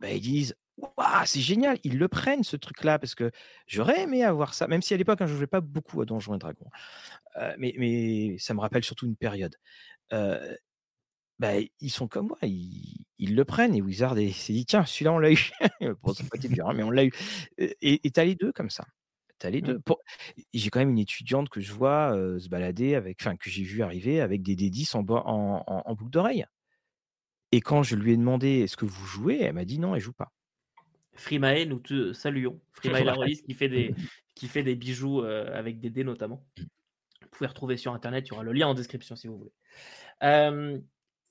[0.00, 3.30] bah, ils disent Waouh, c'est génial, ils le prennent ce truc-là, parce que
[3.66, 6.06] j'aurais aimé avoir ça, même si à l'époque, hein, je ne jouais pas beaucoup à
[6.06, 6.70] Donjons et Dragons.
[7.58, 9.56] mais, ça me rappelle surtout une période.
[10.10, 15.18] bah, ils sont comme moi, ils, le prennent et Wizard s'est dit tiens, celui-là on
[15.18, 15.50] l'a eu.
[16.48, 17.12] dur, hein, mais on l'a eu.
[17.58, 18.84] Et tu as les deux comme ça
[19.48, 19.78] les deux.
[19.78, 19.94] Mmh.
[20.52, 23.82] J'ai quand même une étudiante que je vois se balader avec, enfin que j'ai vu
[23.82, 26.44] arriver avec des D10 en, en, en, boucle d'oreille.
[27.52, 30.00] Et quand je lui ai demandé est-ce que vous jouez, elle m'a dit non, elle
[30.02, 30.32] joue pas.
[31.14, 32.60] Frimae, nous te saluons.
[32.72, 33.94] Frimae Larolis qui fait des
[34.34, 36.44] qui fait des bijoux avec des dés notamment.
[36.58, 36.62] Mmh.
[37.22, 39.52] Vous pouvez retrouver sur internet, il y aura le lien en description si vous voulez.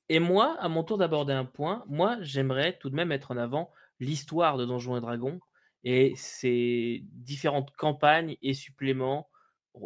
[0.09, 3.37] et moi, à mon tour d'aborder un point, moi j'aimerais tout de même mettre en
[3.37, 5.39] avant l'histoire de Donjons et Dragons
[5.83, 9.29] et ces différentes campagnes et suppléments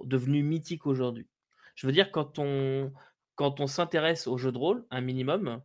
[0.05, 1.27] devenus mythiques aujourd'hui.
[1.75, 2.91] Je veux dire, quand on,
[3.35, 5.61] quand on s'intéresse au jeu de rôle, un minimum,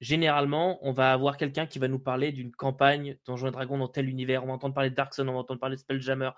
[0.00, 3.88] généralement, on va avoir quelqu'un qui va nous parler d'une campagne Donjons et Dragons dans
[3.88, 4.44] tel univers.
[4.44, 6.30] On va entendre parler de Darkson, on va entendre parler de Spelljammer,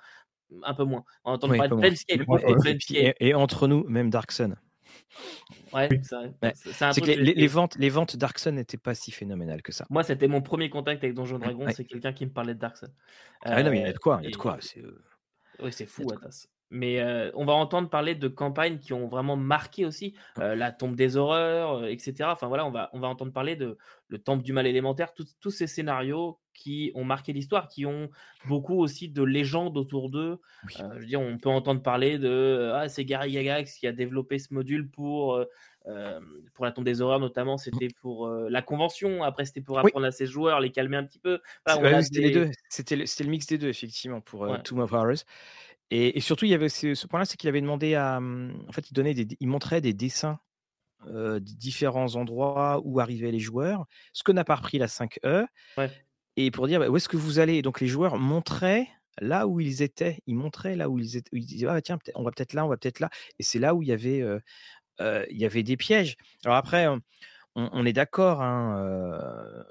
[0.63, 1.05] un peu moins.
[1.25, 3.15] On va entendre parler de Planescape.
[3.21, 4.57] Et, entre nous, même Darkson.
[5.73, 9.87] Ouais, c'est que les, ventes, les ventes Darkson n'étaient pas si phénoménales que ça.
[9.91, 12.89] Moi, c'était mon premier contact avec Donjon Dragon, c'est quelqu'un qui me parlait de Darkson.
[13.43, 14.59] ah non, mais il y a de quoi, il y a de quoi.
[14.77, 15.03] Euh,
[15.63, 16.47] oui, c'est fou, Atas.
[16.71, 17.03] Mais
[17.35, 21.85] on va entendre parler de campagnes qui ont vraiment marqué aussi la tombe des horreurs,
[21.87, 22.15] etc.
[22.33, 23.77] Enfin voilà, on va, on va entendre parler de
[24.09, 28.11] le temple du mal élémentaire, tous ces scénarios qui ont marqué l'histoire, qui ont
[28.47, 30.41] beaucoup aussi de légendes autour d'eux.
[30.69, 34.39] je veux dire, on peut entendre parler de ah, c'est Gary Gygax qui a développé
[34.39, 35.45] ce module pour
[36.55, 37.59] pour la tombe des horreurs notamment, mmh.
[37.59, 39.23] c'était pour la convention.
[39.23, 41.41] Après, c'était pour apprendre à ses joueurs, les calmer un petit peu.
[42.03, 42.51] c'était deux.
[42.69, 45.25] C'était le, le, mix des deux effectivement pour Tomb of Horrors.
[45.91, 48.21] Et, surtout, il y avait ce, point-là, c'est qu'il avait demandé à.
[48.21, 50.39] Mmh, en fait, il, donnait des, il montrait des dessins
[51.07, 55.47] de différents endroits où arrivaient les joueurs, ce que n'a pas repris la 5E.
[56.37, 57.63] Et pour dire bah, où est-ce que vous allez?
[57.63, 58.87] Donc, les joueurs montraient
[59.21, 60.21] là où ils étaient.
[60.27, 61.31] Ils montraient là où ils étaient.
[61.33, 63.11] Ils disaient ah, tiens, on va peut-être là, on va peut-être là.
[63.39, 64.23] Et c'est là où il y avait,
[65.01, 66.17] il y avait des pièges.
[66.45, 66.87] Alors, après,
[67.57, 68.43] on, est d'accord.
[68.43, 69.65] Hein,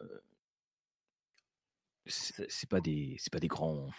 [2.09, 3.89] c'est pas des c'est pas des grands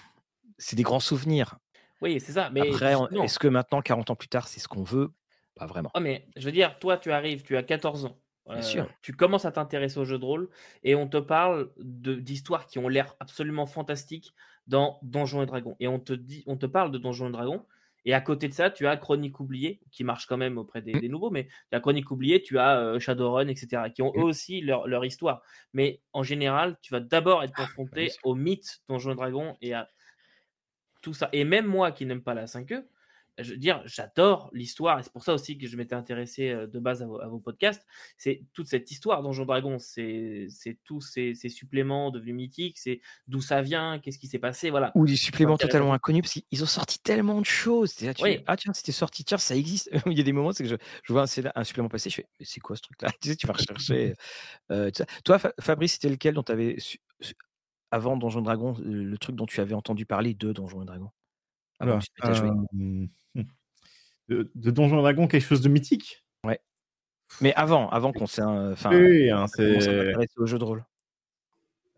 [0.58, 1.58] c'est des grands souvenirs
[2.00, 2.50] oui, c'est ça.
[2.50, 5.12] Mais Après, est-ce que maintenant, 40 ans plus tard, c'est ce qu'on veut?
[5.54, 5.90] Pas vraiment.
[5.94, 8.18] Oh, mais je veux dire, toi, tu arrives, tu as 14 ans.
[8.62, 8.88] sûr.
[9.02, 10.48] Tu commences à t'intéresser au jeu de rôle
[10.82, 14.34] et on te parle d'histoires qui ont l'air absolument fantastiques
[14.66, 15.76] dans Donjons et Dragons.
[15.80, 17.64] Et on te, dit, on te parle de Donjons et Dragons.
[18.06, 20.94] Et à côté de ça, tu as Chronique oubliée, qui marche quand même auprès des,
[20.94, 21.06] mmh.
[21.08, 24.24] nouveaux, mais as Chronique oubliée, tu as Shadowrun, etc., qui ont eux mmh.
[24.24, 25.42] aussi leur, leur, histoire.
[25.74, 29.74] Mais en général, tu vas d'abord être ah, confronté au mythe Donjons et Dragons et
[29.74, 29.86] à
[31.00, 31.28] tout ça.
[31.32, 32.84] Et même moi qui n'aime pas la 5e,
[33.42, 36.78] je veux dire, j'adore l'histoire, et c'est pour ça aussi que je m'étais intéressé de
[36.78, 37.86] base à vos, podcasts.
[38.16, 40.48] C'est toute cette histoire Donjon Dragon, c'est
[40.84, 44.92] tous ces, suppléments devenus mythiques, c'est d'où ça vient, qu'est-ce qui s'est passé, voilà.
[44.94, 47.94] Ou des suppléments totalement inconnus, parce qu'ils ont sorti tellement de choses.
[48.46, 49.90] ah tiens, c'était sorti, tiens, ça existe.
[50.06, 51.24] Il y a des moments, c'est que je, vois
[51.54, 53.10] un, supplément passer, je fais, mais c'est quoi ce truc-là?
[53.20, 54.14] Tu sais, tu vas rechercher.
[55.24, 56.76] Toi, Fabrice, c'était lequel dont tu avais
[57.90, 61.10] avant Donjon Dragon, le truc dont tu avais entendu parler de Donjon Dragon
[61.78, 63.06] Alors, euh,
[64.28, 66.24] de, de Donjon Dragon, quelque chose de mythique?
[66.44, 66.60] Ouais.
[67.40, 69.46] Mais avant, avant qu'on s'est enfin, oui, hein,
[70.36, 70.84] au jeu de rôle.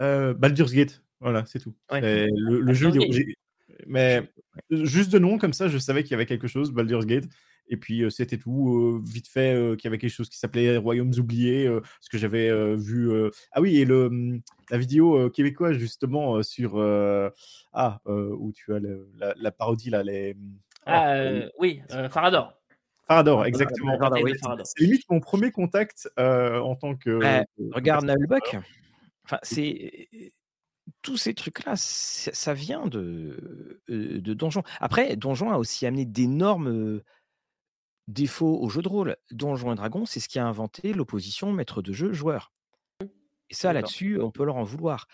[0.00, 1.74] Euh, Baldur's Gate, voilà, c'est tout.
[1.90, 2.00] Ouais.
[2.00, 3.34] Le, le Baldur's jeu vidéo.
[3.86, 4.30] Mais
[4.70, 7.28] juste de nom, comme ça, je savais qu'il y avait quelque chose, Baldur's Gate.
[7.72, 8.68] Et puis, euh, c'était tout.
[8.76, 12.10] euh, vite fait, euh, qu'il y avait quelque chose qui s'appelait Royaumes oubliés, euh, ce
[12.10, 13.10] que j'avais euh, vu.
[13.10, 16.76] euh, Ah oui, et le, hum, la vidéo euh, québécoise, justement, euh, sur.
[16.76, 17.30] euh,
[17.72, 20.36] Ah, euh, où tu as le- la, la parodie, là, les.
[20.84, 22.52] Ah, euh, oui, euh, Farador.
[23.06, 23.96] Farador, exactement.
[23.98, 24.36] Farador, oui.
[24.38, 24.66] Farador.
[24.66, 27.20] C'est limite mon premier contact euh, en tant que.
[27.56, 28.58] Que- Regarde Nullbuck.
[29.24, 30.08] Enfin, c'est
[31.00, 34.62] tous ces trucs-là, ça vient de, euh, de Donjon.
[34.80, 37.00] Après, Donjon a aussi amené d'énormes
[38.12, 39.16] défauts au jeu de rôle.
[39.30, 42.52] Donjon et Dragon, c'est ce qui a inventé l'opposition maître de jeu joueur.
[43.50, 45.06] Et ça, là-dessus, on peut leur en vouloir.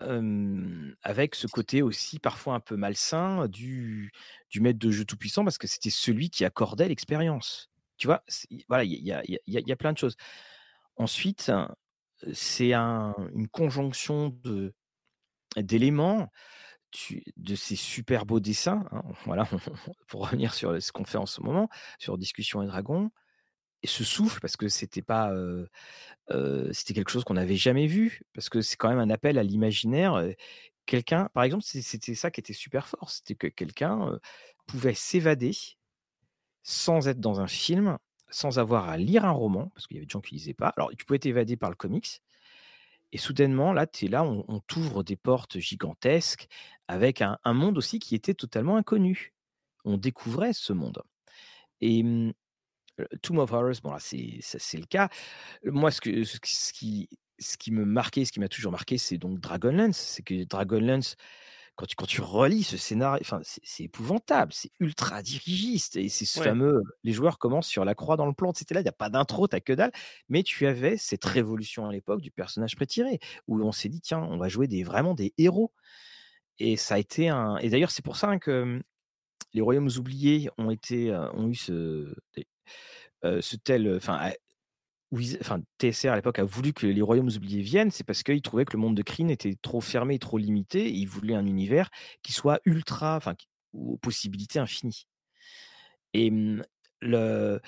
[0.00, 4.12] Euh, avec ce côté aussi parfois un peu malsain du,
[4.48, 7.68] du maître de jeu tout-puissant parce que c'était celui qui accordait l'expérience.
[7.96, 8.22] Tu vois,
[8.68, 9.98] voilà, il y a, il y a- il y a- il y a plein de
[9.98, 10.14] choses.
[10.96, 11.66] Ensuite, euh,
[12.32, 14.32] c'est un- une conjonction
[15.56, 16.30] d'éléments,
[17.36, 18.84] de ces super beaux dessins.
[18.92, 19.46] hein, voilà,
[20.08, 23.10] pour revenir sur ce qu'on fait en ce moment, sur Discussion et Dragon,
[23.82, 25.66] et ce souffle, parce que c'était pas, euh,
[26.32, 29.38] euh, c'était quelque chose qu'on n'avait jamais vu, parce que c'est quand même un appel
[29.38, 30.14] à l'imaginaire.
[30.14, 30.32] euh,
[30.86, 34.18] Quelqu'un, par exemple, c'était ça qui était super fort, c'était que quelqu'un
[34.66, 35.52] pouvait s'évader
[36.62, 37.98] sans être dans un film,
[38.30, 40.68] sans avoir à lire un roman, parce qu'il y avait des gens qui lisaient pas.
[40.76, 42.22] Alors, tu pouvais t'évader par le comics,
[43.12, 46.46] et soudainement, là, tu es là, on, t'ouvre des portes gigantesques
[46.88, 49.32] avec un, monde aussi qui était totalement inconnu.
[49.84, 51.02] On découvrait ce monde.
[51.80, 55.08] Et euh, Tomb of Horrors, bon là, c'est le cas.
[55.64, 57.08] Moi, ce qui,
[57.38, 59.96] ce qui me marquait, ce qui m'a toujours marqué, c'est donc Dragonlance.
[59.96, 61.16] C'est que Dragonlance,
[61.78, 65.96] quand tu, quand tu relis ce scénario, enfin, c'est épouvantable, c'est ultra dirigiste.
[65.96, 66.48] Et c'est ce Ouais.
[66.48, 68.92] fameux, les joueurs commencent sur la croix dans le plan, c'était là, il n'y a
[68.92, 69.92] pas d'intro, t'as que dalle.
[70.28, 74.18] Mais tu avais cette révolution à l'époque du personnage prétiré, où on s'est dit, tiens,
[74.20, 75.72] on va jouer des, vraiment des héros.
[76.58, 77.58] Et ça a été un.
[77.58, 78.82] Et d'ailleurs, c'est pour ça que
[79.54, 82.12] les royaumes oubliés ont été, euh, ont eu ce,
[83.24, 84.32] euh, ce tel, enfin,
[85.40, 88.64] enfin, TSR à l'époque a voulu que les royaumes oubliés viennent, c'est parce qu'ils trouvaient
[88.64, 91.90] que le monde de Kryn était trop fermé, trop limité, et ils voulaient un univers
[92.22, 93.34] qui soit ultra, enfin,
[93.72, 95.06] aux possibilités infinies.
[96.14, 96.32] Et
[97.00, 97.60] le,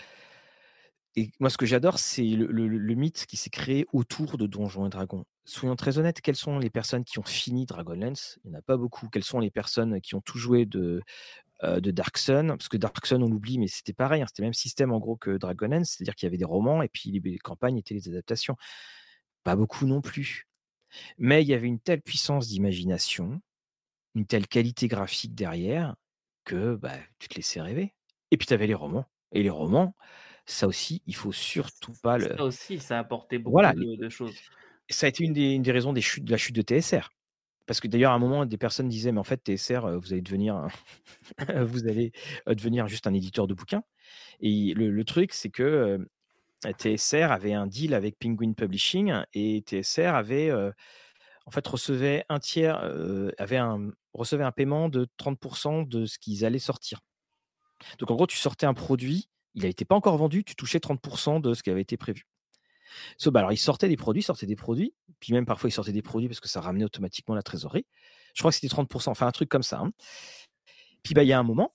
[1.17, 4.91] et moi, ce que j'adore, c'est le mythe qui s'est créé autour de Donjons et
[4.91, 5.25] Dragons.
[5.45, 8.39] Soyons très honnêtes, quelles sont les personnes qui ont fini Dragonlance?
[8.45, 9.09] Il n'y en a pas beaucoup.
[9.09, 11.03] Quelles sont les personnes qui ont tout joué de,
[11.65, 14.23] euh, de Dark Sun Parce que Dark Sun, on l'oublie, mais c'était pareil.
[14.23, 16.83] hein, c'était le même système en gros que Dragonlance, c'est-à-dire qu'il y avait des romans
[16.83, 18.57] et puis les, les campagnes étaient les adaptations.
[19.45, 20.47] Pas beaucoup non plus.
[21.19, 23.41] Mais il y avait une telle puissance d'imagination,
[24.15, 25.95] une telle qualité graphique derrière
[26.45, 27.95] que bah, tu te laissais rêver.
[28.31, 29.07] Et puis tu avais les romans.
[29.33, 29.95] Et les romans,
[30.47, 32.37] ça aussi, il faut surtout pas le.
[32.37, 34.35] Ça aussi, ça a apporté beaucoup Voilà, de, de choses.
[34.89, 37.11] Ça a été une des, une des raisons des chutes, de la chute de TSR.
[37.71, 40.23] Parce que d'ailleurs, à un moment, des personnes disaient, mais en fait, TSR, vous allez
[40.23, 40.67] devenir,
[41.67, 42.11] vous allez
[42.49, 43.85] devenir juste un éditeur de bouquins.
[44.41, 46.05] Et le, truc, c'est que
[46.65, 52.83] TSR avait un deal avec Penguin Publishing et TSR avait, en fait, recevait un tiers,
[53.39, 56.99] avait un, recevait un paiement de 30% de ce qu'ils allaient sortir.
[58.01, 61.41] Donc, en gros, tu sortais un produit, il n'était pas encore vendu, tu touchais 30%
[61.41, 62.27] de ce qui avait été prévu.
[63.19, 65.93] So, bah, alors, ils sortaient des produits, sortaient des produits, puis même parfois ils sortaient
[65.93, 67.87] des produits parce que ça ramenait automatiquement la trésorerie.
[68.35, 69.81] Je crois que c'était 30%, enfin un truc comme ça.
[69.81, 69.93] hein.
[71.03, 71.75] Puis bah, il y a un moment,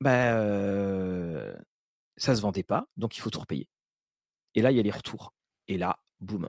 [0.00, 1.54] bah, euh,
[2.16, 3.68] ça se vendait pas, donc il faut tout repayer.
[4.54, 5.34] Et là, il y a les retours.
[5.68, 6.48] Et là, boum.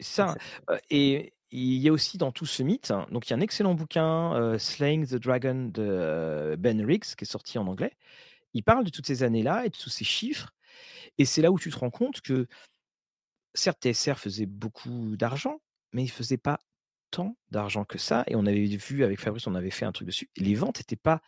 [0.00, 0.34] Ça,
[0.70, 3.36] euh, et il y a aussi dans tout ce mythe, hein, donc il y a
[3.36, 7.96] un excellent bouquin, euh, Slaying the Dragon de Ben Riggs, qui est sorti en anglais.
[8.54, 10.52] Il parle de toutes ces années-là et de tous ces chiffres.
[11.18, 12.46] Et c'est là où tu te rends compte que,
[13.54, 15.60] certes, TSR faisait beaucoup d'argent,
[15.92, 16.60] mais il faisait pas
[17.10, 18.24] tant d'argent que ça.
[18.26, 20.30] Et on avait vu avec Fabrice, on avait fait un truc dessus.
[20.36, 21.20] Les ventes n'étaient pas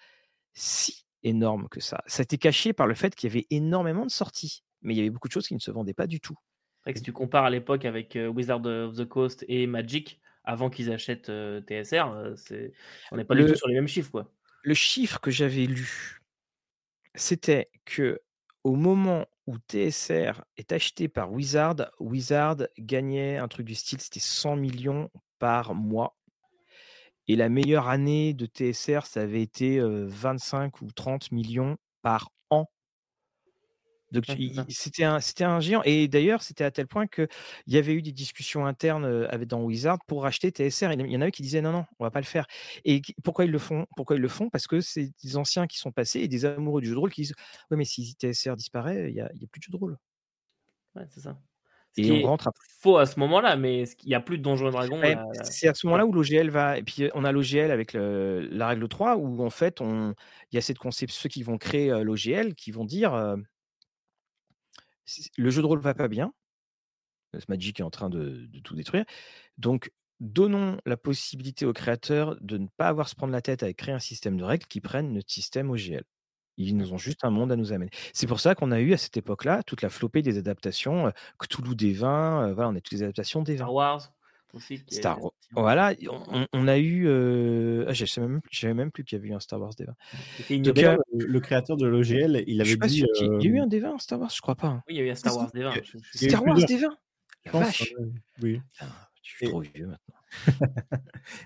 [0.55, 2.03] si énormes que ça.
[2.07, 4.97] Ça a été caché par le fait qu'il y avait énormément de sorties, mais il
[4.97, 6.36] y avait beaucoup de choses qui ne se vendaient pas du tout.
[6.78, 9.66] C'est vrai que si tu compares à l'époque avec euh, Wizard of the Coast et
[9.66, 12.73] Magic, avant qu'ils achètent euh, TSR, euh, c'est...
[13.12, 14.11] on n'est pas Le- du tout sur les mêmes chiffres.
[14.11, 14.32] Quoi.
[14.65, 16.20] Le chiffre que j'avais lu,
[17.15, 18.20] c'était que
[18.65, 24.20] au moment où TSR est acheté par Wizard, Wizard gagnait un truc du style, c'était
[24.20, 26.16] 100 millions par mois.
[27.28, 32.31] Et la meilleure année de TSR, ça avait été euh, 25 ou 30 millions par
[32.51, 32.66] an.
[34.12, 34.26] Donc
[34.68, 35.82] c'était un, c'était un géant.
[35.84, 37.28] Et d'ailleurs, c'était à tel point qu'il
[37.66, 40.93] y avait eu des discussions internes dans Wizard pour racheter TSR.
[40.93, 42.47] Il y en avait qui disaient non, non, on va pas le faire.
[42.84, 44.51] Et pourquoi ils le font Pourquoi ils le font?
[44.51, 47.10] Parce que c'est des anciens qui sont passés et des amoureux du jeu de rôle
[47.10, 47.34] qui disent
[47.70, 49.97] Oui, mais si TSR disparaît, il n'y a, a plus de jeu de rôle.
[50.94, 51.39] Ouais, c'est ça.
[51.97, 52.52] et on rentre à...
[52.80, 55.01] faux à ce moment-là, mais il n'y a plus de Donjons et Dragons.
[55.43, 56.76] C'est à ce moment-là où l'OGL va.
[56.76, 60.14] Et puis on a l'OGL avec la règle 3 où en fait on...
[60.51, 63.36] il y a cette conception, ceux qui vont créer l'OGL qui vont dire
[65.37, 66.33] le jeu de rôle va pas bien.
[67.35, 69.05] Ce Magic est en train de, de tout détruire.
[69.59, 73.62] Donc donnons la possibilité aux créateurs de ne pas avoir à se prendre la tête
[73.62, 76.05] avec créer un système de règles qui prennent notre système OGL.
[76.59, 77.91] Ils nous ont juste un monde à nous amener.
[78.12, 81.11] C'est pour ça qu'on a eu à cette époque-là toute la flopée des adaptations, euh,
[81.39, 83.65] Cthulhu des vins, euh, voilà, on a toutes les adaptations des vins.
[83.65, 84.12] Star Wars
[84.53, 84.83] aussi.
[84.89, 85.33] Star Wars.
[85.53, 85.95] Voilà,
[86.53, 87.07] on, a eu.
[87.07, 87.85] Euh...
[87.89, 88.41] Ah, je ne savais même,
[88.77, 89.97] même plus qu'il y avait eu un Star Wars des vins.
[90.51, 93.05] Euh, le, créateur de l'OGL, il avait dit.
[93.20, 94.69] Il y a eu un des vins, Star Wars, je crois pas.
[94.69, 94.83] Hein.
[94.89, 95.74] Oui, il y a eu un Star Wars des vins.
[96.15, 96.97] Star Wars des vins
[97.47, 97.95] La vache
[98.43, 98.61] Oui.
[99.23, 100.16] je suis trop vieux maintenant.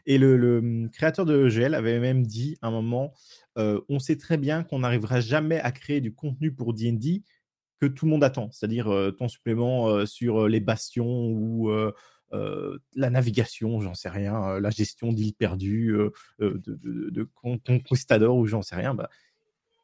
[0.06, 3.12] Et le, mmh, créateur de l'OGL avait même dit à un moment
[3.56, 7.24] on sait très bien qu'on n'arrivera jamais à créer du contenu pour DD
[7.80, 11.70] que tout le monde attend, c'est-à-dire ton supplément sur les bastions ou
[12.32, 15.96] la navigation, j'en sais rien, la gestion d'îles perdues,
[16.38, 18.94] de, de, conquistadors ou j'en sais rien.
[18.94, 19.08] Bah,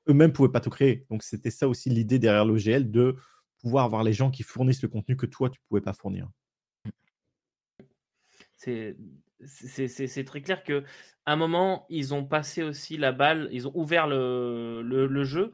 [0.09, 1.07] eux-mêmes pouvaient pas tout créer.
[1.11, 3.17] Donc c'était ça aussi l'idée derrière l'OGL de
[3.61, 6.29] pouvoir avoir les gens qui fournissent le contenu que toi tu pouvais pas fournir.
[8.57, 10.85] C'est très clair que
[11.27, 15.53] un moment, ils ont passé aussi la balle, ils ont ouvert le, le, jeu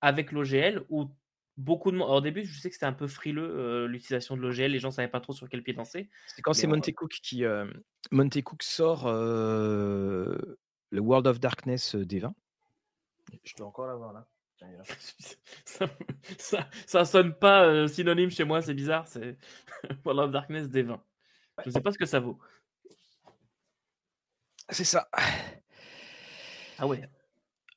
[0.00, 1.10] avec l'OGL où
[1.56, 2.10] beaucoup de monde.
[2.10, 4.88] Au début, je sais que c'était un peu frileux euh, l'utilisation de l'OGL, les gens
[4.88, 6.10] ne savaient pas trop sur quel pied danser.
[6.26, 7.44] C'est quand c'est Montecook qui.
[7.44, 7.66] Euh,
[8.10, 10.36] Montecook sort euh,
[10.90, 12.34] le World of Darkness des 20.
[13.44, 14.26] Je dois encore l'avoir là.
[15.64, 15.86] ça,
[16.38, 19.06] ça, ça, sonne pas synonyme chez moi, c'est bizarre.
[19.06, 19.36] C'est
[20.04, 21.02] World of Darkness des 20.
[21.64, 22.38] Je ne sais pas ce que ça vaut.
[24.70, 25.08] C'est ça.
[26.78, 27.02] Ah ouais.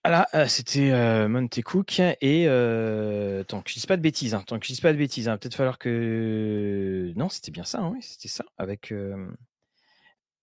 [0.06, 4.34] Voilà, euh, c'était euh, Monte Cook et euh, tant que je dise pas de bêtises,
[4.34, 7.64] hein, tant que je dise pas de bêtises, hein, peut-être falloir que non, c'était bien
[7.64, 9.30] ça, hein, oui, c'était ça avec euh,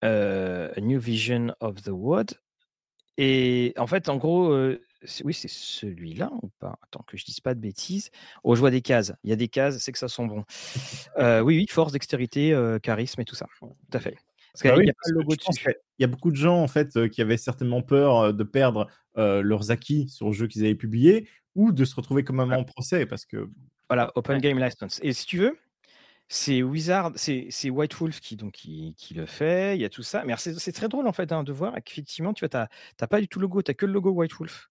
[0.03, 2.39] A New Vision of the World.
[3.17, 4.51] Et en fait, en gros,
[5.23, 6.79] oui, c'est celui-là ou pas?
[6.81, 8.09] Attends que je dise pas de bêtises.
[8.43, 9.13] Oh, je vois des cases.
[9.23, 10.43] Il y a des cases, c'est que ça sent bon.
[11.19, 13.45] oui, oui, force, dextérité, charisme et tout ça.
[13.59, 14.17] Tout à fait.
[14.53, 15.69] Parce qu'il y a pas le logo dessus.
[15.99, 19.71] Il y a beaucoup de gens en fait qui avaient certainement peur de perdre leurs
[19.71, 23.05] acquis sur le jeu qu'ils avaient publié ou de se retrouver comme un en procès
[23.05, 23.49] parce que
[23.89, 24.99] voilà Open Game License.
[25.03, 25.57] Et si tu veux,
[26.29, 29.75] c'est Wizard, c'est White Wolf qui donc qui, le fait.
[29.75, 30.23] Il y a tout ça.
[30.25, 32.67] Mais c'est très drôle en fait hein, de voir qu'effectivement tu vois
[32.97, 34.69] t'as pas du tout le logo, tu as que le logo White Wolf.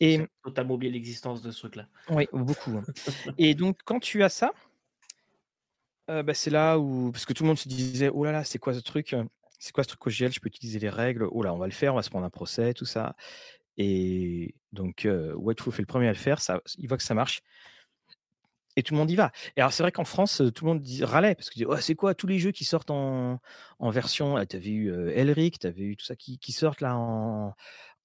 [0.00, 1.88] Et totalement oublié l'existence de ce truc-là.
[2.10, 2.70] Oui, beaucoup.
[2.76, 2.84] Hein.
[3.38, 4.52] et donc quand tu as ça,
[6.12, 8.44] euh, bah, c'est là où parce que tout le monde se disait: «Oh là là,
[8.44, 9.14] c'est quoi ce truc,
[9.58, 10.32] c'est quoi ce truc OGL?
[10.32, 11.26] Je peux utiliser les règles.
[11.30, 13.16] Oh là, on va le faire, on va se prendre un procès, tout ça»
[13.78, 17.14] et donc heu, Whiteful fait le premier à le faire, ça il voit que ça
[17.14, 17.42] marche
[18.76, 20.80] et tout le monde y va et alors c'est vrai qu'en France, tout le monde
[20.82, 23.38] dit râlait parce que «Oh, c'est quoi tous les jeux qui sortent en
[23.78, 26.80] en version» ah, tu avais eu, Elric, tu avais eu tout ça qui qui sortent
[26.80, 27.54] là en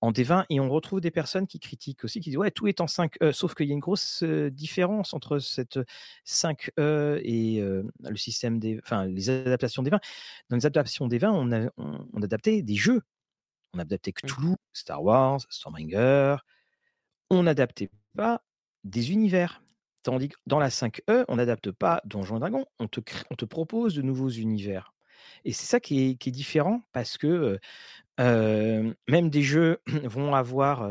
[0.01, 2.81] en D20 et on retrouve des personnes qui critiquent aussi, qui disent ouais tout est
[2.81, 5.79] en 5E, sauf qu'il y a une grosse différence entre cette
[6.25, 9.99] 5E et le système des, enfin les adaptations des 20.
[10.49, 13.01] Dans les adaptations des 20, on a, on, adapté des jeux,
[13.73, 14.13] on a adapté.
[14.13, 16.37] Cthulhu, Star Wars, Stormbringer,
[17.29, 18.41] on n'adaptait pas
[18.83, 19.61] des univers.
[20.03, 23.45] Tandis que dans la 5E, on n'adapte pas Donjons et Dragons, on te, on te
[23.45, 24.93] propose de nouveaux univers.
[25.43, 27.59] Et c'est ça qui est, qui est, différent parce que
[28.17, 30.89] même des jeux vont avoir,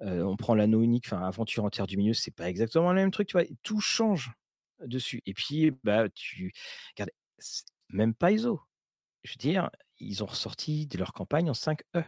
[0.00, 3.10] on prend l'anneau unique, enfin aventure en terre du milieu, c'est pas exactement le même
[3.10, 4.32] truc, tu vois, tout change
[4.86, 5.22] dessus.
[5.26, 6.52] Et puis, bah, tu
[6.96, 7.10] regarde,
[7.90, 8.60] même Paizo,
[9.24, 12.04] je veux dire, ils ont ressorti de leur campagne en 5E.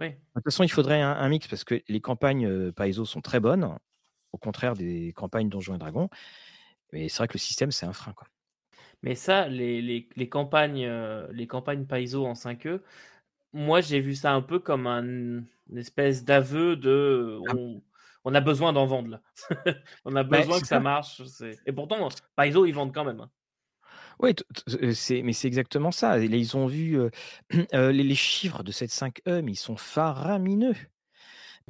[0.00, 0.10] Oui.
[0.10, 3.76] De toute façon, il faudrait un, mix parce que les campagnes Paizo sont très bonnes,
[4.32, 6.08] au contraire des campagnes Donjons et Dragons.
[6.92, 8.12] Mais c'est vrai que le système, c'est un frein.
[8.12, 8.28] Quoi.
[9.02, 10.88] Mais ça, les, les, les campagnes,
[11.32, 12.80] les campagnes Paizo en 5E,
[13.52, 17.54] moi, j'ai vu ça un peu comme un, une espèce d'aveu de ah.
[18.24, 19.22] on, a besoin d'en vendre là.
[20.04, 21.22] on a bah, besoin que ça, marche.
[21.66, 23.20] Et pourtant, Paizo, ils vendent quand même.
[23.20, 23.30] Hein.
[24.20, 24.34] Oui,
[25.22, 26.18] mais c'est exactement ça.
[26.18, 26.98] Ils ont vu
[27.72, 30.74] les, chiffres de cette 5E, mais ils sont faramineux.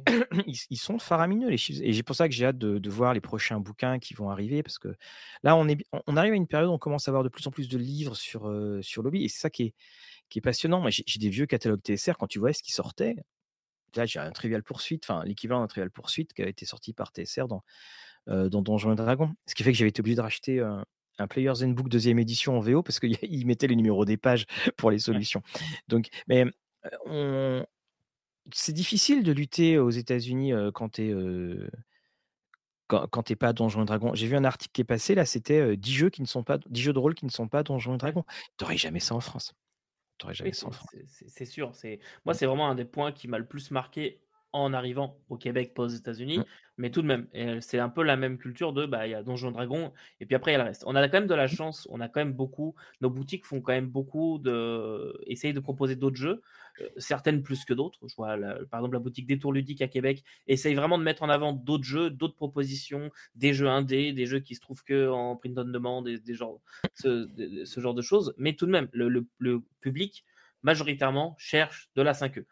[0.47, 1.81] Ils, sont faramineux les chiffres.
[1.83, 4.63] Et c'est pour ça que j'ai hâte de, voir les prochains bouquins qui vont arriver,
[4.63, 4.95] parce que
[5.43, 5.77] là, on, est,
[6.07, 7.77] on arrive à une période où on commence à avoir de plus en plus de
[7.77, 8.49] livres sur,
[8.81, 9.73] sur Lobby, et c'est ça qui est,
[10.29, 10.79] qui est passionnant.
[10.79, 13.15] Moi, j'ai des vieux catalogues TSR, quand tu vois ce qui sortait,
[13.95, 17.11] là, j'ai un Trivial Poursuite, enfin, l'équivalent d'un Trivial Poursuite qui a été sorti par
[17.11, 17.63] TSR dans,
[18.27, 19.33] euh, dans Donjons et Dragons.
[19.47, 20.59] Ce qui fait que j'avais été obligé de racheter
[21.17, 24.45] un Player's Handbook deuxième édition en VO parce qu'il mettait les numéros des pages
[24.77, 25.41] pour les solutions.
[25.87, 26.45] Donc, mais
[27.05, 27.65] on...
[28.53, 31.69] c'est difficile de lutter aux États-Unis quand tu es
[32.87, 34.15] quand, quand t'es pas Donjons et Dragons.
[34.15, 36.57] J'ai vu un article qui est passé là, c'était 10 jeux qui ne sont pas
[36.69, 38.25] 10 jeux de rôle qui ne sont pas Donjons et Dragons.
[38.57, 39.53] T'aurais jamais ça en France.
[40.19, 41.73] T'aurais jamais Oui, c'est sûr.
[41.73, 45.37] C'est moi, c'est vraiment un des points qui m'a le plus marqué en arrivant au
[45.37, 46.39] Québec, pas aux États-Unis.
[46.39, 46.45] Mm.
[46.77, 49.13] Mais tout de même, et c'est un peu la même culture de bah il y
[49.13, 50.83] a Donjons et Dragons et puis après il y a le reste.
[50.87, 51.85] On a quand même de la chance.
[51.91, 52.73] On a quand même beaucoup.
[53.01, 56.41] Nos boutiques font quand même beaucoup de essayent de proposer d'autres jeux,
[56.79, 57.99] euh, certaines plus que d'autres.
[58.07, 61.03] Je vois la- par exemple la boutique des Tours ludiques à Québec essaye vraiment de
[61.03, 64.83] mettre en avant d'autres jeux, d'autres propositions, des jeux indés, des jeux qui se trouvent
[64.85, 66.61] que en print on demand, des, des genres,
[66.93, 68.33] ce, de- ce genre de choses.
[68.37, 70.23] Mais tout de même, le, le- le public
[70.63, 72.45] majoritairement cherche de la 5e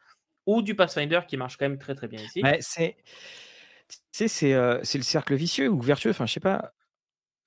[0.48, 2.42] ou du Pathfinder qui marche quand même très très bien ici.
[2.42, 6.10] Ouais, c'est, euh, c'est le cercle vicieux ou vertueux.
[6.10, 6.74] Enfin, je sais pas.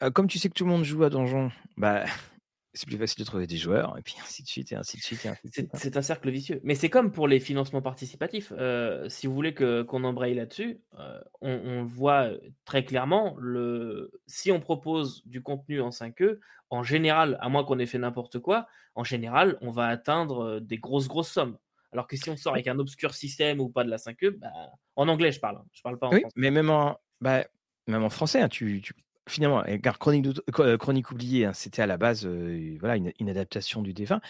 [0.02, 2.04] Euh, comme tu sais que tout le monde joue à Donjon, bah,
[2.74, 5.02] c'est plus facile de trouver des joueurs et puis ainsi de suite et ainsi de
[5.02, 5.28] suite C'est
[5.64, 5.68] hein.
[5.74, 6.60] c'est un cercle vicieux.
[6.62, 8.52] Mais c'est comme pour les financements participatifs.
[8.56, 12.30] Euh, si vous voulez que- qu'on embraye là-dessus, euh, on, on voit
[12.64, 13.34] très clairement.
[13.38, 14.12] Le...
[14.26, 18.38] Si on propose du contenu en 5e, en général, à moins qu'on ait fait n'importe
[18.38, 21.56] quoi, en général, on va atteindre des grosses, grosses sommes.
[21.92, 24.52] Alors que si on sort avec un obscur système ou pas de la 5e, bah,
[24.96, 25.56] en anglais, je parle.
[25.56, 25.66] hein.
[25.72, 26.34] Je parle pas en Oui, français.
[26.36, 27.44] mais même en, bah,
[27.86, 28.94] même en français, hein, tu, tu-
[29.28, 30.26] finalement, regarde, Chronique,
[30.58, 34.20] euh, Chronique oubliée, hein, c'était à la base euh, voilà, une, une adaptation du défunt.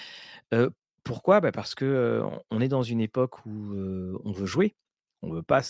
[0.55, 0.70] Euh,
[1.05, 1.41] pourquoi?
[1.41, 3.51] Bah, Parce que euh, on est dans une époque où
[4.24, 4.77] on veut jouer,
[5.23, 5.62] on veut pas,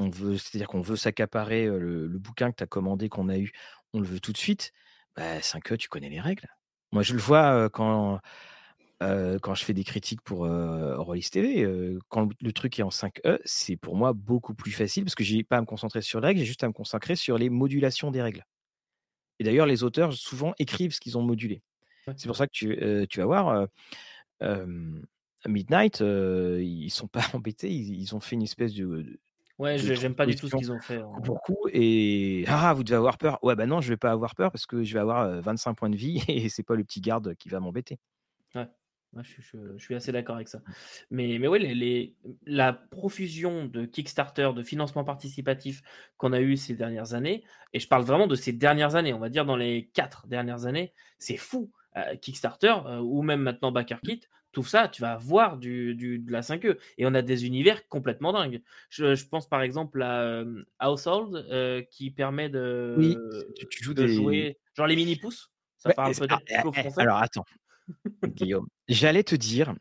[0.00, 3.38] on veut, c'est-à-dire qu'on veut s'accaparer le, le bouquin que tu as commandé, qu'on a
[3.38, 3.52] eu,
[3.94, 4.72] on le veut tout de suite.
[5.16, 6.48] Bah, 5E, tu connais les règles.
[6.92, 8.20] Moi, je le vois quand,
[9.02, 12.78] euh, quand je fais des critiques pour euh, Rollis TV, euh, quand le, le truc
[12.78, 15.66] est en 5E, c'est pour moi beaucoup plus facile parce que j'ai pas à me
[15.66, 18.44] concentrer sur les règles, j'ai juste à me concentrer sur les modulations des règles.
[19.38, 21.62] Et d'ailleurs, les auteurs souvent écrivent ce qu'ils ont modulé.
[22.06, 22.14] Ouais.
[22.16, 23.68] C'est pour ça que tu, euh, tu vas voir,
[25.46, 29.20] Midnight, ils sont pas embêtés, ils, ils ont fait une espèce de,
[29.58, 31.00] Ouais, de j'aime pas du tout ce qu'ils ont fait.
[31.24, 33.38] pour coup et ah vous devez avoir peur.
[33.42, 35.74] Ouais bah non, je vais pas avoir peur parce que je vais avoir euh, 25
[35.74, 37.98] points de vie et c'est pas le petit garde qui va m'embêter.
[38.54, 38.68] Ouais,
[39.14, 40.60] ouais, je, suis- je- je suis assez d'accord avec ça.
[41.10, 42.14] Mais, mais ouais, les, les-
[42.46, 45.82] la profusion de Kickstarter, de financement participatif
[46.16, 49.18] qu'on a eu ces dernières années, et je parle vraiment de ces dernières années, on
[49.18, 51.70] va dire dans les quatre dernières années, c'est fou.
[51.96, 54.20] Euh, Kickstarter euh, ou même maintenant BackerKit,
[54.52, 56.76] tout ça, tu vas avoir du, du- de la 5e.
[56.96, 58.62] Et on a des univers complètement dingues.
[58.90, 63.16] Je, je pense par exemple à euh, Household qui permet de, Oui,
[63.56, 64.12] tu, tu joues de des.
[64.14, 65.50] jouer, genre les mini-pousses.
[65.76, 67.44] Ça parle peut-être eh, eh, alors attends,
[68.26, 68.66] Guillaume.
[68.88, 69.74] J'allais te dire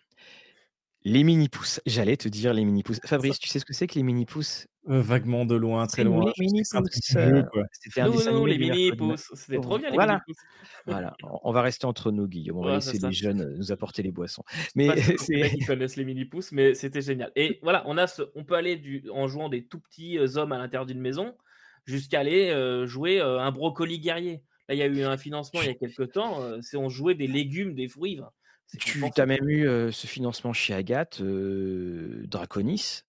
[1.03, 1.79] les mini pouces.
[1.85, 2.99] J'allais te dire les mini pouces.
[3.05, 6.03] Fabrice, tu sais ce que c'est que les mini pouces Euh, vaguement de loin, très
[6.03, 6.25] loin.
[6.25, 7.13] les Je sais que mini c'est un truc pouces.
[7.13, 7.63] de jeu, euh.
[7.71, 9.31] C'était un dessin les mini-pousses.
[9.34, 10.13] C'était trop bien, les Voilà.
[10.13, 10.43] mini-pousses.
[10.85, 12.57] Voilà, on va rester entre nous, Guillaume.
[12.57, 14.43] On va Ouais, laisser les jeunes euh, nous apporter les boissons.
[14.75, 17.31] Mais c'est connaissent les mini-pousses, mais c'était génial.
[17.35, 20.51] Et voilà, on, a ce, on peut aller du, en jouant des tout petits hommes
[20.51, 21.35] à l'intérieur d'une maison
[21.85, 24.41] jusqu'à aller euh, jouer un brocoli guerrier.
[24.68, 26.41] Là, il y a eu un financement il y a quelques temps.
[26.44, 28.19] euh, c'est on jouait des légumes, des fruits.
[28.19, 28.31] enfin,
[28.68, 33.02] c'est Tu as même eu euh, ce financement chez Agathe, euh, Draconis,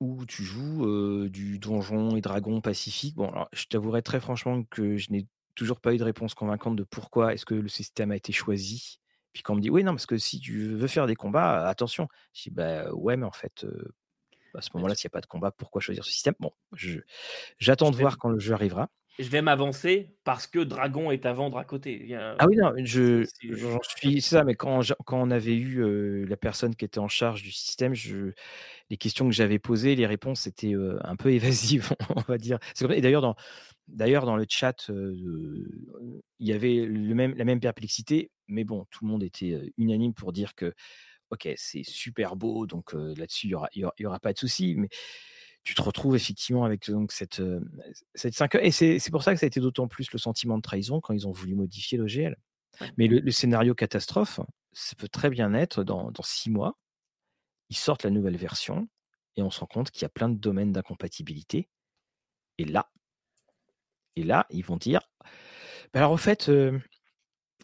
[0.00, 3.14] où tu joues du donjon et dragon pacifique.
[3.16, 6.76] Bon, alors, je t'avouerai très franchement que je n'ai toujours pas eu de réponse convaincante
[6.76, 9.00] de pourquoi est-ce que le système a été choisi.
[9.32, 11.68] Puis quand on me dit oui, non, parce que si tu veux faire des combats,
[11.68, 12.08] attention.
[12.34, 13.66] Je dis bah ouais, mais en fait,
[14.54, 16.34] à ce moment-là, s'il n'y a pas de combat, pourquoi choisir ce système?
[16.40, 17.00] Bon, je-
[17.58, 18.90] j'attends de voir quand le jeu arrivera.
[19.18, 21.98] Je vais m'avancer parce que Dragon est Dracoté.
[22.02, 25.56] Il y a- Ah oui, non, je, j'en suis, ça, mais quand, quand on avait
[25.56, 28.32] eu euh, la personne qui était en charge du système, je,
[28.90, 32.58] les questions que j'avais posées, les réponses étaient euh, un peu évasives, on va dire.
[32.90, 33.36] Et d'ailleurs, dans,
[33.88, 35.14] d'ailleurs, dans le chat, euh,
[36.38, 40.12] il y avait le même, la même perplexité, mais bon, tout le monde était unanime
[40.12, 40.74] pour dire que,
[41.30, 44.20] ok, c'est super beau, donc là-dessus, il n'y aura, il y aura, il y aura
[44.20, 44.88] pas de souci, mais
[45.66, 47.60] tu te retrouves effectivement avec donc, cette, euh,
[48.14, 50.62] cette 5 Et c'est pour ça que ça a été d'autant plus le sentiment de
[50.62, 52.36] trahison quand ils ont voulu modifier l'OGL.
[52.96, 54.38] Mais le, le scénario catastrophe,
[54.72, 56.78] ça peut très bien être dans, dans six mois,
[57.68, 58.88] ils sortent la nouvelle version
[59.34, 61.68] et on se rend compte qu'il y a plein de domaines d'incompatibilité.
[62.58, 62.88] Et là,
[64.14, 65.00] et là, ils vont dire,
[65.92, 66.78] bah alors au fait, euh,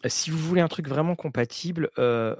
[0.07, 2.35] si vous voulez un truc vraiment compatible, euh,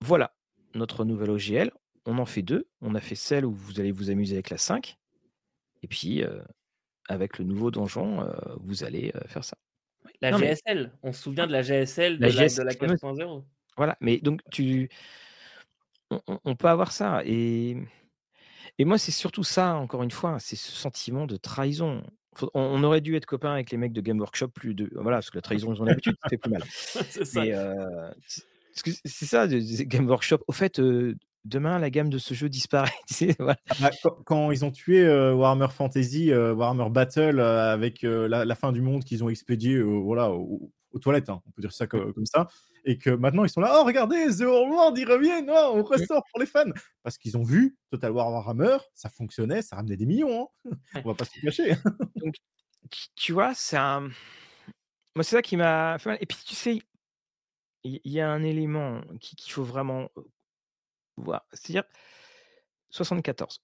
[0.00, 0.34] voilà
[0.74, 1.72] notre nouvelle OGL.
[2.06, 2.68] On en fait deux.
[2.80, 4.98] On a fait celle où vous allez vous amuser avec la 5.
[5.82, 6.42] Et puis, euh,
[7.08, 9.56] avec le nouveau donjon, euh, vous allez euh, faire ça.
[10.20, 10.92] La Non, mais GSL.
[11.02, 13.00] On se souvient de la GSL de la la, de GSL la fameuse.
[13.00, 13.44] 4.0.
[13.76, 13.96] Voilà.
[14.00, 14.88] Mais donc, tu,
[16.26, 17.22] on, peut avoir ça.
[17.24, 17.76] Et,
[18.78, 22.02] et moi, c'est surtout ça, encore une fois, c'est ce sentiment de trahison.
[22.36, 24.90] Faut- on, on aurait dû être copains avec les mecs de Game Workshop plus de.
[24.94, 26.62] Voilà, parce que la trahison, ils ont l'habitude, ça fait plus mal.
[26.68, 27.42] c'est ça.
[27.42, 28.12] Euh,
[28.72, 30.38] c'est ça, Game Workshop.
[30.46, 32.90] Au fait, euh, demain la gamme de ce jeu disparaît.
[33.38, 33.90] Bah,
[34.24, 39.28] quand, ils ont tué Warhammer Fantasy, Warhammer Battle avec la, fin du monde qu'ils ont
[39.28, 42.48] expédié voilà, aux, toilettes, hein, on peut dire ça comme, ça,
[42.84, 46.24] et que maintenant ils sont là, oh regardez, The World, ils reviennent, oh, on ressort
[46.30, 46.70] pour les fans,
[47.02, 50.70] parce qu'ils ont vu Total War Warhammer, ça fonctionnait, ça ramenait des millions, hein.
[51.04, 51.74] on va pas se cacher.
[52.16, 52.36] Donc,
[53.16, 54.08] tu vois, c'est un...
[55.16, 56.18] Moi, c'est ça qui m'a fait mal.
[56.20, 56.80] Et puis, tu sais,
[57.84, 60.08] il y, a un élément qu'il faut vraiment
[61.16, 61.46] voir.
[61.52, 61.84] C'est-à-dire,
[62.90, 63.62] 74.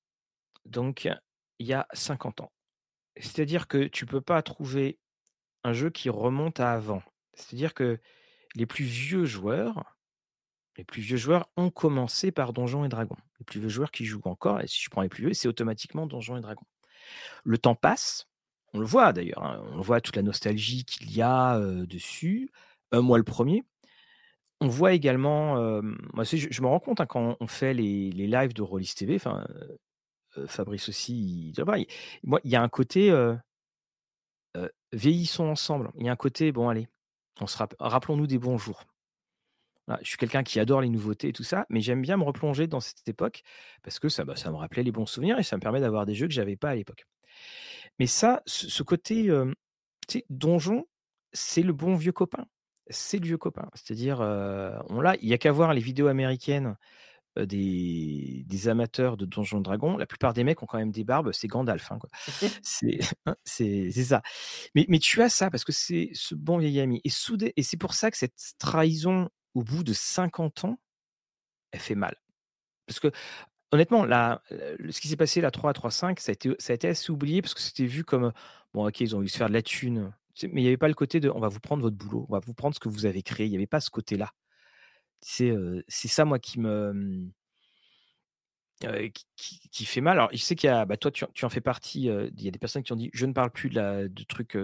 [0.65, 1.09] Donc,
[1.59, 2.53] il y a 50 ans.
[3.17, 4.99] C'est-à-dire que tu peux pas trouver
[5.65, 7.03] un jeu qui remonte à avant.
[7.35, 8.01] C'est-à-dire que
[8.55, 9.97] les plus vieux joueurs,
[10.77, 13.17] les plus vieux joueurs ont commencé par Donjons et Dragons.
[13.39, 15.49] Les plus vieux joueurs qui jouent encore, et si je prends les plus vieux, c'est
[15.49, 16.67] automatiquement Donjons et Dragons.
[17.45, 18.29] Le temps passe,
[18.73, 22.51] on le voit d'ailleurs, hein, on voit toute la nostalgie qu'il y a dessus.
[22.93, 23.65] moi, le premier.
[24.61, 25.55] On voit également,
[26.13, 29.19] moi, je, me rends compte hein, quand on fait les, lives de Rollis TV,
[30.47, 31.65] Fabrice aussi, il,
[32.23, 33.11] moi, il y a un côté
[34.93, 35.91] vieillissons ensemble.
[35.97, 36.89] Il y a un côté, bon, allez,
[37.79, 38.85] rappelons-nous des bons jours.
[40.03, 42.67] je suis quelqu'un qui adore les nouveautés et tout ça, mais j'aime bien me replonger
[42.67, 43.43] dans cette époque
[43.83, 46.15] parce que ça, bah, me rappelait les bons souvenirs et ça me permet d'avoir des
[46.15, 47.07] jeux que j'avais pas à l'époque.
[47.99, 49.31] Mais ça, ce, côté
[50.29, 50.87] donjon,
[51.33, 52.47] c'est le bon vieux copain.
[52.91, 53.69] C'est le vieux copain.
[53.75, 55.17] C'est-à-dire, on l'a.
[55.23, 56.77] Il n'y a qu'à voir les vidéos américaines
[57.37, 59.97] des, amateurs de Donjons Dragons.
[59.97, 61.33] La plupart des mecs ont quand même des barbes.
[61.33, 61.91] C'est Gandalf.
[61.93, 61.99] Hein,
[63.27, 64.23] hein, c'est ça.
[64.75, 67.01] Mais, mais tu as ça parce que c'est ce bon vieil ami.
[67.05, 67.11] Et,
[67.57, 70.79] et c'est pour ça que cette trahison, au bout de 50 ans,
[71.73, 72.17] elle fait mal.
[72.87, 73.13] Parce que
[73.73, 76.89] honnêtement, ce qui s'est passé la 3 à 3-5, ça a, été, ça a été
[76.89, 78.33] assez oublié parce que c'était vu comme
[78.75, 80.13] bon, ok, ils ont eu se faire de la thune.
[80.45, 82.33] Mais il n'y avait pas le côté de on va vous prendre votre boulot, on
[82.33, 83.47] va vous prendre ce que vous avez créé.
[83.47, 84.33] Il n'y avait pas ce côté-là.
[85.21, 85.53] C'est
[85.89, 86.93] ça, moi, qui me.
[86.93, 87.31] Mmh,
[89.37, 90.19] qui, fait mal.
[90.19, 92.05] Alors, je sais qu'il y a, bah, toi, tu, en fais partie.
[92.05, 94.23] il y a des personnes qui ont dit, je ne parle plus de, la, de
[94.25, 94.57] trucs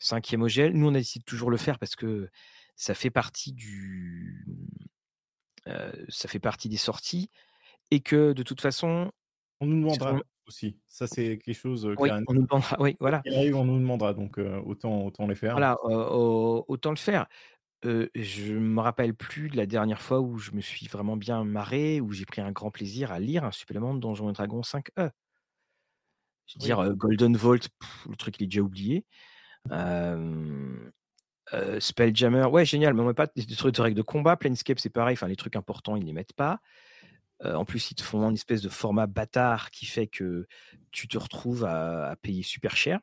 [0.00, 0.72] 5e OGL.
[0.72, 2.30] Nous, on a décidé de toujours le faire parce que
[2.76, 4.46] ça fait partie du,
[6.08, 7.30] ça fait partie des sorties
[7.90, 9.12] et que de toute façon.
[9.60, 10.20] On nous demandera
[10.50, 10.76] aussi.
[10.88, 11.86] Ça, c'est quelque chose.
[11.98, 12.76] oui, on nous demandera.
[12.80, 13.22] Oui, voilà.
[13.26, 15.52] on nous demandera, donc autant, autant les faire.
[15.52, 17.26] Voilà, autant le faire.
[17.84, 22.00] je me rappelle plus de la dernière fois où je me suis vraiment bien marré,
[22.00, 25.10] où j'ai pris un grand plaisir à lire un supplément de Donjons et Dragons 5e.
[26.46, 27.68] Je veux dire, Golden Vault,
[28.08, 29.06] le truc il est déjà oublié.
[31.78, 34.36] Spelljammer, ouais, génial, mais on met pas des trucs de règles de combat.
[34.36, 36.60] Planescape, c'est pareil, enfin, les trucs importants, ils ne les mettent pas
[37.44, 40.46] en plus, ils te font une espèce de format bâtard qui fait que
[40.90, 43.00] tu te retrouves à, payer super cher.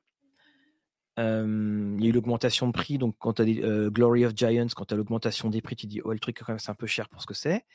[1.18, 4.68] il y a eu l'augmentation de prix, donc quand tu as des Glory of Giants,
[4.76, 6.76] quand tu as l'augmentation des prix, tu dis, oh, le truc, quand même, c'est un
[6.76, 7.66] peu cher pour ce que c'est.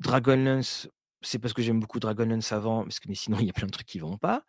[0.00, 0.88] Dragonlance,
[1.22, 3.66] c'est parce que j'aime beaucoup Dragonlance avant, parce que, mais sinon, il y a plein
[3.66, 4.44] de trucs qui ne vont pas.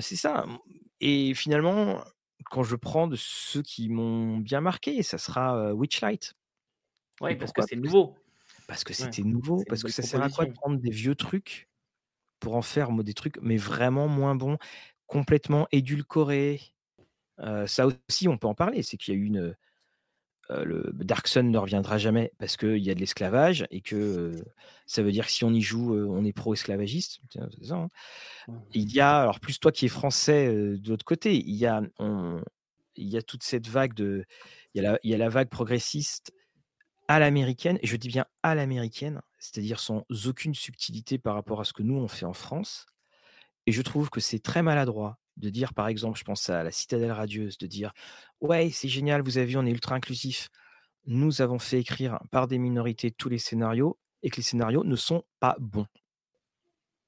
[0.00, 0.44] c'est ça.
[1.00, 2.02] Et finalement,
[2.46, 6.34] quand je prends de ceux qui m'ont bien marqué, ça sera Witchlight.
[7.20, 8.16] Oui, parce que c'est nouveau.
[8.70, 11.68] Parce que c'était nouveau, parce que ça sert à quoi de prendre des vieux trucs
[12.38, 14.58] pour en faire des trucs, mais vraiment moins bons,
[15.06, 16.60] complètement édulcorés?
[17.66, 18.84] ça aussi, on peut en parler.
[18.84, 19.56] C'est qu'il y a eu une.
[20.50, 24.36] le Dark Sun ne reviendra jamais parce qu'il y a de l'esclavage et que
[24.86, 27.20] ça veut dire que si on y joue, on est pro-esclavagiste.
[27.70, 27.88] Hein.
[28.72, 31.82] Il y a, alors plus toi qui es français de l'autre côté, il y a,
[32.94, 34.24] il y a toute cette vague de.
[34.74, 36.32] Il y a il y a la vague progressiste
[37.10, 41.64] à l'américaine, et je dis bien à l'américaine, c'est-à-dire sans aucune subtilité par rapport à
[41.64, 42.86] ce que nous on fait en France.
[43.66, 46.70] Et je trouve que c'est très maladroit de dire, par exemple, je pense à la
[46.70, 47.92] citadelle radieuse, de dire
[48.40, 50.50] Ouais, c'est génial, vous avez vu, on est ultra inclusif.
[51.04, 54.94] Nous avons fait écrire par des minorités tous les scénarios et que les scénarios ne
[54.94, 55.88] sont pas bons.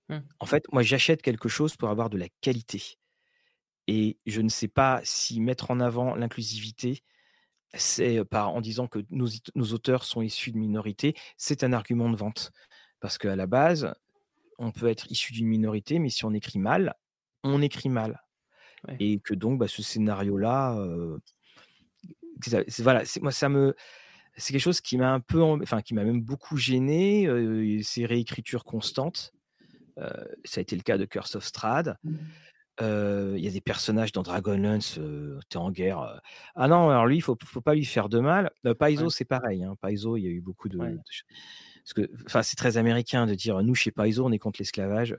[0.09, 0.19] Mmh.
[0.41, 2.99] En fait, moi, j'achète quelque chose pour avoir de la qualité.
[3.87, 7.05] Et je ne sais pas si mettre en avant l'inclusivité,
[7.74, 9.28] c'est en disant que nos,
[9.73, 12.53] auteurs sont issus de minorités, c'est un argument de vente.
[13.01, 13.93] Parce qu'à la base,
[14.59, 16.94] on peut être issu d'une minorité, mais si on écrit mal,
[17.43, 18.23] on écrit mal.
[18.99, 20.77] Et que donc, bah, ce scénario-là,
[22.78, 23.74] voilà, moi, ça me.
[24.36, 27.28] C'est quelque chose qui m'a un peu, enfin, qui m'a même beaucoup gêné,
[27.82, 29.32] ces réécritures constantes.
[29.97, 31.97] ça a été le cas de Curse of Strad.
[32.03, 32.16] Mmh.
[32.81, 34.99] Il y a des personnages dans Dragonlance,
[35.49, 36.20] tu es en guerre.
[36.55, 38.51] Ah non, alors lui, il faut, faut pas lui faire de mal.
[38.78, 39.62] Paizo, c'est pareil.
[39.62, 39.77] Hein.
[39.81, 40.78] Paizo, il y a eu beaucoup de.
[40.78, 45.16] Parce que, enfin, c'est très américain de dire nous chez Paizo, on est contre l'esclavage.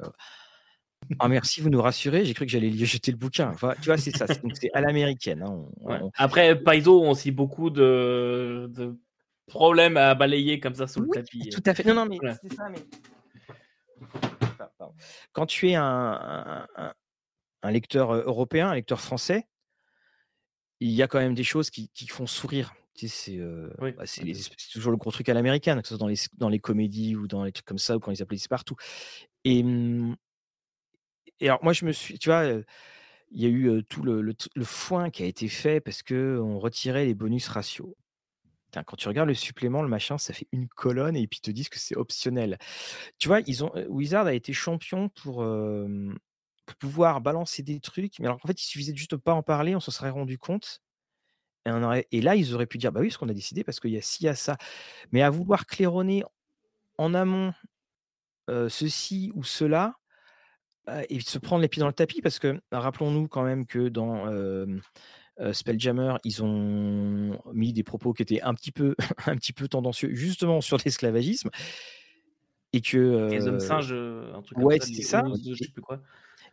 [1.20, 2.26] Ah merci, vous nous rassurez.
[2.26, 3.50] J'ai cru que j'allais lui jeter le bouquin.
[3.50, 4.26] Enfin, tu vois, c'est ça.
[4.54, 5.44] C'est à l'américaine.
[5.44, 8.70] Hein, Après, Paizo ont aussi beaucoup de,
[9.48, 11.50] problème à balayer comme ça sous le tapis.
[11.50, 11.84] tout à fait.
[11.84, 12.80] Non, non, mais c'est ça, mais
[14.58, 14.94] pardon.
[15.34, 16.94] quand tu es un, un-
[17.64, 19.48] un- lecteur européen, un lecteur français,
[20.80, 22.74] il y a quand même des choses qui, qui font sourire.
[22.96, 23.92] Tu sais, c'est euh, Oui.
[23.94, 26.16] bah, c'est les- c'est toujours le gros truc à l'américaine, que ce soit dans les,
[26.38, 28.76] dans les comédies ou dans les trucs comme ça, ou quand ils applaudissent partout.
[29.46, 30.16] Et, hum,
[31.40, 34.22] et alors, moi, je me suis, tu vois, il y a eu euh, tout le,
[34.22, 37.94] le, le foin qui a été fait parce que on retirait les bonus ratios.
[38.68, 41.48] Putain, quand tu regardes le supplément, le machin, ça fait une colonne et puis ils
[41.48, 42.58] te disent que c'est optionnel.
[43.20, 45.88] Tu vois, ils ont, Wizard a été champion pour, euh,
[46.32, 46.33] pour
[46.80, 49.76] pouvoir balancer des trucs, mais alors en fait, il suffisait de juste pas en parler,
[49.76, 50.82] on se serait rendu compte.
[51.66, 53.64] Et, on aurait- et là, ils auraient pu dire, bah oui, ce qu'on a décidé,
[53.64, 54.58] parce qu'il y a ci, il y a ça.
[55.12, 56.24] Mais à vouloir claironner
[56.98, 57.54] en amont
[58.50, 59.96] euh, ceci ou cela,
[60.90, 63.90] euh, et se prendre les pieds dans le tapis, parce que rappelons-nous quand même que
[63.90, 64.66] dans euh,
[65.52, 68.96] Spelljammer, ils ont mis des propos qui étaient un petit peu,
[69.28, 71.50] un petit peu tendancieux, justement sur l'esclavagisme,
[72.74, 75.22] et que Les hommes singes, un truc ouais, comme ça.
[75.22, 75.24] ça.
[75.46, 76.02] Je sais plus quoi.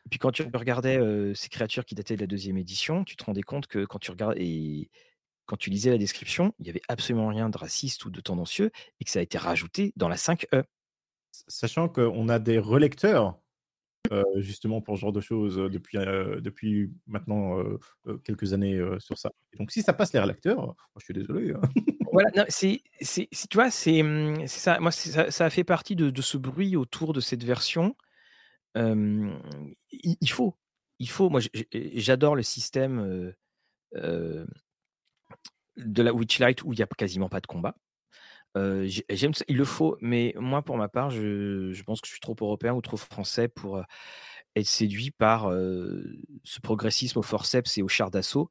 [0.07, 3.17] Et puis quand tu regardais euh, ces créatures qui dataient de la deuxième édition, tu
[3.17, 4.91] te rendais compte que quand tu regardes et
[5.47, 8.71] quand tu lisais la description, il n'y avait absolument rien de raciste ou de tendancieux
[9.01, 10.65] et que ça a été rajouté dans la 5E.
[11.33, 13.41] Sachant qu'on a des relecteurs,
[14.13, 19.19] euh, justement, pour ce genre de choses depuis, euh, depuis maintenant euh, quelques années sur
[19.19, 19.31] ça.
[19.53, 21.53] Et donc, si ça passe les relecteurs, moi, je suis désolé.
[21.53, 21.61] hein.
[22.13, 24.03] Voilà, c'est, tu vois, c'est,
[24.47, 24.81] c'est ça.
[24.81, 27.95] Moi, ça, ça a fait partie de, de ce bruit autour de cette version.
[28.75, 30.57] Il, faut,
[30.99, 31.31] il faut.
[31.31, 31.41] Moi,
[31.73, 33.35] j'adore le système
[35.77, 37.75] de la Witchlight où il n'y a quasiment pas de combat.
[38.57, 42.13] J'ai- j'aime ça, il le faut, mais moi, pour ma part, je, pense que je
[42.13, 43.83] suis trop européen ou trop français pour
[44.57, 48.51] être séduit par ce progressisme au forceps et au char d'assaut.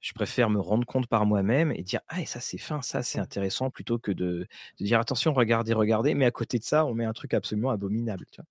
[0.00, 3.02] Je préfère me rendre compte par moi-même et dire ah et ça c'est fin, ça
[3.02, 4.46] c'est intéressant plutôt que de,
[4.78, 7.70] de dire attention regardez regardez, mais à côté de ça on met un truc absolument
[7.70, 8.24] abominable.
[8.30, 8.46] Tu vois?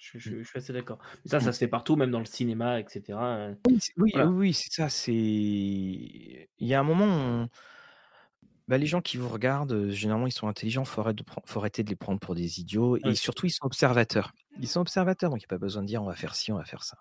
[0.00, 0.98] Je, je- je suis assez d'accord.
[1.24, 3.18] Mais ça, ça se fait partout, même dans le cinéma, etc.
[3.18, 3.54] euh.
[3.68, 4.28] Oui, c'est- oui, Voilà.
[4.30, 4.88] oui, oui, c'est ça.
[4.88, 7.48] C'est il y a un moment, on-
[8.66, 10.84] bah, les gens qui vous regardent, euh, généralement ils sont intelligents.
[10.86, 13.50] Faut arrêter de, prendre- faut arrêter de les prendre pour des idiots et surtout ils
[13.50, 14.32] sont observateurs.
[14.60, 16.50] Ils sont observateurs, donc il n'y a pas besoin de dire on va faire ci,
[16.50, 16.96] on va faire ça.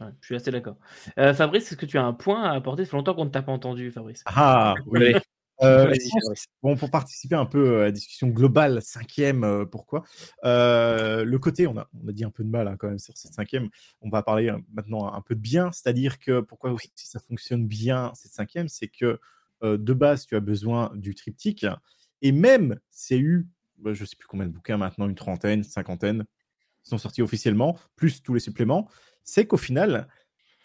[0.00, 0.76] Ouais, je suis assez d'accord.
[1.18, 2.84] Euh, Fabrice, est-ce que tu as un point à apporter?
[2.84, 4.22] Ça fait longtemps qu'on ne t'a pas entendu, Fabrice.
[4.26, 5.12] Ah, oui.
[5.62, 6.46] Euh, pense-.
[6.62, 10.04] Bon, pour participer un peu à la discussion globale, cinquième, euh, pourquoi?
[10.44, 12.98] Euh, Le côté, on a, on a dit un peu de mal hein, quand même
[12.98, 13.68] sur cette cinquième.
[14.00, 17.20] On va parler euh, maintenant un peu de bien, c'est-à-dire que pourquoi aussi si ça
[17.20, 19.18] fonctionne bien cette cinquième, c'est que
[19.62, 21.66] euh, de base, tu as besoin du triptyque,
[22.20, 23.48] et même c'est eu,
[23.78, 26.24] bah, je sais plus combien de bouquins maintenant, une trentaine, cinquantaine,
[26.82, 28.88] qui sont sortis officiellement, plus tous les suppléments,
[29.22, 30.08] c'est qu'au final,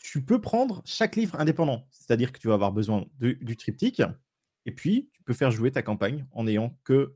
[0.03, 4.01] tu peux prendre chaque livre indépendant, c'est-à-dire que tu vas avoir besoin de- du triptyque.
[4.67, 7.15] Et puis, tu peux faire jouer ta campagne en n'ayant que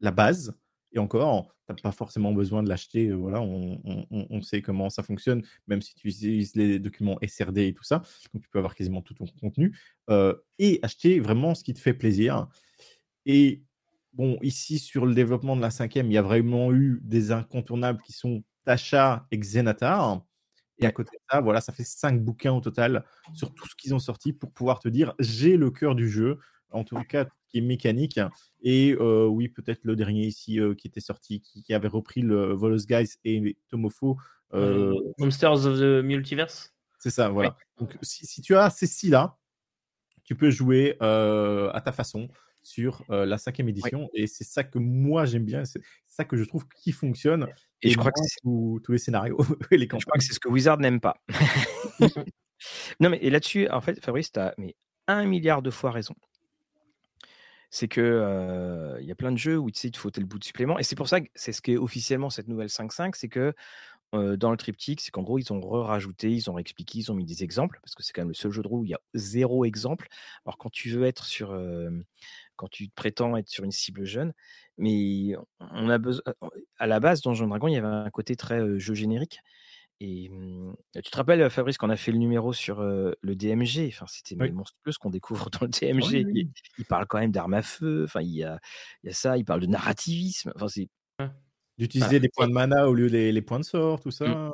[0.00, 0.58] la base.
[0.92, 3.08] Et encore, tu n'as pas forcément besoin de l'acheter.
[3.10, 6.80] euh, Voilà, on, on- on- on sait comment ça fonctionne, même si tu utilises les
[6.80, 8.02] documents SRD et tout ça.
[8.34, 9.76] Donc, tu peux avoir quasiment tout ton contenu.
[10.10, 12.48] euh, et acheter vraiment ce qui te fait plaisir.
[13.26, 13.62] Et
[14.12, 18.00] bon, ici, sur le développement de la cinquième, il y a vraiment eu des incontournables
[18.02, 20.24] qui sont Tasha et Xenatar.
[20.78, 23.04] Et à côté de ça, voilà, ça fait cinq bouquins au total
[23.34, 26.38] sur tout ce qu'ils ont sorti pour pouvoir te dire j'ai le cœur du jeu,
[26.72, 28.20] en tout cas tout ce qui est mécanique.
[28.62, 32.20] Et euh, oui, peut-être le dernier ici euh, qui était sorti, qui, qui avait repris
[32.22, 34.16] le Volos Guys et Tomofo.
[34.54, 37.56] euh, Monsters of the Multiverse c'est ça, voilà.
[37.78, 39.36] Donc si, si tu as ces six-là,
[40.24, 42.28] tu peux jouer euh, à ta façon
[42.64, 44.08] sur euh, la cinquième édition.
[44.12, 47.46] Et c'est ça que moi j'aime bien, c'est ça que je trouve qui fonctionne.
[47.82, 49.36] Et je crois que tous- tous les scénarios
[49.70, 51.16] et les Je crois que c'est ce que Wizard n'aime pas.
[53.00, 54.74] non, mais et là-dessus, en fait, Fabrice, tu as mais
[55.06, 56.14] un milliard de fois raison.
[57.70, 60.24] C'est que il y a plein de jeux où tu sais, il te faut tel
[60.24, 60.78] bout de supplément.
[60.78, 63.52] Et c'est pour ça que c'est ce qu'est officiellement cette nouvelle 5.5, c'est que
[64.12, 67.26] dans le triptyque, c'est qu'en gros, ils ont rajouté, ils ont expliqué, ils ont mis
[67.26, 68.94] des exemples, parce que c'est quand même le seul jeu de rôle où il y
[68.94, 70.06] a zéro exemple.
[70.46, 71.54] Alors quand tu veux être sur,
[72.54, 74.32] quand tu te prétends être sur une cible jeune,
[74.78, 76.22] mais on a besoin,
[76.78, 79.40] à la base, dans Jean Dragon, il y avait un côté très jeu générique.
[80.00, 83.34] Et hum, tu te rappelles, Fabrice, quand on a fait le numéro sur euh, le
[83.34, 84.50] DMG, enfin, c'était Oui.
[84.52, 86.02] monstrueux ce qu'on découvre dans le DMG.
[86.04, 86.32] Oui, oui.
[86.34, 88.58] Il, il parle quand même d'armes à feu, enfin, il y a,
[89.02, 90.52] il y a ça, il parle de narrativisme.
[90.54, 90.88] Enfin, c'est
[91.78, 94.50] D'utiliser des points de mana au lieu des les points de sort, tout ça.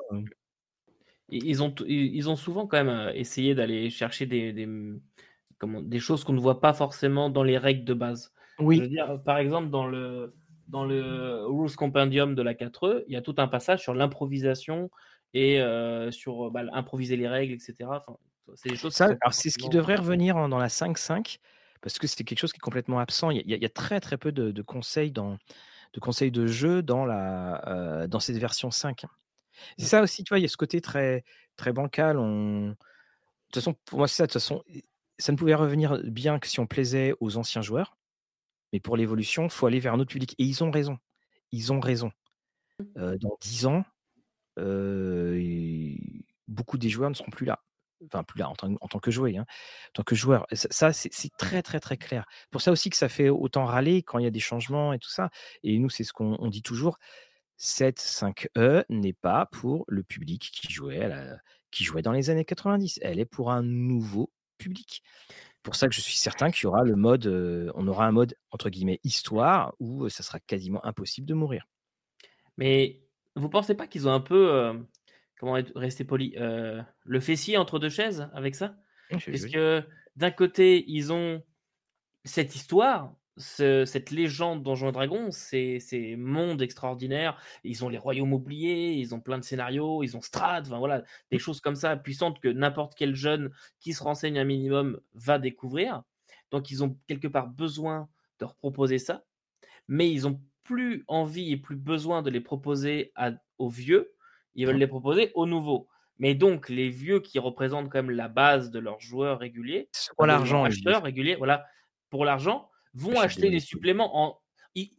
[1.28, 4.68] Ils ils ont, ils ont souvent quand même euh, essayé d'aller chercher des, des,
[5.58, 8.32] comment, des choses qu'on ne voit pas forcément dans les règles de base.
[8.58, 10.34] Je veux dire, par exemple, dans le,
[10.68, 14.90] dans le Rules Compendium de la 4E, il y a tout un passage sur l'improvisation
[15.34, 17.76] et euh, sur bah, improviser les règles, etc.
[17.88, 18.16] Enfin,
[18.54, 21.38] c'est des choses Ça, sont alors c'est ce qui devrait revenir en- dans la 5.5,
[21.80, 23.30] parce que c'est quelque chose qui est complètement absent.
[23.30, 25.38] Il y a, très très peu de, conseils dans
[25.94, 29.04] de conseils de jeu dans la dans cette version 5.
[29.78, 31.24] C'est ça aussi, tu vois, il y a ce côté très
[31.56, 32.18] très bancal.
[32.18, 32.68] On...
[32.68, 32.74] De
[33.46, 34.22] toute façon, pour moi, c'est ça.
[34.24, 34.62] De toute façon,
[35.18, 37.96] ça ne pouvait revenir bien que si on plaisait aux anciens joueurs.
[38.72, 40.34] Mais pour l'évolution, il faut aller vers un autre public.
[40.38, 40.98] Et ils ont raison.
[41.52, 42.10] Ils ont raison.
[42.96, 43.16] Mmh.
[43.18, 43.84] dans 10 ans,
[46.48, 47.62] beaucoup des joueurs ne seront plus là.
[48.06, 49.32] Enfin, plus là en tant, que joueur.
[49.36, 49.44] Hein.
[49.90, 50.46] En tant que joueur.
[50.52, 52.26] Ça, c'est très, très, très clair.
[52.50, 54.98] Pour ça aussi que ça fait autant râler quand il y a des changements et
[54.98, 55.30] tout ça.
[55.62, 56.98] Et nous, c'est ce qu'on dit toujours.
[57.56, 61.08] Cette 5E n'est pas pour le public qui jouait,
[61.70, 62.98] qui jouait dans les années 90.
[63.02, 65.02] Elle est pour un nouveau public
[65.62, 67.26] pour ça que je suis certain qu'il y aura le mode,
[67.74, 71.66] on aura un mode entre guillemets histoire où ça sera quasiment impossible de mourir.
[72.56, 73.01] Mais
[73.34, 74.72] vous pensez pas qu'ils ont un peu,
[75.38, 78.76] comment rester poli, le fessier entre deux chaises avec ça?
[79.10, 79.84] Parce que
[80.16, 81.42] d'un côté ils ont
[82.24, 88.32] cette histoire cette légende Donjons et Dragons, ces, ces mondes extraordinaires, ils ont les royaumes
[88.32, 91.96] oubliés, ils ont plein de scénarios, ils ont Strad, enfin voilà, des choses comme ça
[91.96, 93.50] puissantes que n'importe quel jeune
[93.80, 96.02] qui se renseigne un minimum va découvrir.
[96.50, 99.24] Donc ils ont quelque part besoin de reproposer ça,
[99.88, 100.40] mais ils ont
[100.72, 103.12] plus envie et plus besoin de les proposer
[103.58, 104.14] aux vieux,
[104.54, 105.86] ils veulent les proposer aux nouveaux.
[106.18, 110.26] Mais donc les vieux qui représentent quand même la base de leurs joueurs réguliers, pour
[110.26, 111.66] l'argent, acheteurs réguliers, voilà,
[112.08, 114.38] pour l'argent, vont acheter les suppléments en.
[114.74, 114.90] Il,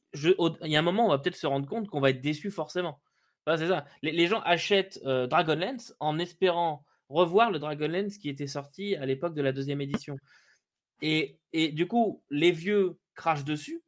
[0.61, 3.01] y a un moment, on va peut-être se rendre compte qu'on va être déçu forcément.
[3.47, 3.85] c'est ça.
[4.03, 9.33] Les, gens achètent euh, Dragonlance en espérant revoir le Dragonlance qui était sorti à l'époque
[9.33, 10.17] de la deuxième édition.
[11.01, 13.81] Et, et, du coup, les vieux crachent dessus,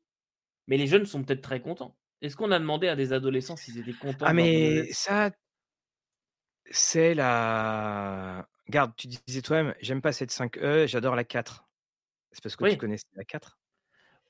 [0.68, 1.96] mais les jeunes sont peut-être très contents.
[2.22, 5.32] Est-ce qu'on a demandé à des adolescents s'ils étaient contents Ah, mais ça,
[6.72, 8.48] c'est la.
[8.70, 11.68] Garde, tu disais toi-même, j'aime pas cette 5E, j'adore la 4.
[12.32, 13.58] C'est parce que tu connaissais la 4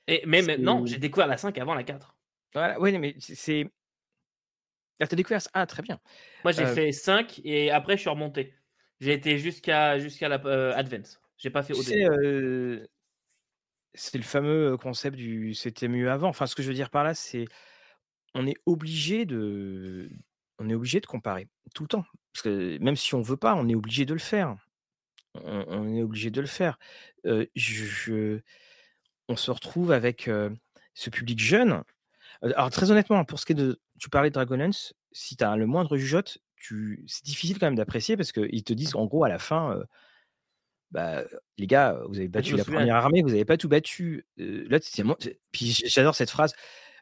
[0.08, 2.16] et, mais maintenant, j'ai découvert la 5 avant la 4.
[2.54, 3.68] Voilà, oui, mais c'est.
[5.00, 5.50] Ah, t'as découvert ça?
[5.52, 6.00] Ah, très bien.
[6.44, 8.54] Moi, j'ai euh fait 5 et après, je suis remonté.
[9.00, 11.20] J'ai été jusqu'à jusqu'à la euh, Advance.
[11.36, 12.86] J'ai pas fait au euh,
[13.96, 16.28] C'est le fameux concept du c'était mieux avant.
[16.28, 17.46] Enfin, ce que je veux dire par là, c'est
[18.34, 20.10] on est obligé de
[20.58, 22.04] on est obligé de comparer tout le temps.
[22.32, 24.56] Parce que même si on veut pas, on est obligé de le faire.
[25.44, 26.78] On, est obligé de le faire.
[27.24, 27.46] on
[29.36, 30.30] se retrouve avec
[30.94, 31.82] ce public jeune.
[32.42, 35.56] Alors très honnêtement, pour ce qui est de, tu parlais de Dragonlance, si tu as
[35.56, 36.38] le moindre jugeote,
[37.06, 39.78] c'est difficile quand même d'apprécier parce qu'ils te disent en gros à la fin,
[40.90, 41.24] bah,
[41.58, 44.26] les gars, vous avez battu la première armée, vous n'avez pas tout battu.
[44.36, 44.78] là,
[45.52, 46.54] puis j'adore cette phrase.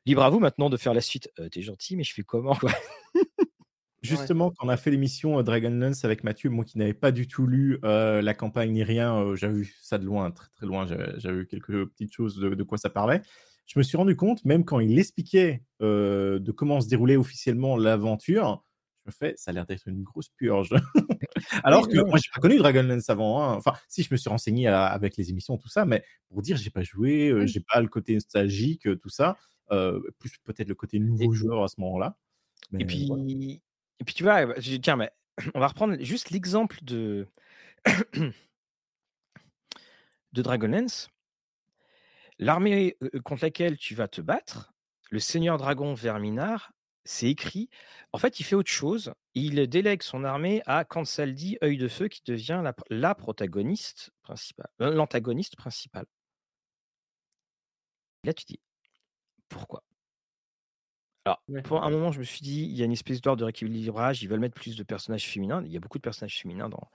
[0.07, 1.31] Libre à vous maintenant de faire la suite.
[1.51, 2.71] T'es gentil, mais je fais comment quoi?
[4.03, 7.47] Justement, quand on a fait l'émission Dragonlance avec Mathieu, moi qui n'avais pas du tout
[7.47, 11.47] lu la campagne ni rien, j'avais vu ça de loin, très très loin, j'avais vu
[11.47, 13.23] quelques petites choses de, quoi ça parlait.
[13.67, 18.63] Je me suis rendu compte, même quand il expliquait de comment se déroulait officiellement l'aventure,
[19.05, 20.71] je fais, ça a l'air d'être une grosse purge.
[21.65, 23.43] Alors que moi, j'ai pas connu Dragonlance avant.
[23.43, 23.55] Hein.
[23.57, 26.71] Enfin, si je me suis renseigné avec les émissions, tout ça, mais pour dire, j'ai
[26.71, 29.37] pas joué, j'ai pas le côté nostalgique, tout ça,
[29.69, 32.17] plus peut-être le côté nouveau joueur à ce moment-là.
[32.79, 33.11] Et puis,
[34.01, 35.11] et puis tu vois, bah, tiens, mais
[35.55, 37.29] on va reprendre juste l'exemple de,
[40.33, 41.11] de Dragonlance.
[42.39, 44.75] L'armée contre laquelle tu vas te battre,
[45.11, 46.73] le seigneur dragon Verminar,
[47.05, 47.69] c'est écrit.
[48.13, 49.13] En fait, il fait autre chose.
[49.35, 54.69] Il délègue son armée à Kansaldi, œil de feu, qui devient la, la protagoniste principale,
[54.79, 56.07] l'antagoniste principal.
[58.25, 58.61] Là, tu dis
[59.49, 59.83] pourquoi?
[61.27, 63.45] Alors, pour un moment, je me suis dit, il y a une espèce d'ordre de
[63.45, 65.63] rééquilibrage, ils veulent mettre plus de personnages féminins.
[65.65, 66.91] Il y a beaucoup de personnages féminins dans,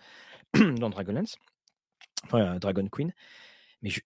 [0.76, 1.38] dans Dragonlance,
[2.26, 3.14] enfin, Dragon Queen.
[3.82, 4.02] Mais je,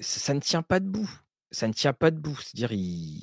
[0.00, 1.08] ça ne tient pas debout.
[1.50, 2.36] Ça ne tient pas debout.
[2.36, 2.70] C'est-à-dire,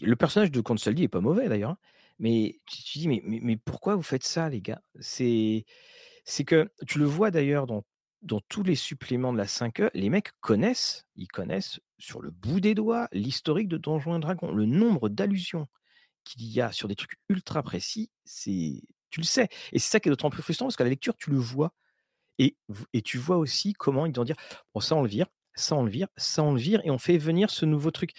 [0.01, 1.71] le personnage de Consoldi est pas mauvais d'ailleurs.
[1.71, 1.77] Hein.
[2.19, 4.81] Mais tu te dis, mais, mais, pourquoi vous faites ça, les gars?
[4.99, 5.65] C'est
[6.45, 7.83] que tu le vois d'ailleurs dans,
[8.21, 12.59] dans tous les suppléments de la 5e, les mecs connaissent, ils connaissent sur le bout
[12.59, 14.51] des doigts l'historique de Donjons et Dragons.
[14.51, 15.67] Le nombre d'allusions
[16.23, 19.47] qu'il y a sur des trucs ultra précis, c'est tu le sais.
[19.71, 21.73] Et c'est ça qui est d'autant plus frustrant parce qu'à la lecture, tu le vois.
[22.39, 22.57] Et,
[22.93, 24.35] et tu vois aussi comment ils vont dire
[24.73, 25.27] bon, ça on le vire,
[25.57, 28.11] ça on le vire, ça on le vire, et on fait venir ce nouveau truc.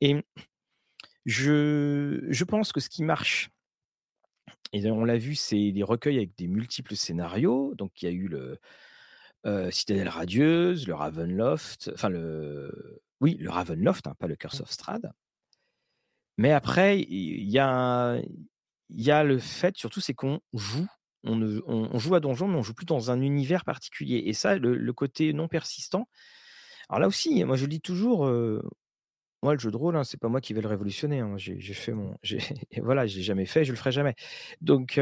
[0.00, 0.24] Et
[1.26, 3.50] je, je pense que ce qui marche,
[4.72, 7.74] et on l'a vu, c'est des recueils avec des multiples scénarios.
[7.76, 8.58] Donc il y a eu le
[9.70, 14.62] Citadelle Radieuse, le Ravenloft, enfin le oui, le Ravenloft, hein, pas le Curse mmh.
[14.62, 15.12] of Strad.
[16.38, 18.20] Mais après, il y a,
[18.90, 20.88] y a le fait, surtout, c'est qu'on joue.
[21.24, 24.24] On, joue à donjon, mais on joue plus dans un univers particulier.
[24.26, 26.08] Et ça, le, côté non persistant.
[26.92, 28.26] Alors là aussi, moi je dis toujours,
[29.42, 31.38] moi le jeu de rôle, hein, c'est pas moi qui vais le révolutionner, hein.
[31.38, 32.14] J'ai fait mon
[32.82, 34.14] voilà, j'ai jamais fait, je le ferai jamais.
[34.60, 35.00] Donc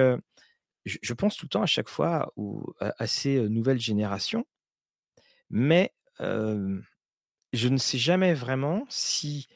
[0.87, 2.33] je pense tout le temps à chaque fois
[2.79, 4.47] à ces, nouvelles générations,
[5.51, 9.49] mais je ne sais jamais vraiment si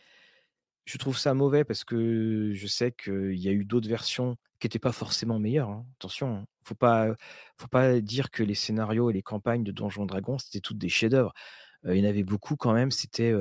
[0.87, 4.67] je trouve ça mauvais parce que je sais qu'il y a eu d'autres versions qui
[4.67, 5.87] n'étaient pas forcément meilleures, hein.
[6.01, 6.47] Attention, hein.
[6.65, 7.15] faut pas
[7.59, 10.89] faut pas dire que les scénarios et les campagnes de Donjons& Dragons, c'était toutes des
[10.89, 11.33] chefs-d'œuvre.
[11.87, 13.33] Il y en avait beaucoup quand même, c'était,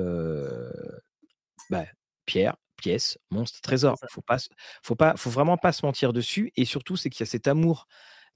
[1.70, 1.84] bah,
[2.26, 3.96] pierre, pièce, monstre, trésor.
[4.10, 4.38] Faut pas
[4.82, 7.48] faut pas faut vraiment pas se mentir dessus et surtout, c'est qu'il y a cet
[7.48, 7.86] amour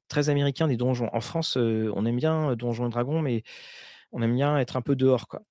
[0.09, 1.11] très américain des donjons.
[1.13, 3.43] En France, on aime bien, Donjons& Dragons, mais
[4.13, 5.43] on aime bien être un peu dehors, quoi.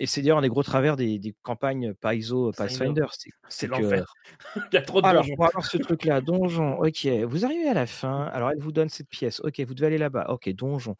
[0.00, 3.04] Et c'est d'ailleurs un des gros travers des, campagnes Paizo Pathfinder.
[3.50, 4.14] C'est l'enfer.
[4.56, 5.34] Il y a trop de alors, donjons.
[5.38, 6.22] On va voir ce truc-là.
[6.22, 6.78] Donjon.
[6.78, 7.06] Ok.
[7.06, 8.24] Vous arrivez à la fin.
[8.32, 9.40] Alors, elle vous donne cette pièce.
[9.40, 9.60] Ok.
[9.60, 10.30] Vous devez aller là-bas.
[10.30, 10.48] Ok.
[10.54, 10.96] Donjon.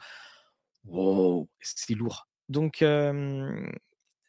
[0.84, 1.48] Wow.
[1.60, 2.28] C'est lourd.
[2.50, 2.84] Donc,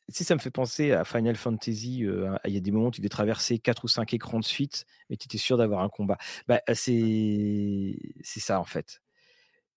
[0.10, 2.06] si ça me fait penser à Final Fantasy,
[2.46, 4.86] il y a des moments où tu devais traverser 4 ou 5 écrans de suite,
[5.10, 6.18] mais tu étais sûr d'avoir un combat.
[6.48, 9.02] Bah, c'est ça, en fait.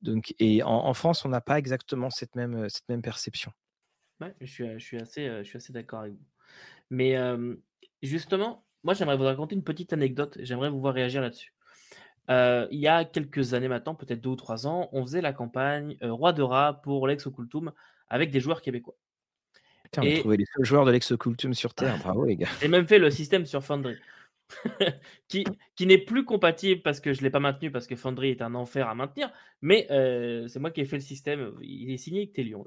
[0.02, 3.50] Donc, et en, France, on n'a pas exactement cette même, cette même perception.
[4.20, 6.26] Ouais, je suis, je suis assez, je suis assez d'accord avec vous.
[6.90, 7.16] Mais
[8.02, 10.36] justement, moi, j'aimerais vous raconter une petite anecdote.
[10.40, 11.54] J'aimerais vous voir réagir là-dessus.
[12.28, 15.96] il y a quelques années maintenant, peut-être deux ou trois ans, on faisait la campagne
[16.02, 17.72] Roi de Rat pour l'ex Occultum
[18.14, 18.94] avec des joueurs québécois.
[19.84, 21.98] Putain, on a trouvé les seuls joueurs de l'ex Occultum sur Terre.
[21.98, 22.48] Bravo, les gars.
[22.60, 23.96] J'ai même fait le système sur Foundry.
[25.28, 28.28] qui, qui n'est plus compatible parce que je ne l'ai pas maintenu parce que Foundry
[28.28, 29.32] est un enfer à maintenir,
[29.62, 29.86] mais
[30.48, 31.54] c'est moi qui ai fait le système.
[31.62, 32.64] Il est signé Telion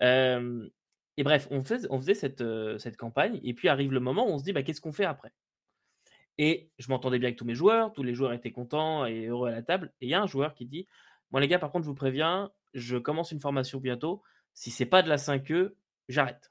[0.00, 0.42] d'ailleurs.
[1.16, 2.44] et bref, on, faisait, on faisait cette,
[2.78, 5.04] cette campagne et puis arrive le moment où on se dit bah, qu'est-ce qu'on fait
[5.04, 5.32] après?
[6.38, 9.48] Et je m'entendais bien avec tous mes joueurs, tous les joueurs étaient contents et heureux
[9.48, 9.92] à la table.
[10.00, 10.86] Et il y a un joueur qui dit
[11.30, 14.22] Moi, les gars, par contre, je vous préviens, je commence une formation bientôt.
[14.56, 15.70] Si c'est pas de la 5E,
[16.08, 16.50] j'arrête.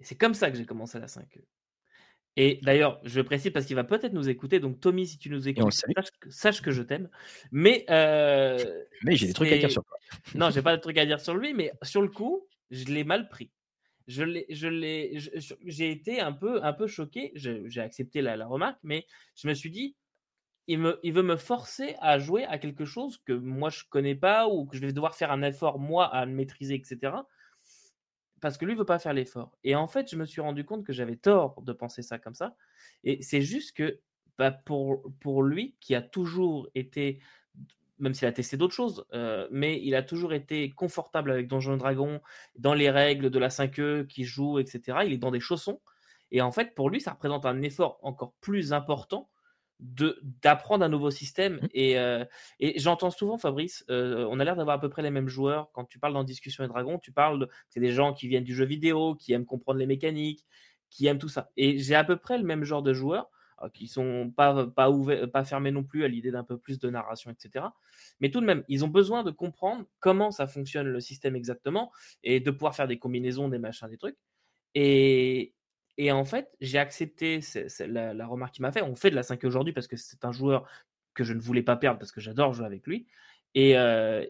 [0.00, 1.44] Et c'est comme ça que j'ai commencé la 5E.
[2.36, 4.58] Et d'ailleurs, je précise parce qu'il va peut-être nous écouter.
[4.58, 5.72] Donc, Tommy, si tu nous écoutes,
[6.28, 7.08] sache, que je t'aime.
[7.52, 8.58] Mais, euh,
[9.04, 9.96] mais j'ai des trucs à dire sur toi.
[10.34, 13.04] non, j'ai pas de trucs à dire sur lui, mais sur le coup, je l'ai
[13.04, 13.52] mal pris.
[14.08, 15.16] Je l'ai, je l'ai,
[15.64, 17.30] j'ai été un peu, un peu choqué.
[17.36, 19.06] J'ai accepté la, remarque, mais
[19.36, 19.94] je me suis dit,
[20.72, 24.66] il, veut me forcer à jouer à quelque chose que moi je connais pas ou
[24.66, 27.12] que je vais devoir faire un effort moi à maîtriser, etc
[28.40, 29.56] parce que lui veut pas faire l'effort.
[29.64, 32.34] Et en fait, je me suis rendu compte que j'avais tort de penser ça comme
[32.34, 32.56] ça.
[33.04, 34.00] Et c'est juste que
[34.38, 37.20] bah, pour, pour lui, qui a toujours été,
[37.98, 41.76] même s'il a testé d'autres choses, euh, mais il a toujours été confortable avec Donjons
[41.76, 42.20] Dragon,
[42.56, 45.00] dans les règles de la 5e qui joue, etc.
[45.04, 45.80] Il est dans des chaussons.
[46.30, 49.28] Et en fait, pour lui, ça représente un effort encore plus important
[49.80, 51.54] d'apprendre un nouveau système.
[51.54, 51.68] Mmh.
[51.74, 52.24] Et, euh,
[52.58, 55.70] et j'entends souvent, Fabrice, euh, on a l'air d'avoir à peu près les mêmes joueurs.
[55.72, 58.54] Quand tu parles dans Discussion et Dragon, tu parles, c'est des gens qui viennent du
[58.54, 60.44] jeu vidéo, qui aiment comprendre les mécaniques,
[60.90, 61.50] qui aiment tout ça.
[61.56, 63.30] Et j'ai à peu près le même genre de joueurs
[63.62, 66.78] euh, qui sont pas, pas, ouverts, pas fermés non plus à l'idée d'un peu plus
[66.78, 67.66] de narration, etc.
[68.20, 71.90] Mais tout de même, ils ont besoin de comprendre comment ça fonctionne le système exactement
[72.22, 74.16] et de pouvoir faire des combinaisons, des machins, des trucs.
[74.74, 75.54] Et,
[75.98, 77.40] et en fait, j'ai accepté
[77.80, 78.82] la, remarque qu'il m'a fait.
[78.82, 80.68] On fait de la 5 aujourd'hui parce que c'est un joueur
[81.14, 83.06] que je ne voulais pas perdre parce que j'adore jouer avec lui.
[83.54, 84.24] Et, euh,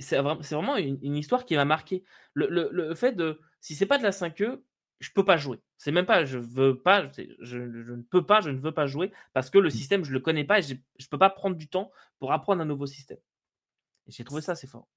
[0.00, 2.02] c'est vraiment une, histoire qui m'a marqué.
[2.34, 4.58] Le, fait de, si c'est pas de la 5e,
[5.00, 5.60] je peux pas jouer.
[5.76, 7.06] C'est même pas, je veux pas,
[7.40, 9.72] je, ne peux pas, je ne veux pas jouer parce que le mmh.
[9.72, 12.62] système, je le connais pas et je, ne peux pas prendre du temps pour apprendre
[12.62, 13.18] un nouveau système.
[14.06, 14.88] Et j'ai trouvé ça assez fort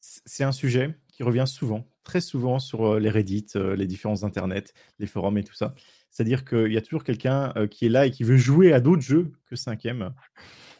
[0.00, 5.06] c'est un sujet qui revient souvent, très souvent sur les Reddit, les différents internets, les
[5.06, 5.74] forums et tout ça.
[6.10, 9.02] C'est-à-dire qu'il y a toujours quelqu'un qui est là et qui veut jouer à d'autres
[9.02, 10.12] jeux que 5e,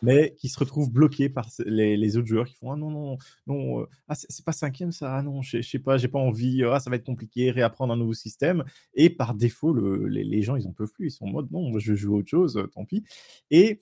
[0.02, 3.86] mais qui se retrouve bloqué par les, autres joueurs qui font Ah non, non, non,
[4.08, 6.90] ah, c'est pas 5e ça, ah non, je sais pas, j'ai pas envie, ah, ça
[6.90, 8.64] va être compliqué, réapprendre un nouveau système.
[8.94, 11.94] Et par défaut, les, gens, ils en peuvent plus, ils sont en mode Non, je
[11.94, 13.04] joue à autre chose, tant pis.
[13.50, 13.80] Et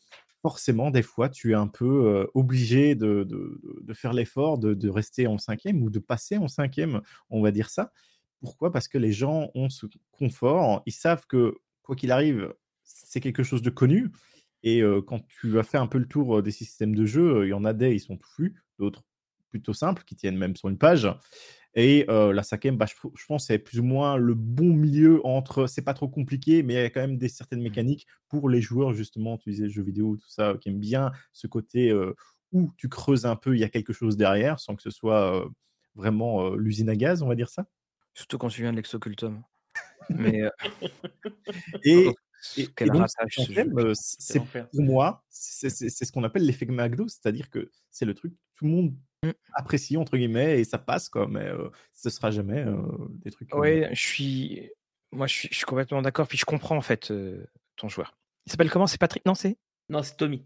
[0.48, 3.26] forcément, des fois, tu es un peu obligé de,
[3.92, 7.92] faire l'effort de, rester en cinquième ou de passer en cinquième, on va dire ça.
[8.40, 8.72] Pourquoi?
[8.72, 13.42] Parce que les gens ont ce confort, ils savent que quoi qu'il arrive, c'est quelque
[13.42, 14.10] chose de connu.
[14.62, 17.52] Et quand tu as fait un peu le tour des systèmes de jeu, il y
[17.52, 19.04] en a des, ils sont tout flux, d'autres
[19.50, 21.06] plutôt simples, qui tiennent même sur une page.
[21.80, 25.82] Et la cinquième, bah, je, pense, c'est plus ou moins le bon milieu entre c'est
[25.82, 27.62] pas trop compliqué, mais il y a quand même des certaines mmh.
[27.62, 31.46] mécaniques pour les joueurs, justement, tu disais jeux vidéo, tout ça, qui aiment bien ce
[31.46, 31.96] côté
[32.50, 35.48] où tu creuses un peu, il y a quelque chose derrière, sans que ce soit
[35.94, 37.66] vraiment l'usine à gaz, on va dire ça.
[38.14, 39.42] Surtout quand tu viens de l'exocultum.
[40.10, 40.50] mais
[41.84, 42.08] Et
[42.56, 43.08] Et, quel et donc,
[43.94, 48.14] C'est pour moi, c'est c'est- c'est ce qu'on appelle l'effet McDo, c'est-à-dire que c'est le
[48.14, 48.94] truc que tout le monde
[49.24, 49.30] Mm.
[49.54, 52.76] apprécie, entre guillemets, et ça passe, quoi, mais euh, ce sera jamais euh,
[53.24, 53.52] des trucs.
[53.52, 54.70] euh, Ouais, je suis.
[55.10, 56.28] Moi, je suis, je suis complètement d'accord.
[56.28, 57.44] Puis je comprends en fait euh,
[57.76, 58.16] ton joueur.
[58.46, 58.86] Il s'appelle comment?
[58.86, 59.26] C'est Patrick?
[59.26, 59.58] Non, c'est?
[59.88, 60.44] Non, c'est Tommy.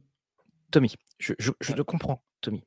[0.70, 0.94] Tommy.
[1.18, 1.76] Je, je, je Ouais.
[1.76, 2.64] te comprends, Tommy.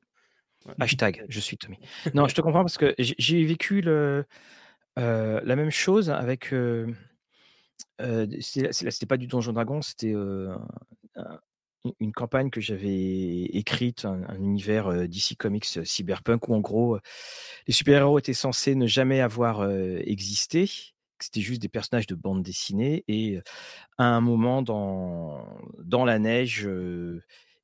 [0.68, 0.74] Ouais.
[0.80, 1.80] Hashtag, je suis Tommy.
[2.14, 4.26] Non, je te comprends parce que j'ai vécu le,
[5.00, 6.54] euh, la même chose avec.
[8.42, 11.40] C'était pas du Donjon Dragon, c'était un-
[12.00, 16.98] une campagne que j'avais écrite, un, un univers euh, DC Comics cyberpunk où en gros
[17.68, 20.70] les super-héros étaient censés ne jamais avoir existé.
[21.20, 23.40] C'était juste des personnages de bande dessinée et
[23.98, 25.46] à un moment dans,
[25.80, 26.70] dans la neige,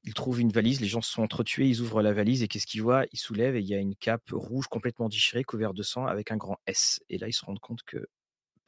[0.03, 2.65] ils trouvent une valise, les gens se sont entretués, ils ouvrent la valise et qu'est-ce
[2.67, 3.05] qu'ils voient?
[3.11, 6.31] Ils soulèvent et il y a une cape rouge complètement déchirée, couverte de sang avec
[6.31, 6.99] un grand S.
[7.09, 8.07] Et là, ils se rendent compte que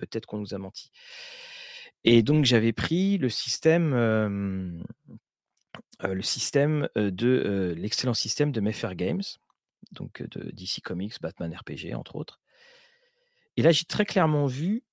[0.08, 0.92] peut-être qu'on nous a menti.
[2.04, 4.82] Et donc, j'avais pris le système, euh,
[6.04, 9.24] le système de euh, l'excellent système de Mayfair Games,
[9.92, 12.40] donc de DC Comics, Batman RPG, entre autres.
[13.56, 14.84] Et là, j'ai très clairement vu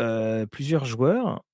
[0.00, 1.44] euh, plusieurs joueurs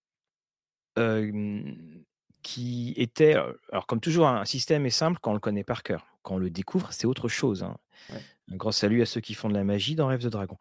[2.42, 3.34] qui étaient,
[3.72, 6.06] alors comme toujours, un système est simple quand on le connaît par cœur.
[6.22, 7.62] Quand on le découvre, c'est autre chose.
[7.62, 7.78] hein.
[8.10, 8.20] Ouais.
[8.52, 10.58] Un grand salut à ceux qui font de la magie dans Rêve de Dragon.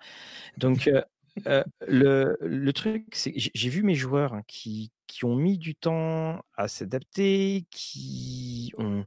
[0.57, 0.90] Donc,
[1.47, 6.43] euh, le, truc, c'est j'ai vu mes joueurs hein, qui, qui ont mis du temps
[6.56, 9.06] à s'adapter, qui ont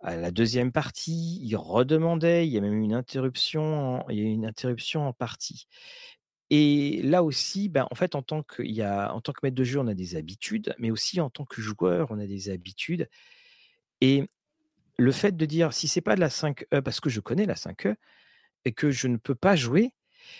[0.00, 4.22] à la deuxième partie, ils redemandaient, il y a même une interruption, en, il y
[4.22, 5.66] a une interruption en partie.
[6.48, 9.40] Et là aussi, ben, en fait, en tant, que, il y a, en tant que
[9.42, 12.26] maître de jeu, on a des habitudes, mais aussi en tant que joueur, on a
[12.26, 13.08] des habitudes.
[14.00, 14.24] Et
[14.98, 17.54] le fait de dire, si c'est pas de la 5E, parce que je connais la
[17.54, 17.94] 5E,
[18.64, 19.92] et que je ne peux pas jouer,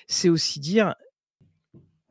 [0.09, 0.95] c'est aussi dire,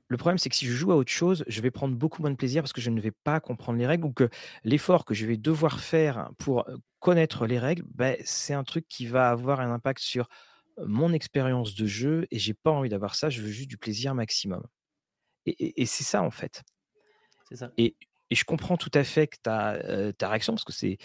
[0.10, 2.31] le problème, c'est que si je joue à autre chose, je vais prendre beaucoup moins
[2.31, 4.27] de plaisir parce que je ne vais pas comprendre les règles ou que
[4.64, 6.65] l'effort que je vais devoir faire pour
[6.99, 10.27] connaître les règles, ben, c'est un truc qui va avoir un impact sur
[10.86, 14.15] mon expérience de jeu et j'ai pas envie d'avoir ça, je veux juste du plaisir
[14.15, 14.64] maximum.
[15.45, 16.64] Et, et- et c'est ça en fait.
[17.48, 17.72] C'est ça.
[17.77, 17.95] Et,
[18.31, 20.98] et je comprends tout à fait que ta, euh, ta réaction parce que c'est.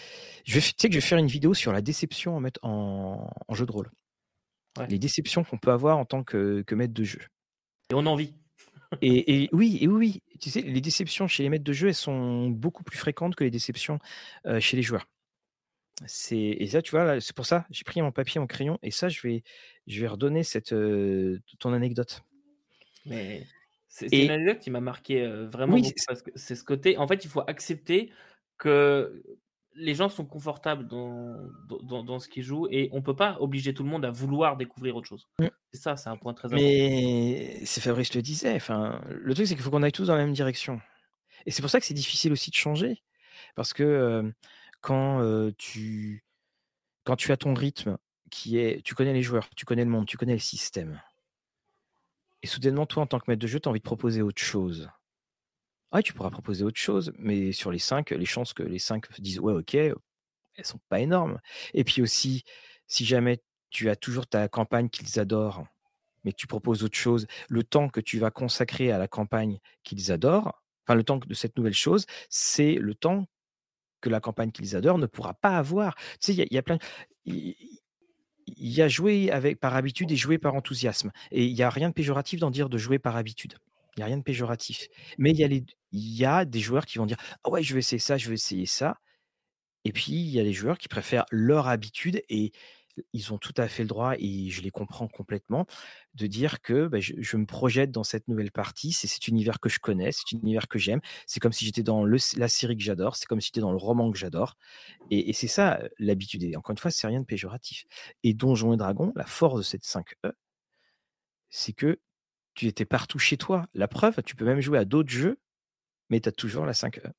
[0.45, 2.39] Je vais, f- tu sais que je vais faire une vidéo sur la déception en,
[2.39, 3.89] maître- en, en jeu de rôle.
[4.77, 4.87] Ouais.
[4.87, 7.21] Les déceptions qu'on peut avoir en tant que, que maître de jeu.
[7.89, 8.33] Et on en vit.
[9.01, 11.95] Et, et oui, et oui, tu sais, les déceptions chez les maîtres de jeu, elles
[11.95, 13.99] sont beaucoup plus fréquentes que les déceptions
[14.45, 15.07] euh, chez les joueurs.
[16.05, 18.91] C'est et ça, tu vois, c'est pour ça, j'ai pris mon papier, mon crayon, et
[18.91, 19.43] ça, je vais,
[19.87, 22.21] je vais redonner cette euh, ton anecdote.
[23.05, 23.45] Mais
[23.87, 26.63] c'est Et- une anecdote qui m'a marqué euh, vraiment Oui, beaucoup parce que c'est ce
[26.65, 26.97] côté.
[26.97, 28.11] En fait, il faut accepter
[28.57, 29.23] que
[29.75, 31.35] les gens sont confortables dans,
[31.67, 34.11] dans, dans- dans ce qu'ils jouent et on peut pas obliger tout le monde à
[34.11, 35.27] vouloir découvrir autre chose.
[35.39, 35.47] Mm.
[35.73, 36.63] C'est ça, c'est un point très important.
[36.65, 38.55] Mais c'est Fabrice le disait.
[38.55, 40.79] Enfin, le truc, c'est qu'il faut qu'on aille tous dans la même direction.
[41.45, 43.03] Et c'est pour ça que c'est difficile aussi de changer,
[43.55, 44.23] parce que euh,
[44.81, 46.23] quand euh, tu
[47.03, 47.97] quand tu as ton rythme
[48.31, 50.99] qui est, tu connais les joueurs, tu connais le monde, tu connais le système,
[52.41, 54.41] et soudainement, toi, en tant que maître de jeu, tu as envie de proposer autre
[54.41, 54.89] chose.
[55.95, 59.07] Ouais, tu pourras proposer autre chose, mais sur les cinq, les chances que les cinq
[59.21, 59.95] disent ouais, ok, elles
[60.65, 61.39] sont pas énormes.
[61.73, 62.43] Et puis aussi,
[62.87, 65.65] si jamais tu as toujours ta campagne qu'ils adorent,
[66.23, 69.59] mais que tu proposes autre chose, le temps que tu vas consacrer à la campagne
[69.83, 73.27] qu'ils adorent, enfin le temps de cette nouvelle chose, c'est le temps
[74.01, 75.95] que la campagne qu'ils adorent ne pourra pas avoir.
[76.21, 76.79] Tu sais, il y, a- plein.
[77.25, 81.11] Il a jouer avec, par habitude et jouer par enthousiasme.
[81.31, 83.55] Et il n'y a rien de péjoratif dans dire de jouer par habitude.
[83.95, 84.87] Il n'y a rien de péjoratif.
[85.17, 85.65] Mais il y, a les,
[85.95, 88.27] il y a des joueurs qui vont dire Ah ouais, je vais essayer ça, je
[88.29, 88.99] vais essayer ça.
[89.85, 92.51] Et puis, il y a des joueurs qui préfèrent leur habitude et
[93.13, 95.65] ils ont tout à fait le droit, et je les comprends complètement,
[96.13, 98.93] de dire que bah, je, me projette dans cette nouvelle partie.
[98.93, 101.01] C'est cet univers que je connais, c'est un univers que j'aime.
[101.27, 103.71] C'est comme si j'étais dans le, la série que j'adore, c'est comme si j'étais dans
[103.71, 104.57] le roman que j'adore.
[105.11, 106.43] Et, et c'est ça euh, l'habitude.
[106.43, 107.85] Et encore une fois, c'est rien de péjoratif.
[108.23, 110.31] Et Donjons et Dragons, la force de cette 5E,
[111.49, 111.99] c'est que
[112.55, 113.67] tu étais partout chez toi.
[113.73, 115.39] La preuve, tu peux même jouer à d'autres jeux,
[116.09, 117.11] mais tu as toujours la 5E.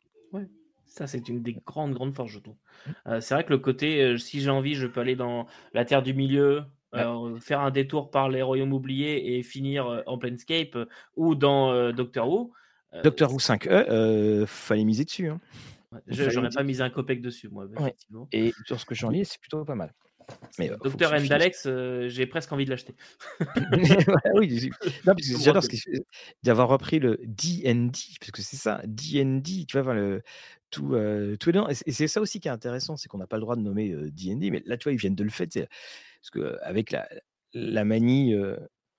[0.88, 2.56] Ça, c'est une des grandes, grandes forces, je trouve.
[3.06, 5.84] Euh, c'est vrai que le côté, euh, si j'ai envie, je peux aller dans la
[5.84, 7.00] Terre du Milieu, Ouais.
[7.02, 10.86] euh, faire un détour par les royaumes oubliés et finir euh, en Planescape euh,
[11.16, 12.52] ou dans euh, Doctor Who.
[12.94, 15.28] euh, Docteur Who 5E, euh, fallait miser dessus.
[15.28, 15.40] hein.
[15.92, 17.88] ouais, J'aurais pas mis un copec dessus, moi, Ouais.
[17.88, 18.28] effectivement.
[18.32, 19.92] Et sur ce que j'en lis, c'est plutôt pas mal.
[20.58, 21.26] Mais, euh, faut Docteur finisse.
[21.26, 22.94] Endalex, euh, j'ai presque envie de l'acheter.
[24.34, 24.70] Oui,
[25.04, 25.70] j'adore ce rappel.
[25.70, 26.06] qu'il fait,
[26.42, 30.22] d'avoir repris le D&D, parce que c'est ça, D&D, tu vois, le,
[30.70, 31.68] tout, euh, tous les noms.
[31.68, 33.90] Et c'est ça aussi qui est intéressant, c'est qu'on n'a pas le droit de nommer
[33.92, 36.90] euh, D&D, mais là, tu vois, ils viennent de le faire, parce que euh, avec
[36.90, 37.08] la,
[37.52, 38.34] la manie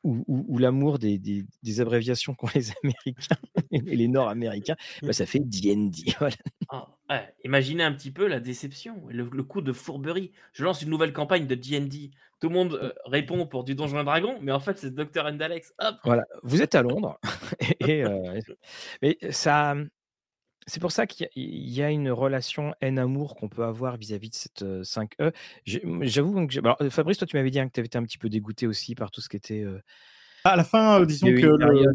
[0.04, 3.36] ou, l'amour des, des, abréviations qu'ont les Américains
[3.72, 6.14] et les Nord-Américains, bah, ça fait D&D.
[7.10, 10.34] Ah, imaginez un petit peu la déception, le, le, coup de fourberie.
[10.52, 12.12] Je lance une nouvelle campagne de D&D.
[12.42, 15.26] Tout le monde euh, répond pour du Donjon et Dragon, mais en fait c'est Dr.
[15.26, 15.74] Endalex.
[16.04, 17.18] Voilà, vous êtes à Londres.
[17.80, 18.42] et, euh,
[19.02, 19.76] mais ça,
[20.68, 24.64] c'est pour ça qu'il y a une relation haine-amour qu'on peut avoir vis-à-vis de cette
[24.64, 25.34] 5E.
[25.66, 28.30] J'avoue que Fabrice, toi, tu m'avais dit hein, que tu avais été un petit peu
[28.30, 29.66] dégoûté aussi par tout ce qui était.
[30.44, 31.32] À la fin, disons que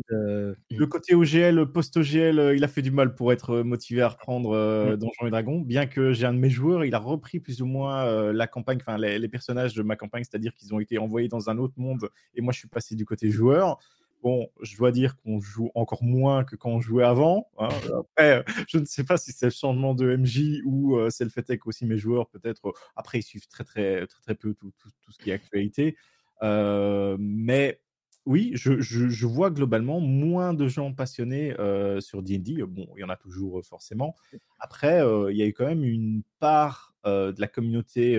[0.08, 4.56] le, le, côté OGL, post-OGL, il a fait du mal pour être motivé à reprendre
[4.56, 4.96] mmh.
[4.96, 5.60] Donjons et Dragons.
[5.60, 8.78] Bien que j'ai un de mes joueurs, il a repris plus ou moins la campagne,
[8.80, 11.74] enfin les, les, personnages de ma campagne, c'est-à-dire qu'ils ont été envoyés dans un autre
[11.76, 13.78] monde et moi je suis passé du côté joueur.
[14.22, 17.48] Bon, je dois dire qu'on joue encore moins que quand on jouait avant.
[17.58, 17.68] Hein.
[17.98, 21.30] Après, je ne sais pas si c'est le changement de MJ ou euh, c'est le
[21.30, 24.54] fait que aussi mes joueurs, peut-être, euh, après, ils suivent très, très, très, très peu
[24.54, 25.96] tout, tout, tout ce qui est actualité.
[26.44, 27.80] Euh, mais
[28.24, 31.56] oui, je, je, vois globalement moins de gens passionnés
[31.98, 32.62] sur D&D.
[32.62, 34.14] Bon, il y en a toujours forcément.
[34.60, 35.00] Après,
[35.30, 38.16] il y a eu quand même une part de la communauté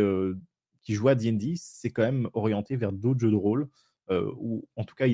[0.81, 3.69] qui joue à D&D, c'est quand même orienté vers d'autres jeux de rôle,
[4.11, 5.07] ou en tout cas,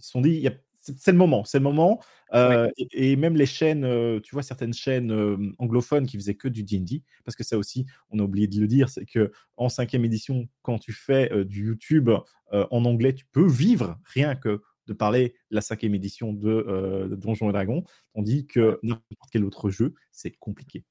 [0.00, 0.48] ils se sont dit,
[0.80, 2.00] c'est le moment, c'est le moment.
[2.32, 6.48] Euh, et, même les chaînes, euh, tu vois, certaines chaînes euh, anglophones qui faisaient que
[6.48, 9.68] du D&D, parce que ça aussi, on a oublié de le dire, c'est que en
[9.68, 12.10] cinquième édition, quand tu fais du YouTube
[12.52, 17.52] en anglais, tu peux vivre rien que de parler la cinquième édition de, Donjons et
[17.52, 20.84] Dragons, On dit que n'importe quel autre jeu, c'est compliqué.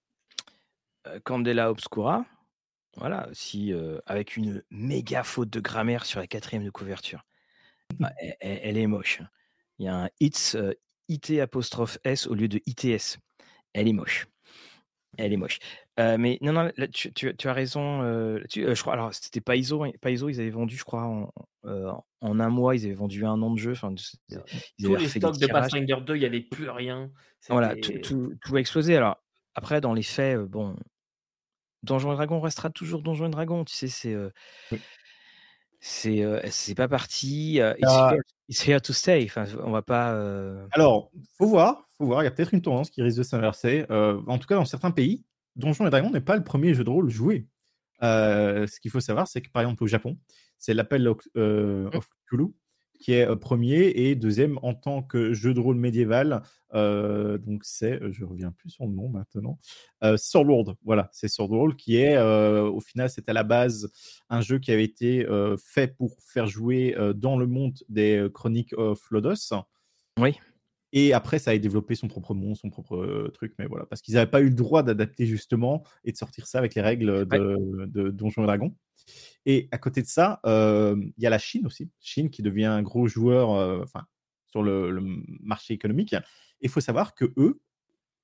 [1.23, 2.25] Candela Obscura,
[2.97, 3.73] voilà, si
[4.05, 7.25] avec une méga faute de grammaire sur la quatrième de couverture.
[7.99, 9.21] Bah, elle, est moche.
[9.21, 9.27] Hein.
[9.79, 10.57] Il y a un it's
[11.07, 13.17] IT apostrophe S au lieu de ITS.
[13.73, 14.27] Elle est moche.
[15.17, 15.59] Elle est moche.
[15.97, 18.01] mais non, non, tu, as raison.
[18.03, 19.83] je crois, alors, c'était pas ISO.
[19.83, 21.31] Hein, pas ISO, ils avaient vendu, je crois, en,
[21.63, 23.71] en, un mois, ils avaient vendu un an de jeu.
[23.71, 23.93] Enfin,
[24.79, 27.11] Tous les stocks de Pathfinder 2, il n'y avait plus rien.
[27.49, 27.93] Voilà, tout,
[28.41, 28.95] tout, a explosé.
[28.95, 29.17] Alors,
[29.55, 30.75] après, dans les faits, bon,
[31.83, 33.65] Donjon et Dragon restera toujours Donjon et Dragon.
[33.65, 34.15] Tu sais, c'est.
[35.79, 37.59] C'est c'est pas parti.
[37.61, 38.13] Ah.
[38.49, 39.23] it's, here, to stay.
[39.25, 40.09] Enfin, on va pas.
[40.71, 42.21] Alors, faut voir, faut voir.
[42.21, 43.85] Il y a peut-être une tendance qui risque de s'inverser.
[43.89, 45.23] en tout cas, dans certains pays,
[45.55, 47.47] Donjons et Dragons n'est pas le premier jeu de rôle joué.
[48.01, 50.17] ce qu'il faut savoir, c'est que par exemple au Japon,
[50.57, 51.89] c'est l'appel of, mmh.
[51.93, 52.53] of Cthulhu
[52.99, 56.43] qui est premier et deuxième en tant que jeu de rôle médiéval.
[56.73, 59.57] donc c'est, je reviens plus sur le nom maintenant,
[60.03, 60.75] euh, Swordworld.
[60.83, 63.91] Voilà, c'est Swordworld qui est, au final, c'est à la base
[64.29, 65.25] un jeu qui avait été
[65.57, 69.53] fait pour faire jouer dans le monde des Chroniques of Lodos.
[70.19, 70.37] Oui.
[70.91, 74.15] Et après, ça a développé son propre monde, son propre truc, mais voilà, parce qu'ils
[74.15, 77.85] n'avaient pas eu le droit d'adapter justement et de sortir ça avec les règles de,
[77.85, 78.75] de Donjons et Dragons.
[79.45, 81.89] Et à côté de ça, il y a la Chine aussi.
[81.99, 83.49] Chine qui devient un gros joueur
[83.81, 84.05] enfin,
[84.47, 84.99] sur le,
[85.41, 86.15] marché économique.
[86.61, 87.61] Il faut savoir que eux,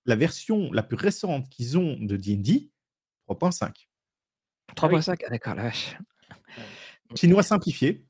[0.05, 2.69] la version la plus récente qu'ils ont de D&D,
[3.27, 3.87] 3.5.
[4.75, 5.71] 3.5, d'accord, la
[7.15, 8.05] Chinois simplifié,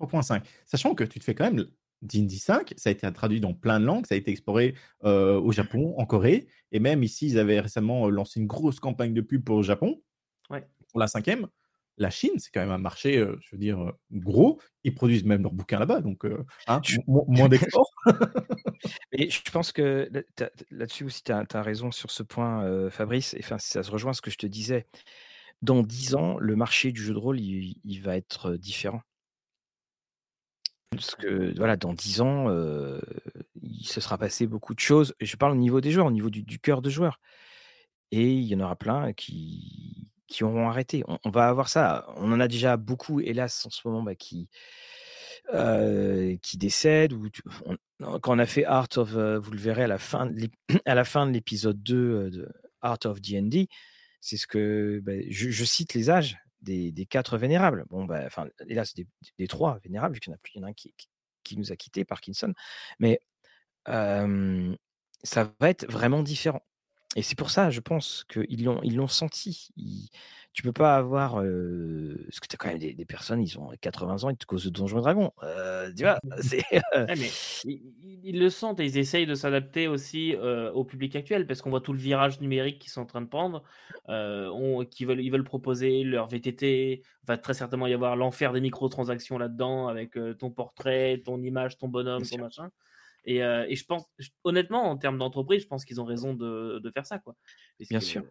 [0.00, 0.42] 3.5.
[0.66, 1.66] Sachant que tu te fais quand même
[2.04, 5.52] D&D 5, ça a été traduit dans plein de langues, ça a été exploré au
[5.52, 9.44] Japon, en Corée, et même ici, ils avaient récemment lancé une grosse campagne de pub
[9.44, 10.00] pour le Japon,
[10.48, 11.48] pour la cinquième
[11.98, 14.60] la Chine, c'est quand même un marché, je veux dire, gros.
[14.82, 16.24] Ils produisent même leurs bouquins là-bas, donc
[16.66, 17.90] hein, moins d'export.
[19.12, 20.10] Mais je pense que
[20.70, 23.36] là-dessus aussi, tu as, raison sur ce point, Fabrice.
[23.38, 24.86] Enfin, ça se rejoint à ce que je te disais.
[25.62, 29.02] Dans dix ans, le marché du jeu de rôle, il, va être différent.
[30.94, 32.48] Parce que voilà, dans dix ans,
[33.62, 35.14] il se sera passé beaucoup de choses.
[35.20, 37.20] Je parle au niveau des joueurs, au niveau du, cœur de joueurs.
[38.10, 41.02] Et il y en aura plein qui, qui auront arrêté.
[41.06, 42.06] On, va avoir ça.
[42.16, 44.48] On en a déjà beaucoup, hélas, en ce moment, bah, qui,
[45.50, 47.12] qui décèdent.
[47.12, 47.28] Ou
[48.20, 50.48] quand on a fait Art of, vous le verrez à la fin de,
[50.84, 52.48] à la fin de l'épisode 2 de
[52.84, 53.68] Art of D&D,
[54.20, 57.84] c'est ce que bah, je, cite les âges des, quatre vénérables.
[57.90, 59.06] Bon, bah, enfin, hélas, des,
[59.38, 60.94] des trois vénérables, vu qu'il y en a plus, il y en a un qui,
[61.56, 62.52] nous a quitté, Parkinson.
[62.98, 63.20] Mais
[63.86, 66.62] ça va être vraiment différent.
[67.16, 69.68] Et c'est pour ça, je pense qu'ils l'ont, l'ont senti.
[70.54, 71.42] Tu peux pas avoir.
[71.42, 74.46] Euh, parce que tu as quand même des, personnes, ils ont 80 ans, ils te
[74.46, 75.32] causent de Donjons et Dragons.
[75.42, 76.62] Euh, tu vois, c'est.
[76.94, 77.28] mais
[77.64, 81.80] ils, le sentent et ils essayent de s'adapter aussi au public actuel parce qu'on voit
[81.80, 83.64] tout le virage numérique qu'ils sont en train de prendre.
[84.06, 87.02] On, qui veulent, ils veulent proposer leur VTT.
[87.02, 91.78] Il va très certainement y avoir l'enfer des microtransactions là-dedans avec ton portrait, ton image,
[91.78, 92.70] ton bonhomme, ton machin.
[93.24, 94.04] Et, et, je pense,
[94.44, 97.18] honnêtement, en termes d'entreprise, je pense qu'ils ont raison de, de, faire ça.
[97.18, 97.34] Quoi.
[97.90, 98.22] Bien sûr.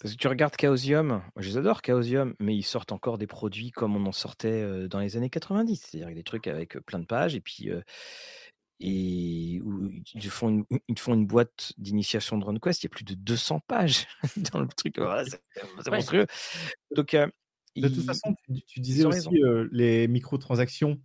[0.00, 3.70] Parce que tu regardes Chaosium, je les adore Chaosium, mais ils sortent encore des produits
[3.70, 7.34] comme on en sortait dans les années 90, c'est-à-dire des trucs avec plein de pages
[7.34, 7.70] et puis
[8.80, 12.90] et où ils font une, ils font une boîte d'initiation de RunQuest, il y a
[12.90, 14.06] plus de 200 pages
[14.52, 15.00] dans le truc,
[15.82, 16.26] c'est monstrueux.
[16.94, 17.16] Donc
[17.76, 18.34] de toute façon,
[18.66, 19.40] tu, disais aussi
[19.72, 21.00] les microtransactions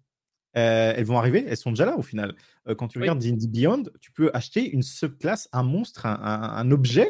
[0.53, 2.35] elles vont arriver, elles sont déjà là au final.
[2.77, 7.09] quand tu regardes D&D Beyond, tu peux acheter une subclasse, un monstre, un, objet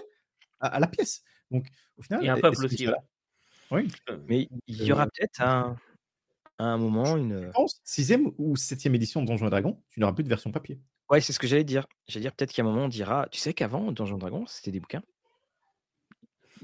[0.60, 1.24] à, la pièce.
[1.52, 1.68] Donc
[1.98, 2.88] au final, et un peuple aussi.
[3.72, 3.88] Oui.
[4.28, 5.78] Mais il y aura peut-être un,
[6.58, 7.44] à un moment une.
[7.44, 10.52] Je pense, sixième ou septième édition de Donjons et Dragons, tu n'auras plus de version
[10.52, 10.80] papier.
[11.10, 11.88] Ouais, c'est ce que j'allais dire.
[12.08, 14.72] J'allais dire peut-être qu'à un moment on dira, tu sais qu'avant Donjons et Dragons, c'était
[14.72, 15.04] des bouquins?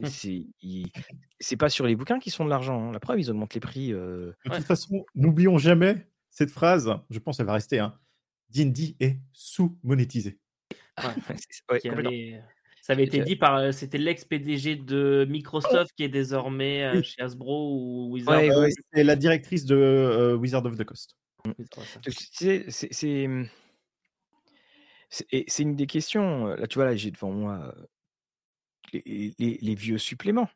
[0.03, 2.89] C'est pas sur les bouquins qui sont de l'argent.
[2.89, 2.91] Hein.
[2.91, 3.89] La preuve, ils augmentent les prix.
[3.91, 6.07] De toute façon, n'oublions jamais
[6.37, 7.97] cette phrase, je pense qu'elle va rester, hein.
[8.49, 10.37] D&D est sous-monétisé.
[12.87, 17.21] ça avait été dit par, euh, c'était l'ex-PDG de Microsoft qui est désormais euh, chez
[17.21, 18.37] Hasbro ou Wizard.
[18.41, 21.17] Ouais, c'est la directrice de euh, Wizard of the Coast.
[22.29, 23.35] C'est
[25.59, 26.47] une des questions.
[26.47, 27.75] Là, tu vois, là, j'ai devant moi
[28.93, 30.49] les, les vieux suppléments.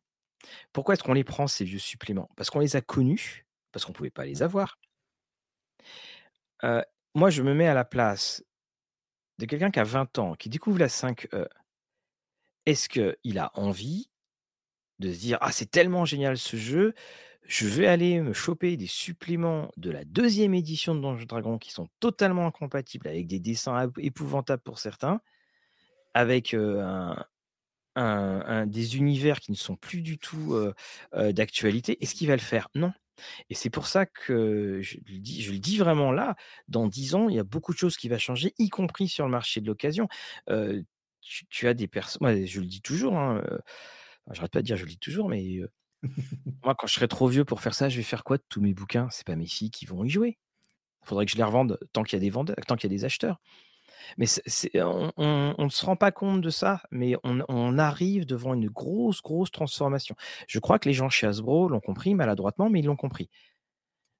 [0.71, 2.29] Pourquoi est-ce qu'on les prend, ces vieux suppléments?
[2.37, 4.79] Parce qu'on les a connus, parce qu'on ne pouvait pas les avoir
[7.13, 8.41] moi, je me mets à la place
[9.37, 11.47] de quelqu'un qui a 20 ans, qui découvre la 5E.
[12.65, 14.09] Est-ce qu'il a envie
[14.99, 16.93] de se dire Ah, c'est tellement génial ce jeu,
[17.43, 21.71] je vais aller me choper des suppléments de la deuxième édition de Donjons Dragon qui
[21.71, 25.21] sont totalement incompatibles avec des dessins épouvantables pour certains,
[26.13, 26.55] avec
[28.67, 30.55] des univers qui ne sont plus du tout
[31.13, 32.01] d'actualité.
[32.03, 32.69] Est-ce qu'il va le faire?
[32.75, 32.93] Non.
[33.49, 34.97] Et c'est pour ça que je
[35.51, 36.35] le dis vraiment là,
[36.67, 39.25] dans dix ans, il y a beaucoup de choses qui vont changer, y compris sur
[39.25, 40.07] le marché de l'occasion.
[41.21, 43.43] Tu, as des personnes, je le dis toujours, hein,
[44.31, 45.61] j'arrête pas de dire je le dis toujours, mais
[46.63, 48.61] moi, quand je serai trop vieux pour faire ça, je vais faire quoi de tous
[48.61, 49.07] mes bouquins?
[49.11, 50.37] C'est pas mes filles qui vont y jouer.
[51.03, 52.93] Il faudrait que je les revende tant qu'il y a des vendeurs, tant qu'il y
[52.93, 53.39] a des acheteurs.
[54.17, 54.25] Mais
[54.75, 59.51] on, ne se rend pas compte de ça, mais on, arrive devant une grosse, grosse
[59.51, 60.15] transformation.
[60.47, 63.29] Je crois que les gens chez Hasbro l'ont compris maladroitement, mais ils l'ont compris.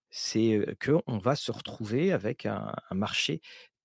[0.09, 3.41] C'est qu'on va se retrouver avec un, marché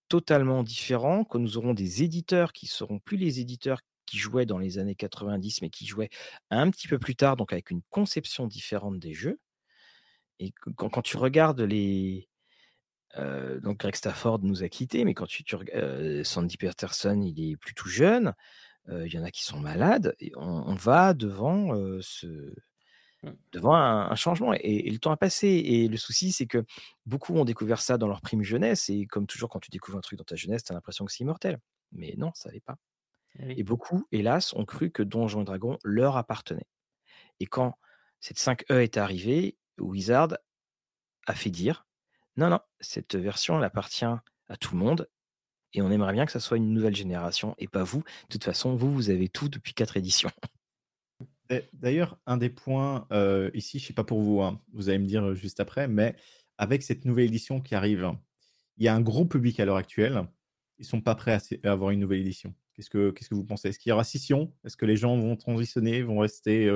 [0.09, 4.59] totalement différent, que nous aurons des éditeurs qui seront plus les éditeurs qui jouaient dans
[4.59, 6.11] les années 90, mais qui jouaient
[6.51, 9.41] un petit peu plus tard, donc avec une conception différente des jeux.
[10.39, 12.29] Et quand tu regardes les,
[13.63, 15.57] donc Greg Stafford nous a quittés, mais quand tu, tu
[16.25, 18.35] Sandy Peterson, il est plutôt jeune.
[18.89, 20.15] Il y en a qui sont malades.
[20.21, 22.55] Et on, va devant ce.
[23.53, 25.49] Devant un, changement et, le temps a passé.
[25.49, 26.65] Et le souci, c'est que
[27.05, 28.89] beaucoup ont découvert ça dans leur prime jeunesse.
[28.89, 31.13] Et comme toujours, quand tu découvres un truc dans ta jeunesse, tu as l'impression que
[31.13, 31.59] c'est immortel.
[31.93, 32.77] Mais non, ça n'est pas.
[33.39, 36.67] Eh et beaucoup, hélas, ont cru que Donjons et Dragons leur appartenait.
[37.41, 37.79] Et quand
[38.21, 40.37] cette 5E est arrivée, Wizard
[41.27, 41.87] a fait dire
[42.37, 45.09] non, non, cette version, elle appartient à tout le monde
[45.73, 48.01] et on aimerait bien que ça soit une nouvelle génération et pas vous.
[48.01, 50.31] De toute façon, vous, vous avez tout depuis quatre éditions.
[51.73, 53.07] D'ailleurs, un des points
[53.55, 56.17] ici, je ne sais pas pour vous, hein, vous allez me dire juste après, mais
[56.59, 58.13] avec cette nouvelle édition qui arrive,
[58.79, 60.27] il y a un gros public à l'heure actuelle.
[60.79, 62.55] Ils ne sont pas prêts à, avoir une nouvelle édition.
[62.75, 63.69] Qu'est-ce que, vous pensez?
[63.69, 64.53] Est-ce qu'il y aura scission?
[64.65, 66.71] Est-ce que les gens vont transitionner, vont rester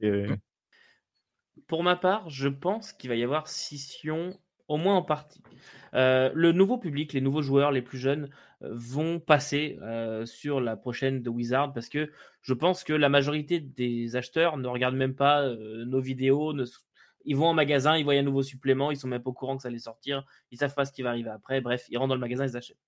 [0.00, 0.36] mmh.
[1.66, 5.42] Pour ma part, je pense qu'il va y avoir scission au moins en partie.
[5.94, 8.30] Euh, le nouveau public, les nouveaux joueurs, les plus jeunes,
[8.62, 12.10] euh, vont passer euh, sur la prochaine de Wizard parce que
[12.42, 16.54] je pense que la majorité des acheteurs ne regardent même pas nos vidéos.
[17.24, 19.56] Ils vont en magasin, ils voient un nouveau supplément, ils sont même pas au courant
[19.56, 21.60] que ça allait sortir, ils savent pas ce qui va arriver après.
[21.60, 22.78] Bref, ils rentrent dans le magasin, ils achètent.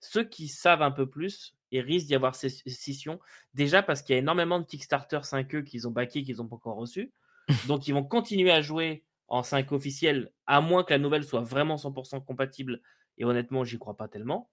[0.00, 3.20] Ceux qui savent un peu plus, il risque d'y avoir ces scissions.
[3.54, 6.56] Déjà parce qu'il y a énormément de Kickstarter 5e qu'ils ont baqué, qu'ils n'ont pas
[6.56, 7.12] encore reçu.
[7.68, 11.42] Donc ils vont continuer à jouer en 5 officiel, à moins que la nouvelle soit
[11.42, 12.80] vraiment 100% compatible.
[13.18, 14.50] Et honnêtement, j'y crois pas tellement.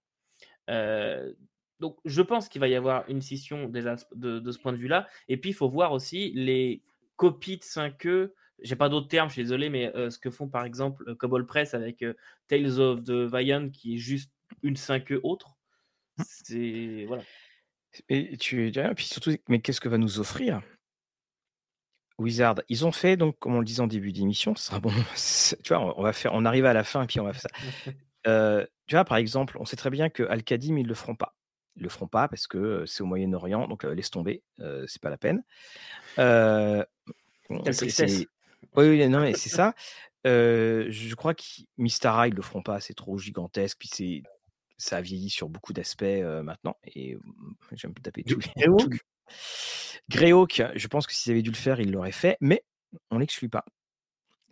[0.70, 1.34] Euh,
[1.80, 5.08] donc, je pense qu'il va y avoir une scission déjà de, ce point de vue-là.
[5.28, 6.84] Et puis, il faut voir aussi les
[7.16, 8.32] copies de 5e.
[8.62, 11.46] J'ai pas d'autres termes, je suis désolé, mais euh, ce que font par exemple Cobol
[11.46, 12.14] Press avec euh,
[12.48, 14.32] Tales of the Vian, qui est juste
[14.64, 15.58] une 5e autre.
[16.24, 17.04] C'est.
[17.06, 17.24] Voilà.
[18.10, 20.62] Et tu puis surtout, mais qu'est-ce que va nous offrir
[22.18, 24.92] Wizard, ils ont fait, donc, comme on le disait en début d'émission, ce sera bon.
[25.64, 27.42] Tu vois, on va faire, on arrive à la fin et puis on va faire
[27.42, 27.50] ça.
[28.28, 31.36] Euh, tu vois, par exemple, on sait très bien que Al-Qadim, ils le feront pas.
[31.76, 34.42] Ils le feront pas parce que c'est au Moyen-Orient, donc laisse tomber,
[34.88, 35.44] c'est pas la peine.
[36.18, 36.88] c'est,
[38.76, 39.76] oui, oui, non, mais c'est ça.
[40.24, 41.44] je crois que
[41.78, 44.24] Mystara, ils le feront pas, c'est trop gigantesque, puis c'est
[44.80, 46.78] ça a vieilli sur beaucoup d'aspects maintenant.
[46.96, 47.20] Et
[47.74, 48.66] j'aime taper tous les,
[50.10, 52.64] Greyhawk, je pense que s'ils avaient dû le faire, ils l'auraient fait, mais
[53.12, 53.66] on l'exclut pas.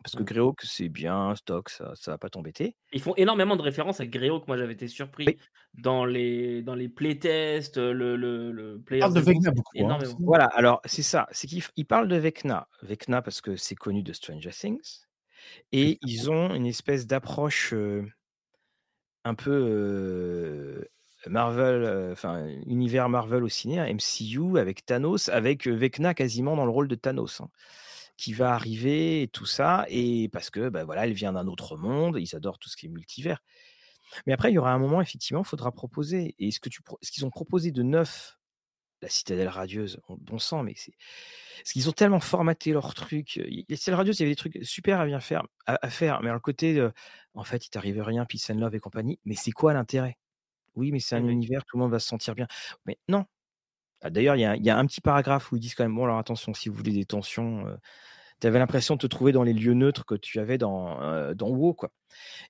[0.03, 0.25] Parce que Mmh.
[0.25, 2.75] Greyhawk, c'est bien, stock, ça, ça va pas t'embêter.
[2.91, 4.47] Ils font énormément de références à Greyhawk.
[4.47, 5.37] Moi, j'avais été surpris Oui.
[5.75, 9.87] dans les dans les playtests, le le Players parle de Vecna beaucoup.
[9.87, 9.99] hein.
[10.19, 12.67] Voilà, alors c'est ça, c'est qu'ils ils parlent de Vecna.
[12.81, 15.05] Vecna parce que c'est connu de Stranger Things.
[15.71, 18.05] Et ils ont une espèce d'approche euh,
[19.23, 20.83] un peu euh,
[21.27, 26.55] Marvel, euh, enfin univers Marvel au ciné, hein, MCU avec Thanos, avec euh, Vecna quasiment
[26.55, 27.49] dans le rôle de Thanos, hein,
[28.17, 31.77] qui va arriver et tout ça, et parce que bah, voilà, elle vient d'un autre
[31.77, 33.41] monde, ils adorent tout ce qui est multivers.
[34.27, 36.35] Mais après, il y aura un moment, effectivement, il faudra proposer.
[36.39, 38.37] Et ce que tu, ce qu'ils ont proposé de neuf,
[39.01, 40.93] la citadelle radieuse, bon- sang, mais c'est.
[41.57, 43.37] Parce qu'ils ont tellement formaté leur truc.
[43.37, 46.21] il- La citadelle radieuse, il y avait des trucs super à bien faire, à, faire.
[46.21, 46.87] Mais le côté,
[47.33, 49.19] en fait, il t'arrive rien, peace and love et compagnie.
[49.25, 50.17] Mais c'est quoi l'intérêt?
[50.75, 52.47] Oui, mais c'est un univers, tout le monde va se sentir bien.
[52.85, 53.25] Mais non.
[54.01, 55.75] Ah, D'ailleurs, il y, a un- il y a un petit paragraphe où ils disent
[55.75, 57.65] quand même, bon, alors attention, si vous voulez des tensions,
[58.41, 61.33] tu avais l'impression de te trouver dans les lieux neutres que tu avais dans, euh,
[61.35, 61.91] dans WoW, quoi.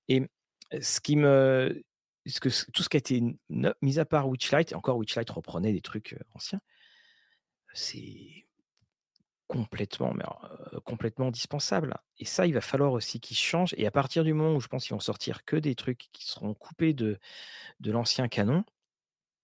[0.10, 0.24] Et
[0.82, 1.84] ce qui me.
[2.28, 3.22] Ce que, tout ce qui a été
[3.82, 6.62] mis à part Witchlight, et encore Witchlight reprenait des trucs euh, anciens,
[7.74, 8.45] c'est
[9.48, 11.95] complètement, mais alors, euh, complètement dispensable.
[12.18, 13.74] Et ça, il va falloir aussi qu'ils changent.
[13.78, 16.26] Et à partir du moment où je pense qu'ils vont sortir que des trucs qui
[16.28, 17.20] seront coupés de,
[17.82, 18.65] de l'ancien canon,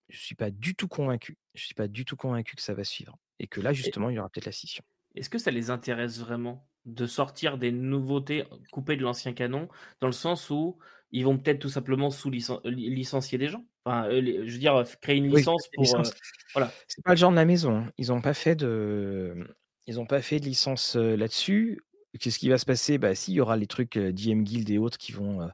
[0.10, 1.38] je suis pas du tout convaincu.
[1.56, 3.18] Je suis pas du tout convaincu que ça va suivre.
[3.40, 4.84] Et que là, Et justement, il y aura peut-être la scission.
[5.16, 9.68] est-ce que ça les intéresse vraiment de sortir des nouveautés coupées de l'ancien canon,
[10.02, 10.78] dans le sens où
[11.12, 13.66] ils vont peut-être tout simplement sous licen- li- licencier des gens?
[13.86, 16.00] Enfin, euh, je veux dire, créer une licence pour.
[16.00, 16.10] euh,
[16.54, 16.80] voilà.
[16.88, 17.76] C'est pas le genre de la maison.
[17.78, 17.92] hein.
[17.98, 19.48] Ils n'ont pas fait de,
[19.90, 21.82] ils ont pas fait de licence euh, là-dessus.
[22.20, 22.98] Qu'est-ce qui va se passer?
[22.98, 25.48] Bah, si, il y aura les trucs DM Guild et autres qui vont,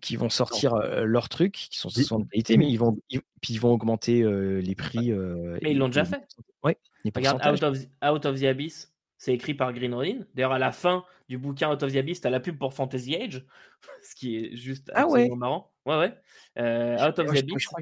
[0.00, 3.52] qui vont sortir leurs trucs, qui sont, sont de qualité, mais ils vont, ils, puis
[3.52, 4.22] ils vont augmenter
[4.62, 5.12] les prix.
[5.60, 6.22] Mais ils l'ont déjà fait.
[7.04, 7.40] Les Regarde.
[7.46, 10.24] Out of, the, Out of the Abyss, c'est écrit par Green Ronin.
[10.34, 13.16] D'ailleurs, à la fin du bouquin Out of the Abyss, t'as la pub pour Fantasy
[13.16, 13.44] Age,
[14.02, 15.38] ce qui est juste Ah absolument ouais.
[15.38, 15.72] marrant.
[15.86, 16.14] Ouais, ouais.
[16.58, 17.80] Euh, Out of the Abyss, je crois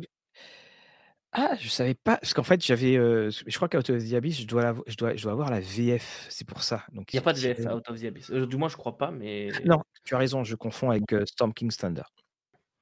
[1.32, 4.40] Ah, je savais pas, parce qu'en fait, j'avais, euh, je crois qu'Out of the Abyss,
[4.40, 6.84] je dois, la- je dois, je dois avoir la VF, c'est pour ça.
[6.92, 8.30] Donc, il n'y a pas de VF à Out of the Abyss.
[8.30, 9.50] Euh, du moins, je crois pas, mais.
[9.66, 12.02] Non, tu as raison, je confonds avec euh, Storm King's Thunder.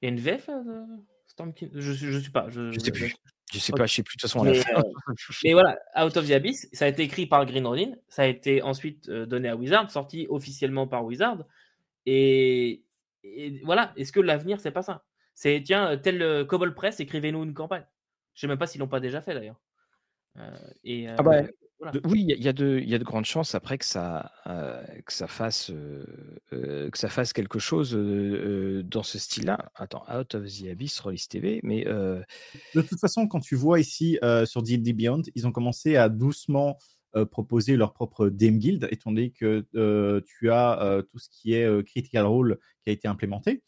[0.00, 0.48] Il y a une VF
[1.26, 2.48] Storm King Je je sais pas.
[2.48, 3.14] Je, Je sais plus.
[3.52, 4.64] Je sais pas, je sais plus de toute façon à la Mais,
[5.44, 8.26] Mais voilà, Out of the Abyss, ça a été écrit par Green Ronin, ça a
[8.26, 11.44] été ensuite donné à Wizard, sorti officiellement par Wizard.
[12.06, 12.82] Et,
[13.24, 15.04] et voilà, est-ce que l'avenir, c'est pas ça?
[15.34, 17.84] C'est tiens, tel Cobble Press, écrivez-nous une campagne.
[18.36, 19.60] Je sais même pas s'ils l'ont pas déjà fait d'ailleurs.
[20.38, 20.50] Euh,
[20.84, 21.42] et, Ah bah,
[21.80, 21.92] voilà.
[21.92, 23.54] de- oui, il y a- il y, a de- il y a de grandes chances
[23.54, 27.92] après que ça, euh, que ça fasse, euh, que ça fasse quelque chose
[28.84, 29.70] dans ce style-là.
[29.74, 32.22] Attends, Out of the Abyss, Rollis TV, mais euh,
[32.74, 36.08] De toute façon, quand tu vois ici euh, sur D&D Beyond, ils ont commencé à
[36.10, 36.78] doucement
[37.14, 41.30] euh, proposer leur propre DM Guild, étant donné que euh, tu as euh, tout ce
[41.30, 43.62] qui est euh, Critical Role qui a été implémenté.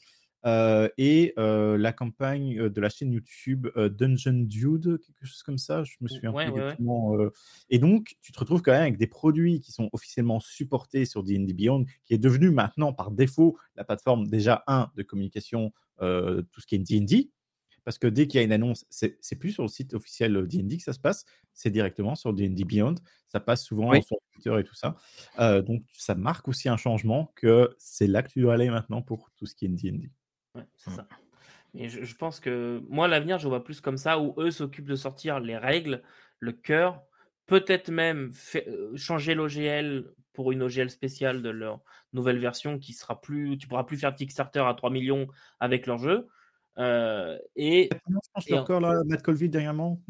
[0.48, 5.42] Euh, et euh, la campagne euh, de la chaîne YouTube euh, Dungeon Dude, quelque chose
[5.42, 6.64] comme ça, je me souviens Ouais, plus ouais, ouais.
[6.64, 7.18] exactement.
[7.68, 11.22] Et donc, tu te retrouves quand même avec des produits qui sont officiellement supportés sur
[11.22, 16.60] D&D Beyond, qui est devenu maintenant par défaut la plateforme déjà un de communication, tout
[16.60, 17.30] ce qui est D&D,
[17.84, 20.76] parce que dès qu'il y a une annonce, c'est plus sur le site officiel D&D
[20.78, 22.94] que ça se passe, c'est directement sur D&D Beyond.
[23.28, 24.02] Ça passe souvent Oui.
[24.02, 24.96] sur Twitter et tout ça.
[25.62, 29.30] Donc ça marque aussi un changement que c'est là que tu dois aller maintenant pour
[29.36, 30.10] tout ce qui est D&D.
[30.58, 30.94] Ouais, c'est Mm.
[30.94, 31.06] ça.
[31.74, 34.88] Et je, je pense que moi, l'avenir, je vois plus comme ça, où eux s'occupent
[34.88, 36.02] de sortir les règles,
[36.40, 37.02] le cœur,
[37.46, 41.80] peut-être même fait- euh, changer l'OGL pour une OGL spéciale de leur
[42.12, 43.58] nouvelle version qui sera plus.
[43.58, 45.26] Tu pourras plus faire de Kickstarter à 3 millions
[45.60, 46.28] avec leur jeu.
[46.78, 50.00] Euh, et Je pense Et leur en- corps là, Matt Colville dernièrement.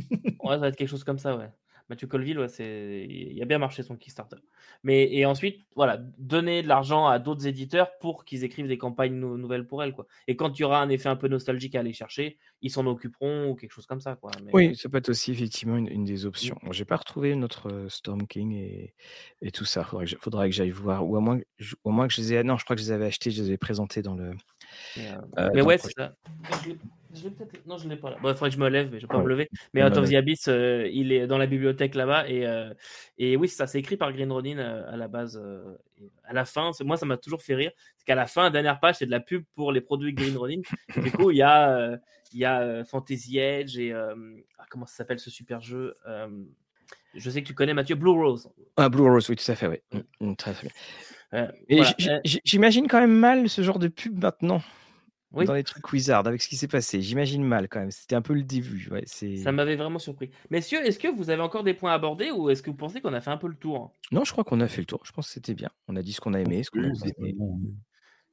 [0.41, 1.49] Ouais, ça va être quelque chose comme ça, ouais.
[1.89, 3.07] Mathieu Colville, ouais, c'est...
[3.09, 4.37] il a bien marché son Kickstarter.
[4.83, 9.15] Mais, et ensuite, voilà, donner de l'argent à d'autres éditeurs pour qu'ils écrivent des campagnes
[9.15, 10.07] nou- nouvelles pour elles, quoi.
[10.27, 12.87] Et quand il y aura un effet un peu nostalgique à aller chercher, ils s'en
[12.87, 14.31] occuperont ou quelque chose comme ça, quoi.
[14.45, 16.59] Mais, oui, ça peut être aussi effectivement une, une des options.
[16.63, 18.95] Bon, j'ai pas retrouvé notre euh, Storm King et,
[19.41, 19.83] et tout ça.
[19.85, 21.07] Faudrait que, je- faudrait que j'aille voir.
[21.09, 22.43] Ou à moins, que je- au moins que je les ai.
[22.45, 24.33] Non, je crois que je les avais achetés, je les avais présentés dans le.
[24.97, 26.15] Mais, euh, euh, mais dans ouais, c'est ça.
[26.65, 26.71] Je
[27.15, 27.29] je
[27.67, 28.19] Non, je l'ai pas là.
[28.21, 29.25] Bon, il faudrait que je me lève, mais je vais pas Ouais.
[29.25, 29.49] me lever.
[29.73, 32.29] Mais Out of the Abyss, euh, il est dans la bibliothèque là-bas.
[32.29, 32.73] Et, euh,
[33.17, 35.41] et oui, ça, c'est écrit par Green Ronin à la base.
[36.25, 37.73] à la fin, moi, ça m'a toujours fait rire.
[37.97, 40.61] C'est qu'à la fin, dernière page, c'est de la pub pour les produits Green Ronin.
[41.11, 41.99] du coup, il y a,
[42.33, 43.93] il y a Fantasy Edge et.
[43.93, 44.15] ah,
[44.71, 45.95] comment ça s'appelle ce super jeu
[47.19, 48.49] Je sais que tu connais Mathieu, Blue Rose.
[48.77, 49.77] Ah, Blue Rose, oui, tout à fait, oui.
[50.21, 50.73] Mm, mm, très, très bien.
[51.35, 51.95] Euh, voilà.
[52.07, 54.63] Euh, j'imagine quand même mal ce genre de pub maintenant.
[55.31, 55.45] Oui.
[55.45, 57.03] dans les trucs Wizard avec ce qui s'est passé.
[57.03, 57.91] J'imagine mal quand même.
[57.91, 58.89] C'était un peu le début.
[58.91, 60.31] Ouais, Ça m'avait vraiment surpris.
[60.49, 63.03] Messieurs, est-ce que vous avez encore des points à aborder ou est-ce que vous pensez
[63.03, 63.95] qu'on a fait un peu le tour?
[64.11, 65.03] Non, je crois qu'on a fait le tour.
[65.05, 65.69] Je pense que c'était bien.
[65.87, 67.35] On a dit ce qu'on a aimé, ce qu'on a Oui, aimé.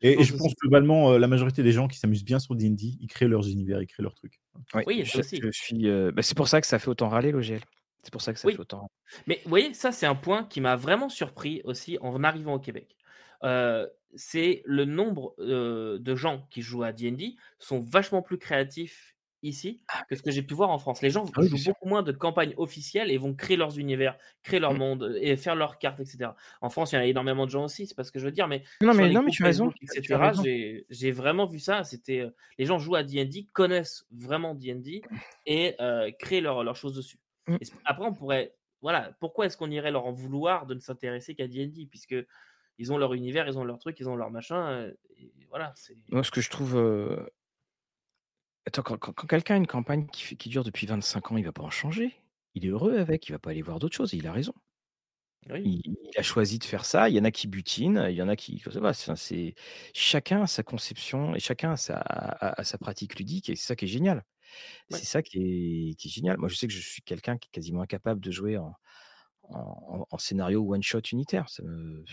[0.02, 3.08] Et, je pense globalement, euh, la majorité des gens qui s'amusent bien sur D&D, ils
[3.08, 4.40] créent leurs univers, ils créent leurs trucs.
[4.74, 5.40] Ouais, Oui, ça je, aussi.
[5.42, 5.90] je suis.
[5.90, 7.60] euh, bah, c'est pour ça que ça fait autant râler l'OGL.
[8.06, 8.54] C'est pour ça que ça Oui.
[8.54, 8.88] fait autant.
[9.28, 12.60] Mais vous voyez, ça, c'est un point qui m'a vraiment surpris aussi en arrivant au
[12.60, 12.96] Québec.
[13.44, 19.12] Euh, c'est le nombre euh, de gens qui jouent à D&D sont vachement plus créatifs
[19.44, 21.02] ici que ce que j'ai pu voir en France.
[21.04, 24.18] Les gens Ah oui, jouent beaucoup moins de campagnes officielles et vont créer leurs univers,
[24.42, 24.78] créer leur Mm.
[24.78, 26.32] monde et faire leurs cartes, etc.
[26.62, 28.26] En France, il y en a énormément de gens aussi, c'est pas ce que je
[28.26, 29.72] veux dire, mais Non, mais, non, mais tu as raison.
[30.90, 31.84] J'ai vraiment vu ça.
[31.84, 35.02] C'était euh, les gens jouent à D&D, connaissent vraiment D&D
[35.46, 37.20] et euh, créent leurs leurs choses dessus.
[37.48, 37.58] Mm.
[37.62, 41.36] C- après, on pourrait, voilà, pourquoi est-ce qu'on irait leur en vouloir de ne s'intéresser
[41.36, 41.88] qu'à D&D?
[41.90, 42.16] Puisque
[42.78, 44.68] ils ont leur univers, ils ont leur truc, ils ont leur machin.
[44.72, 45.96] euh, Et voilà, c'est.
[46.10, 46.76] Moi, ce que je trouve.
[46.78, 47.26] euh,
[48.68, 51.38] Attends, quand, quand- quand quelqu'un a une campagne qui, fait- qui dure depuis 25 ans,
[51.38, 52.16] il va pas en changer.
[52.56, 54.14] Il est heureux avec, il va pas aller voir d'autres choses.
[54.14, 54.54] et Il a raison.
[55.52, 55.62] Oui.
[55.86, 57.08] Il, il a choisi de faire ça.
[57.10, 58.60] Il y en a qui butinent, il y en a qui.
[58.60, 59.56] ça va, c'est- c'est
[59.94, 63.68] chacun a sa conception et chacun a sa, a- a sa pratique ludique et c'est
[63.68, 64.26] ça qui est génial.
[64.92, 64.98] Ouais.
[65.00, 65.38] C'est ça qui
[65.92, 66.38] est, qui est génial.
[66.38, 68.74] Moi, je sais que je suis quelqu'un qui est quasiment incapable de jouer en,
[69.44, 71.50] en, en scénario one shot unitaire.
[71.50, 72.04] Ça me, Moi,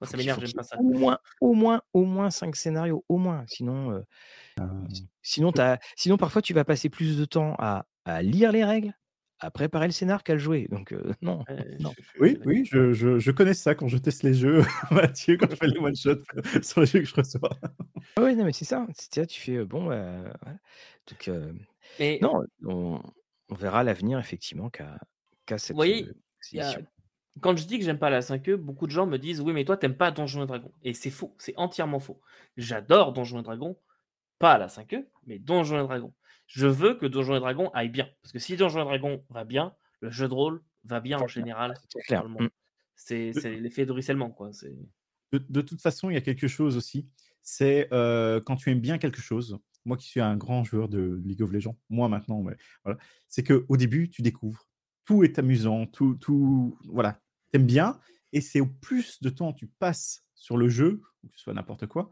[0.00, 0.78] faut ça qu'il- m'énerve, faut j'aime qu'il y pas ait ça.
[0.78, 3.44] Au moins, au moins, au moins cinq scénarios, au moins.
[3.48, 4.02] Sinon, euh,
[5.22, 5.52] sinon,
[5.96, 8.94] sinon, parfois, tu vas passer plus de temps à, à lire les règles,
[9.40, 10.68] à préparer le scénar qu'à le jouer.
[10.70, 11.44] Donc, euh, non.
[11.80, 11.92] Non.
[12.20, 15.56] Oui, oui, je, je, je connais ça quand je teste les jeux, Mathieu, quand je
[15.56, 16.22] fais les one-shots
[16.62, 17.50] sur les jeux que je reçois.
[18.16, 18.86] Ah ouais, non, mais c'est ça.
[18.94, 20.58] C'est- Tu, tu fais, euh, bon, bah, voilà.
[21.10, 21.52] Donc, euh,
[21.98, 23.00] Mais non, on,
[23.50, 24.98] on verra l'avenir, effectivement, qu'à
[25.46, 26.06] qu'à cette vous voyez,
[26.54, 26.76] euh, a-
[27.40, 29.64] quand je dis que j'aime pas la 5e, beaucoup de gens me disent oui, mais
[29.64, 30.72] toi, t'aimes pas Donjons et Dragons.
[30.84, 32.20] Et c'est faux, c'est entièrement faux.
[32.56, 33.76] J'adore Donjons et Dragons,
[34.38, 36.14] pas la 5e, mais Donjons et Dragons.
[36.46, 38.08] Je veux que Donjons et Dragons aille bien.
[38.22, 41.26] Parce que si Donjons et Dragons va bien, le jeu de rôle va bien en
[41.26, 42.28] général C'est clair.
[42.28, 42.32] Mm.
[42.32, 42.48] monde.
[42.96, 44.52] C'est l'effet de ruissellement, quoi.
[44.52, 44.76] C'est.
[45.32, 47.08] De, de toute façon, il y a quelque chose aussi.
[47.42, 49.58] C'est euh, quand tu aimes bien quelque chose.
[49.86, 52.98] Moi qui suis un grand joueur de League of Legends, moi maintenant, mais voilà,
[53.28, 54.66] c'est que au début, tu découvres.
[55.04, 57.20] Tout est amusant, tout, tout, voilà,
[57.52, 58.00] t'aimes bien,
[58.32, 61.52] et c'est au plus de temps tu passes sur le jeu, ou que ce soit
[61.52, 62.10] n'importe quoi,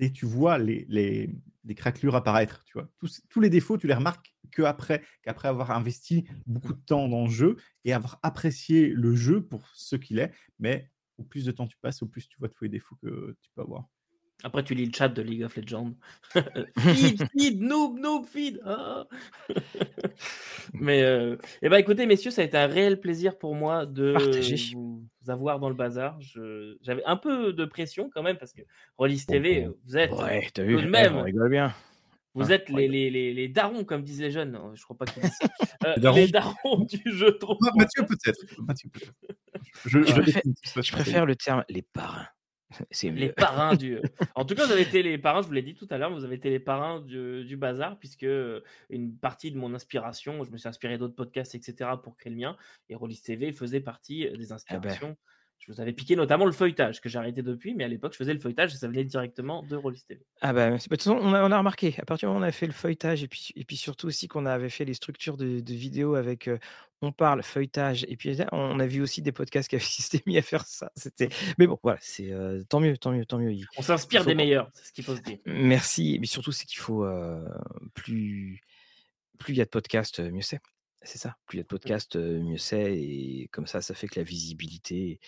[0.00, 2.88] et tu vois les, les, craquelures apparaître, tu vois.
[2.98, 7.24] Tous, tous les défauts, tu les remarques qu'après, qu'après avoir investi beaucoup de temps dans
[7.24, 11.52] le jeu et avoir apprécié le jeu pour ce qu'il est, mais au plus de
[11.52, 13.88] temps tu passes, au plus tu vois tous les défauts que tu peux avoir.
[14.44, 15.94] Après, tu lis le chat de League of Legends.
[16.78, 18.60] feed, feed, noob, noob, feed.
[18.64, 19.04] Ah.
[20.74, 24.12] Mais, euh, eh ben, écoutez, messieurs, ça a été un réel plaisir pour moi de
[24.12, 24.56] Partagé.
[24.74, 26.20] vous avoir dans le bazar.
[26.20, 28.62] Je- J'avais un peu de pression quand même parce que
[28.96, 31.16] Rollis TV, euh, vous êtes, Ouais, t'as tout vu, de eh, même.
[31.16, 31.74] on rigole bien.
[32.34, 34.56] vous hein, êtes les, les, les, les darons, comme disent les jeunes.
[34.74, 35.48] Je crois pas qu'ils disent ça.
[35.86, 36.16] Euh, Les darons.
[36.16, 38.40] les darons du jeu de rôle Ah, Mathieu peut-être.
[38.66, 39.12] Mathieu peut-être.
[39.86, 42.26] Je, Je je préfère, tout je préfère le terme les parrains.
[42.90, 43.98] C'est Les parrains du.
[44.34, 46.12] En tout cas, vous avez été les parrains, je vous l'ai dit tout à l'heure,
[46.12, 50.44] vous avez été les parrains du, du bazar, puisque euh, une partie de mon inspiration,
[50.44, 52.56] je me suis inspiré d'autres podcasts, etc., pour créer le mien,
[52.88, 55.16] et Rollis TV faisait partie euh, des Ah ben, inspirations.
[55.58, 58.18] Je vous avais piqué notamment le feuilletage, que j'ai arrêté depuis, mais à l'époque, je
[58.18, 60.24] faisais le feuilletage et ça venait directement de Rollis TV.
[60.40, 60.88] Ah bah, merci.
[60.88, 62.48] Bah, de toute façon, on a, on a remarqué, à partir du moment où on
[62.48, 65.36] a fait le feuilletage, et puis, et puis surtout aussi qu'on avait fait les structures
[65.36, 66.58] de, de vidéos avec euh,
[67.02, 70.42] on parle, feuilletage, et puis on a vu aussi des podcasts qui s'étaient mis à
[70.42, 70.90] faire ça.
[70.96, 71.28] C'était...
[71.58, 73.54] Mais bon, voilà, c'est euh, tant mieux, tant mieux, tant mieux.
[73.76, 75.38] On s'inspire faut- des meilleurs, c'est ce qu'il faut se dire.
[75.44, 77.44] Merci, mais surtout, c'est qu'il faut euh,
[77.94, 78.62] plus
[79.38, 80.60] plus il y a de podcasts, mieux c'est.
[81.02, 81.36] C'est ça.
[81.46, 82.92] Plus il y a de podcasts, mieux c'est.
[82.98, 85.20] Et comme ça, ça fait que la visibilité,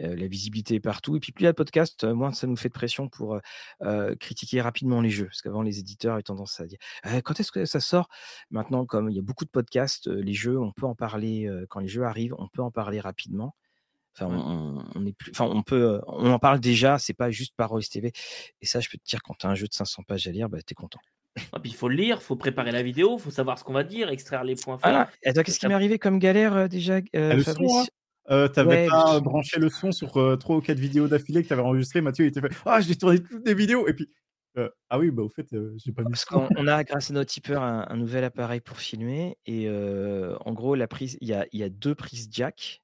[0.00, 1.16] euh, la visibilité est partout.
[1.16, 3.38] Et puis plus il y a de podcasts, moins ça nous fait de pression pour
[3.82, 5.26] euh, critiquer rapidement les jeux.
[5.26, 8.08] Parce qu'avant, les éditeurs avaient tendance à dire Euh, quand est-ce que ça sort?
[8.50, 11.80] Maintenant, comme il y a beaucoup de podcasts, les jeux, on peut en parler quand
[11.80, 13.54] les jeux arrivent, on peut en parler rapidement.
[14.16, 16.98] Enfin, on, on- on est plus, enfin, on peut, on en parle déjà.
[16.98, 18.12] C'est pas juste par TV.
[18.62, 20.32] Et ça, je peux te dire, quand tu as un jeu de 500 pages à
[20.32, 21.00] lire, bah, t'es content.
[21.52, 23.64] Ah, puis il faut le lire, il faut préparer la vidéo, il faut savoir ce
[23.64, 24.78] qu'on va dire, extraire les points.
[25.22, 27.72] Et attends, qu'est-ce qui m'est arrivé comme galère euh, déjà, euh, Ah, le son, Fabrice
[27.76, 27.84] hein.
[28.30, 31.48] Euh, t'avais Ouais, pas branché le son sur euh, trois ou quatre vidéos d'affilée que
[31.48, 32.00] t'avais enregistrées.
[32.00, 33.86] Mathieu, il était fait Ah, j'ai tourné toutes les vidéos.
[33.86, 34.08] Et puis,
[34.56, 37.10] euh, ah oui, bah au fait, euh, j'ai pas mis Parce qu'on on a, grâce
[37.10, 39.36] à notre tipeur, un, un nouvel appareil pour filmer.
[39.44, 42.80] Et euh, en gros, la prise, il y a, il y a deux prises jack.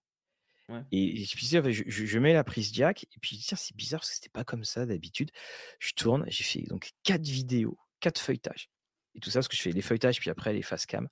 [0.69, 0.83] Ouais.
[0.93, 3.05] Et je, me suis dit, ah, je, je- je mets la prise jack.
[3.05, 5.31] Et puis, tiens, c'est bizarre parce que c'était pas comme ça d'habitude.
[5.79, 8.71] Je tourne, j'ai fait donc quatre vidéos, quatre feuilletages.
[9.15, 11.09] Et tout ça parce que je fais les feuilletages, puis après les face cam.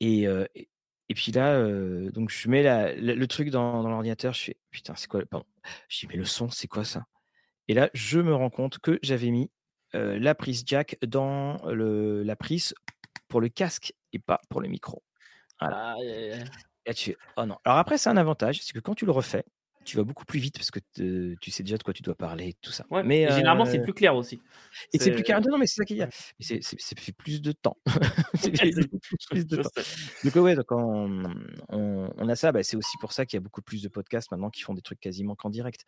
[0.00, 0.68] Et, euh, et,
[1.08, 4.32] et puis là, euh, donc je mets la- la- le truc dans, dans l'ordinateur.
[4.32, 5.46] Je fais, putain, c'est quoi Pardon.
[5.88, 7.04] Je dis, mais le son, c'est quoi ça?
[7.68, 9.50] Et là, je me rends compte que j'avais mis
[9.94, 12.74] la prise jack dans le, la prise
[13.28, 15.02] pour le casque et pas pour le micro.
[15.60, 15.96] Voilà.
[16.86, 17.58] Et tu oh non.
[17.64, 19.44] Alors après, c'est un avantage, c'est que quand tu le refais,
[19.84, 20.80] tu vas beaucoup plus vite parce que
[21.40, 22.84] tu sais déjà de quoi tu dois parler, tout ça.
[23.04, 24.40] mais généralement, c'est plus clair aussi.
[24.92, 25.40] Et c'est plus clair.
[25.40, 26.08] Non, mais c'est ça qu'il y a.
[26.40, 27.76] C'est plus de temps.
[29.30, 29.70] plus de temps.
[30.24, 31.22] Donc, ouais, donc on,
[31.68, 32.52] on, a ça.
[32.52, 34.74] Bah, c'est aussi pour ça qu'il y a beaucoup plus de podcasts maintenant qui font
[34.74, 35.84] des trucs quasiment qu'en direct.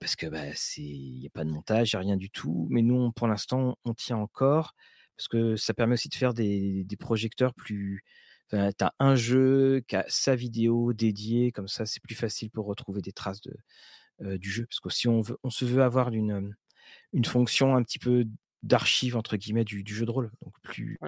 [0.00, 0.44] parce que bah,
[0.76, 2.66] il n'y a pas de montage, il n'y a rien du tout.
[2.70, 4.74] Mais nous, pour l'instant, on tient encore
[5.16, 8.04] parce que ça permet aussi de faire des, des projecteurs plus
[8.50, 12.66] tu as un jeu qui a sa vidéo dédiée, comme ça c'est plus facile pour
[12.66, 14.66] retrouver des traces de, du jeu.
[14.66, 16.54] Parce que si on, veut, on se veut avoir une,
[17.12, 18.24] une fonction un petit peu
[18.62, 20.98] d'archive entre guillemets du, du, jeu de rôle, donc plus,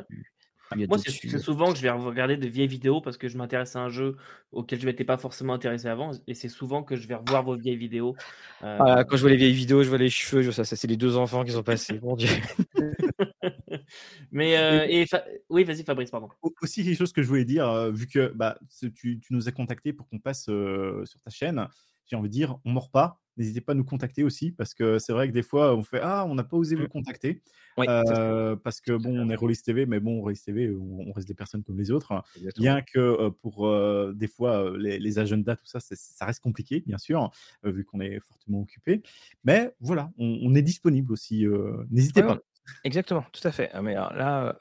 [0.77, 3.81] moi, c'est souvent que je vais regarder de vieilles vidéos parce que je m'intéresse à
[3.81, 4.16] un jeu
[4.53, 6.11] auquel je m'étais pas forcément intéressé avant.
[6.27, 8.16] Et c'est souvent que je vais revoir vos vieilles vidéos.
[8.61, 10.43] Ah, quand je vois les vieilles vidéos, je vois les cheveux.
[10.43, 11.99] Je, ça, ça c'est les deux enfants qui sont passés.
[12.03, 12.28] Mon Dieu.
[14.31, 15.07] Mais euh, et
[15.49, 16.28] oui, vas-y, Fabrice, pardon.
[16.62, 19.53] Aussi, quelque chose que je voulais dire, euh, vu que bah, tu, tu, nous as
[19.53, 21.69] contacté pour qu'on passe euh, sur ta chaîne,
[22.09, 23.20] j'ai envie de dire, on mord pas.
[23.36, 26.01] N'hésitez pas à nous contacter aussi parce que c'est vrai que des fois on fait
[26.02, 26.89] ah on n'a pas osé vous mmh.
[26.89, 27.40] contacter
[27.78, 31.35] euh, parce que bon on est Rollis TV mais bon Rollis TV on reste des
[31.35, 32.20] personnes comme les autres.
[32.56, 36.98] Bien que euh, pour euh, des fois les, agendas tout ça ça reste compliqué bien
[36.98, 37.30] sûr
[37.62, 39.05] vu qu'on est fortement occupé.
[39.44, 41.47] Mais voilà on, est disponible aussi
[41.90, 42.40] n'hésitez pas
[42.85, 43.70] Exactement, tout à fait.
[43.73, 44.57] Ah, là,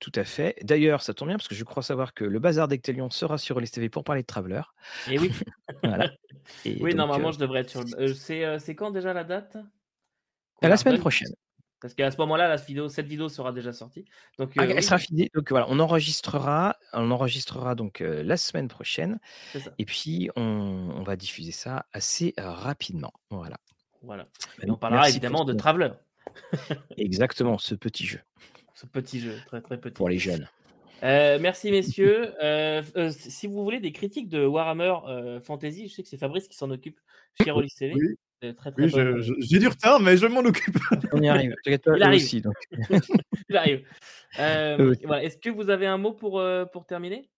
[0.00, 0.56] tout à fait.
[0.62, 3.56] D'ailleurs, ça tombe bien parce que je crois savoir que le bazar d'Ectelion sera sur
[3.56, 4.62] Rollis TV pour parler de Traveler.
[5.10, 5.32] Et oui.
[5.82, 6.10] voilà.
[6.64, 7.84] oui, normalement, je devrais être sur.
[8.16, 9.56] c'est quand déjà la date
[10.62, 11.32] La semaine prochaine.
[11.80, 14.04] Parce qu'à ce moment-là, la vidéo, cette vidéo sera déjà sortie.
[14.38, 15.30] Donc, ah, elle sera finie.
[15.34, 19.18] Donc voilà, on enregistrera, on enregistrera donc la semaine prochaine.
[19.78, 23.12] Et puis on, va diffuser ça assez rapidement.
[23.30, 23.56] Voilà.
[24.02, 24.26] Voilà.
[24.66, 25.90] on parlera évidemment de Traveler.
[26.96, 28.20] Exactement, ce petit jeu.
[28.74, 29.94] Ce petit jeu, très très petit.
[29.94, 30.48] Pour les jeunes.
[31.02, 32.34] Euh, merci messieurs.
[32.42, 36.48] Euh, euh, si vous voulez des critiques de Warhammer Fantasy, je sais que c'est Fabrice
[36.48, 36.98] qui s'en occupe
[37.42, 37.94] chez Rollis TV.
[37.94, 38.16] Oui.
[38.40, 38.88] Très, très
[39.38, 40.78] j'ai du retard, mais je m'en occupe.
[41.12, 41.54] On y arrive.
[41.66, 42.22] Il arrive.
[42.22, 42.54] Aussi, donc.
[43.50, 43.84] Il arrive.
[44.38, 46.42] Est-ce que vous avez un mot pour,
[46.72, 47.28] pour terminer?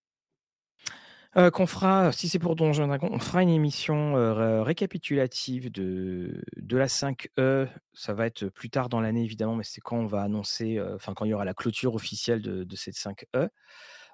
[1.34, 4.14] Qu'on fera, si c'est pour Donjon Dragon, on fera une émission
[4.62, 7.68] récapitulative de, de la 5E.
[7.94, 11.14] Ça va être plus tard dans l'année, évidemment, mais c'est quand on va annoncer, enfin,
[11.14, 13.48] quand il y aura la clôture officielle de, de cette 5E.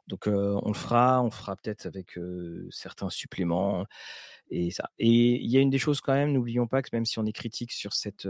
[0.06, 2.18] Donc, on le fera, on fera peut-être avec
[2.70, 3.84] certains suppléments
[4.50, 4.88] et ça.
[4.98, 7.26] Et il y a une des choses quand même, n'oublions pas que même si on
[7.26, 8.26] est critique sur cette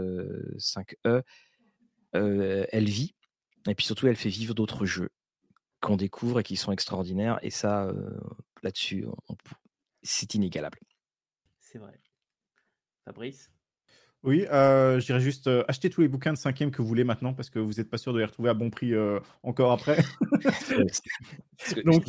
[0.57, 1.21] 5E,
[2.13, 3.13] elle vit.
[3.67, 5.09] Et puis surtout, elle fait vivre d'autres jeux
[5.81, 7.39] qu'on découvre et qui sont extraordinaires.
[7.41, 7.89] Et ça,
[8.63, 9.05] là-dessus,
[10.03, 10.79] c'est inégalable.
[11.59, 11.99] C'est vrai.
[13.05, 13.51] Fabrice?
[14.21, 17.05] Oui, euh, je dirais juste euh, acheter tous les bouquins de cinquième que vous voulez
[17.05, 19.71] maintenant parce que vous n'êtes pas sûr de les retrouver à bon prix euh, encore
[19.71, 20.03] après.
[21.85, 22.03] Donc,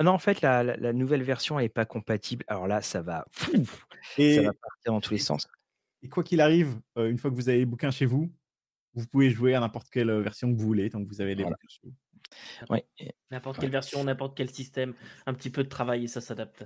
[0.00, 2.44] non, en fait, la, nouvelle version n'est pas compatible.
[2.46, 3.26] Alors là, ça va,
[4.16, 5.48] et, ça va partir dans tous les sens.
[6.02, 8.32] Et quoi qu'il arrive, une fois que vous avez les bouquins chez vous,
[8.94, 11.44] vous pouvez jouer à n'importe quelle version que vous voulez tant que vous avez les
[11.44, 11.94] bouquins chez vous.
[13.30, 14.94] N'importe quelle version, n'importe quel système,
[15.26, 16.64] un petit peu de travail et ça s'adapte.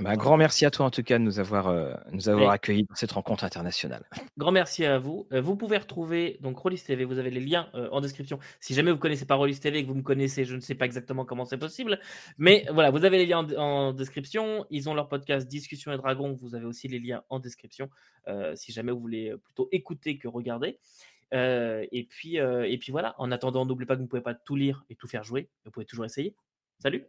[0.00, 2.84] Bah, grand merci à toi en tout cas de nous avoir, euh, nous avoir accueillis
[2.84, 4.04] dans cette rencontre internationale.
[4.36, 5.26] Grand merci à vous.
[5.32, 8.38] Euh, vous pouvez retrouver donc Rollis TV, vous avez les liens euh, en description.
[8.60, 10.74] Si jamais vous connaissez pas Rollis TV et que vous me connaissez, je ne sais
[10.74, 12.00] pas exactement comment c'est possible.
[12.38, 14.66] Mais voilà, vous avez les liens en, description.
[14.70, 16.32] Ils ont leur podcast Discussion et Dragon.
[16.40, 17.90] Vous avez aussi les liens en description
[18.54, 20.78] si jamais vous voulez plutôt écouter que regarder.
[21.32, 24.56] Et, puis, et puis voilà, en attendant, n'oubliez pas que vous ne pouvez pas tout
[24.56, 25.48] lire et tout faire jouer.
[25.64, 26.34] Vous pouvez toujours essayer.
[26.78, 27.06] Salut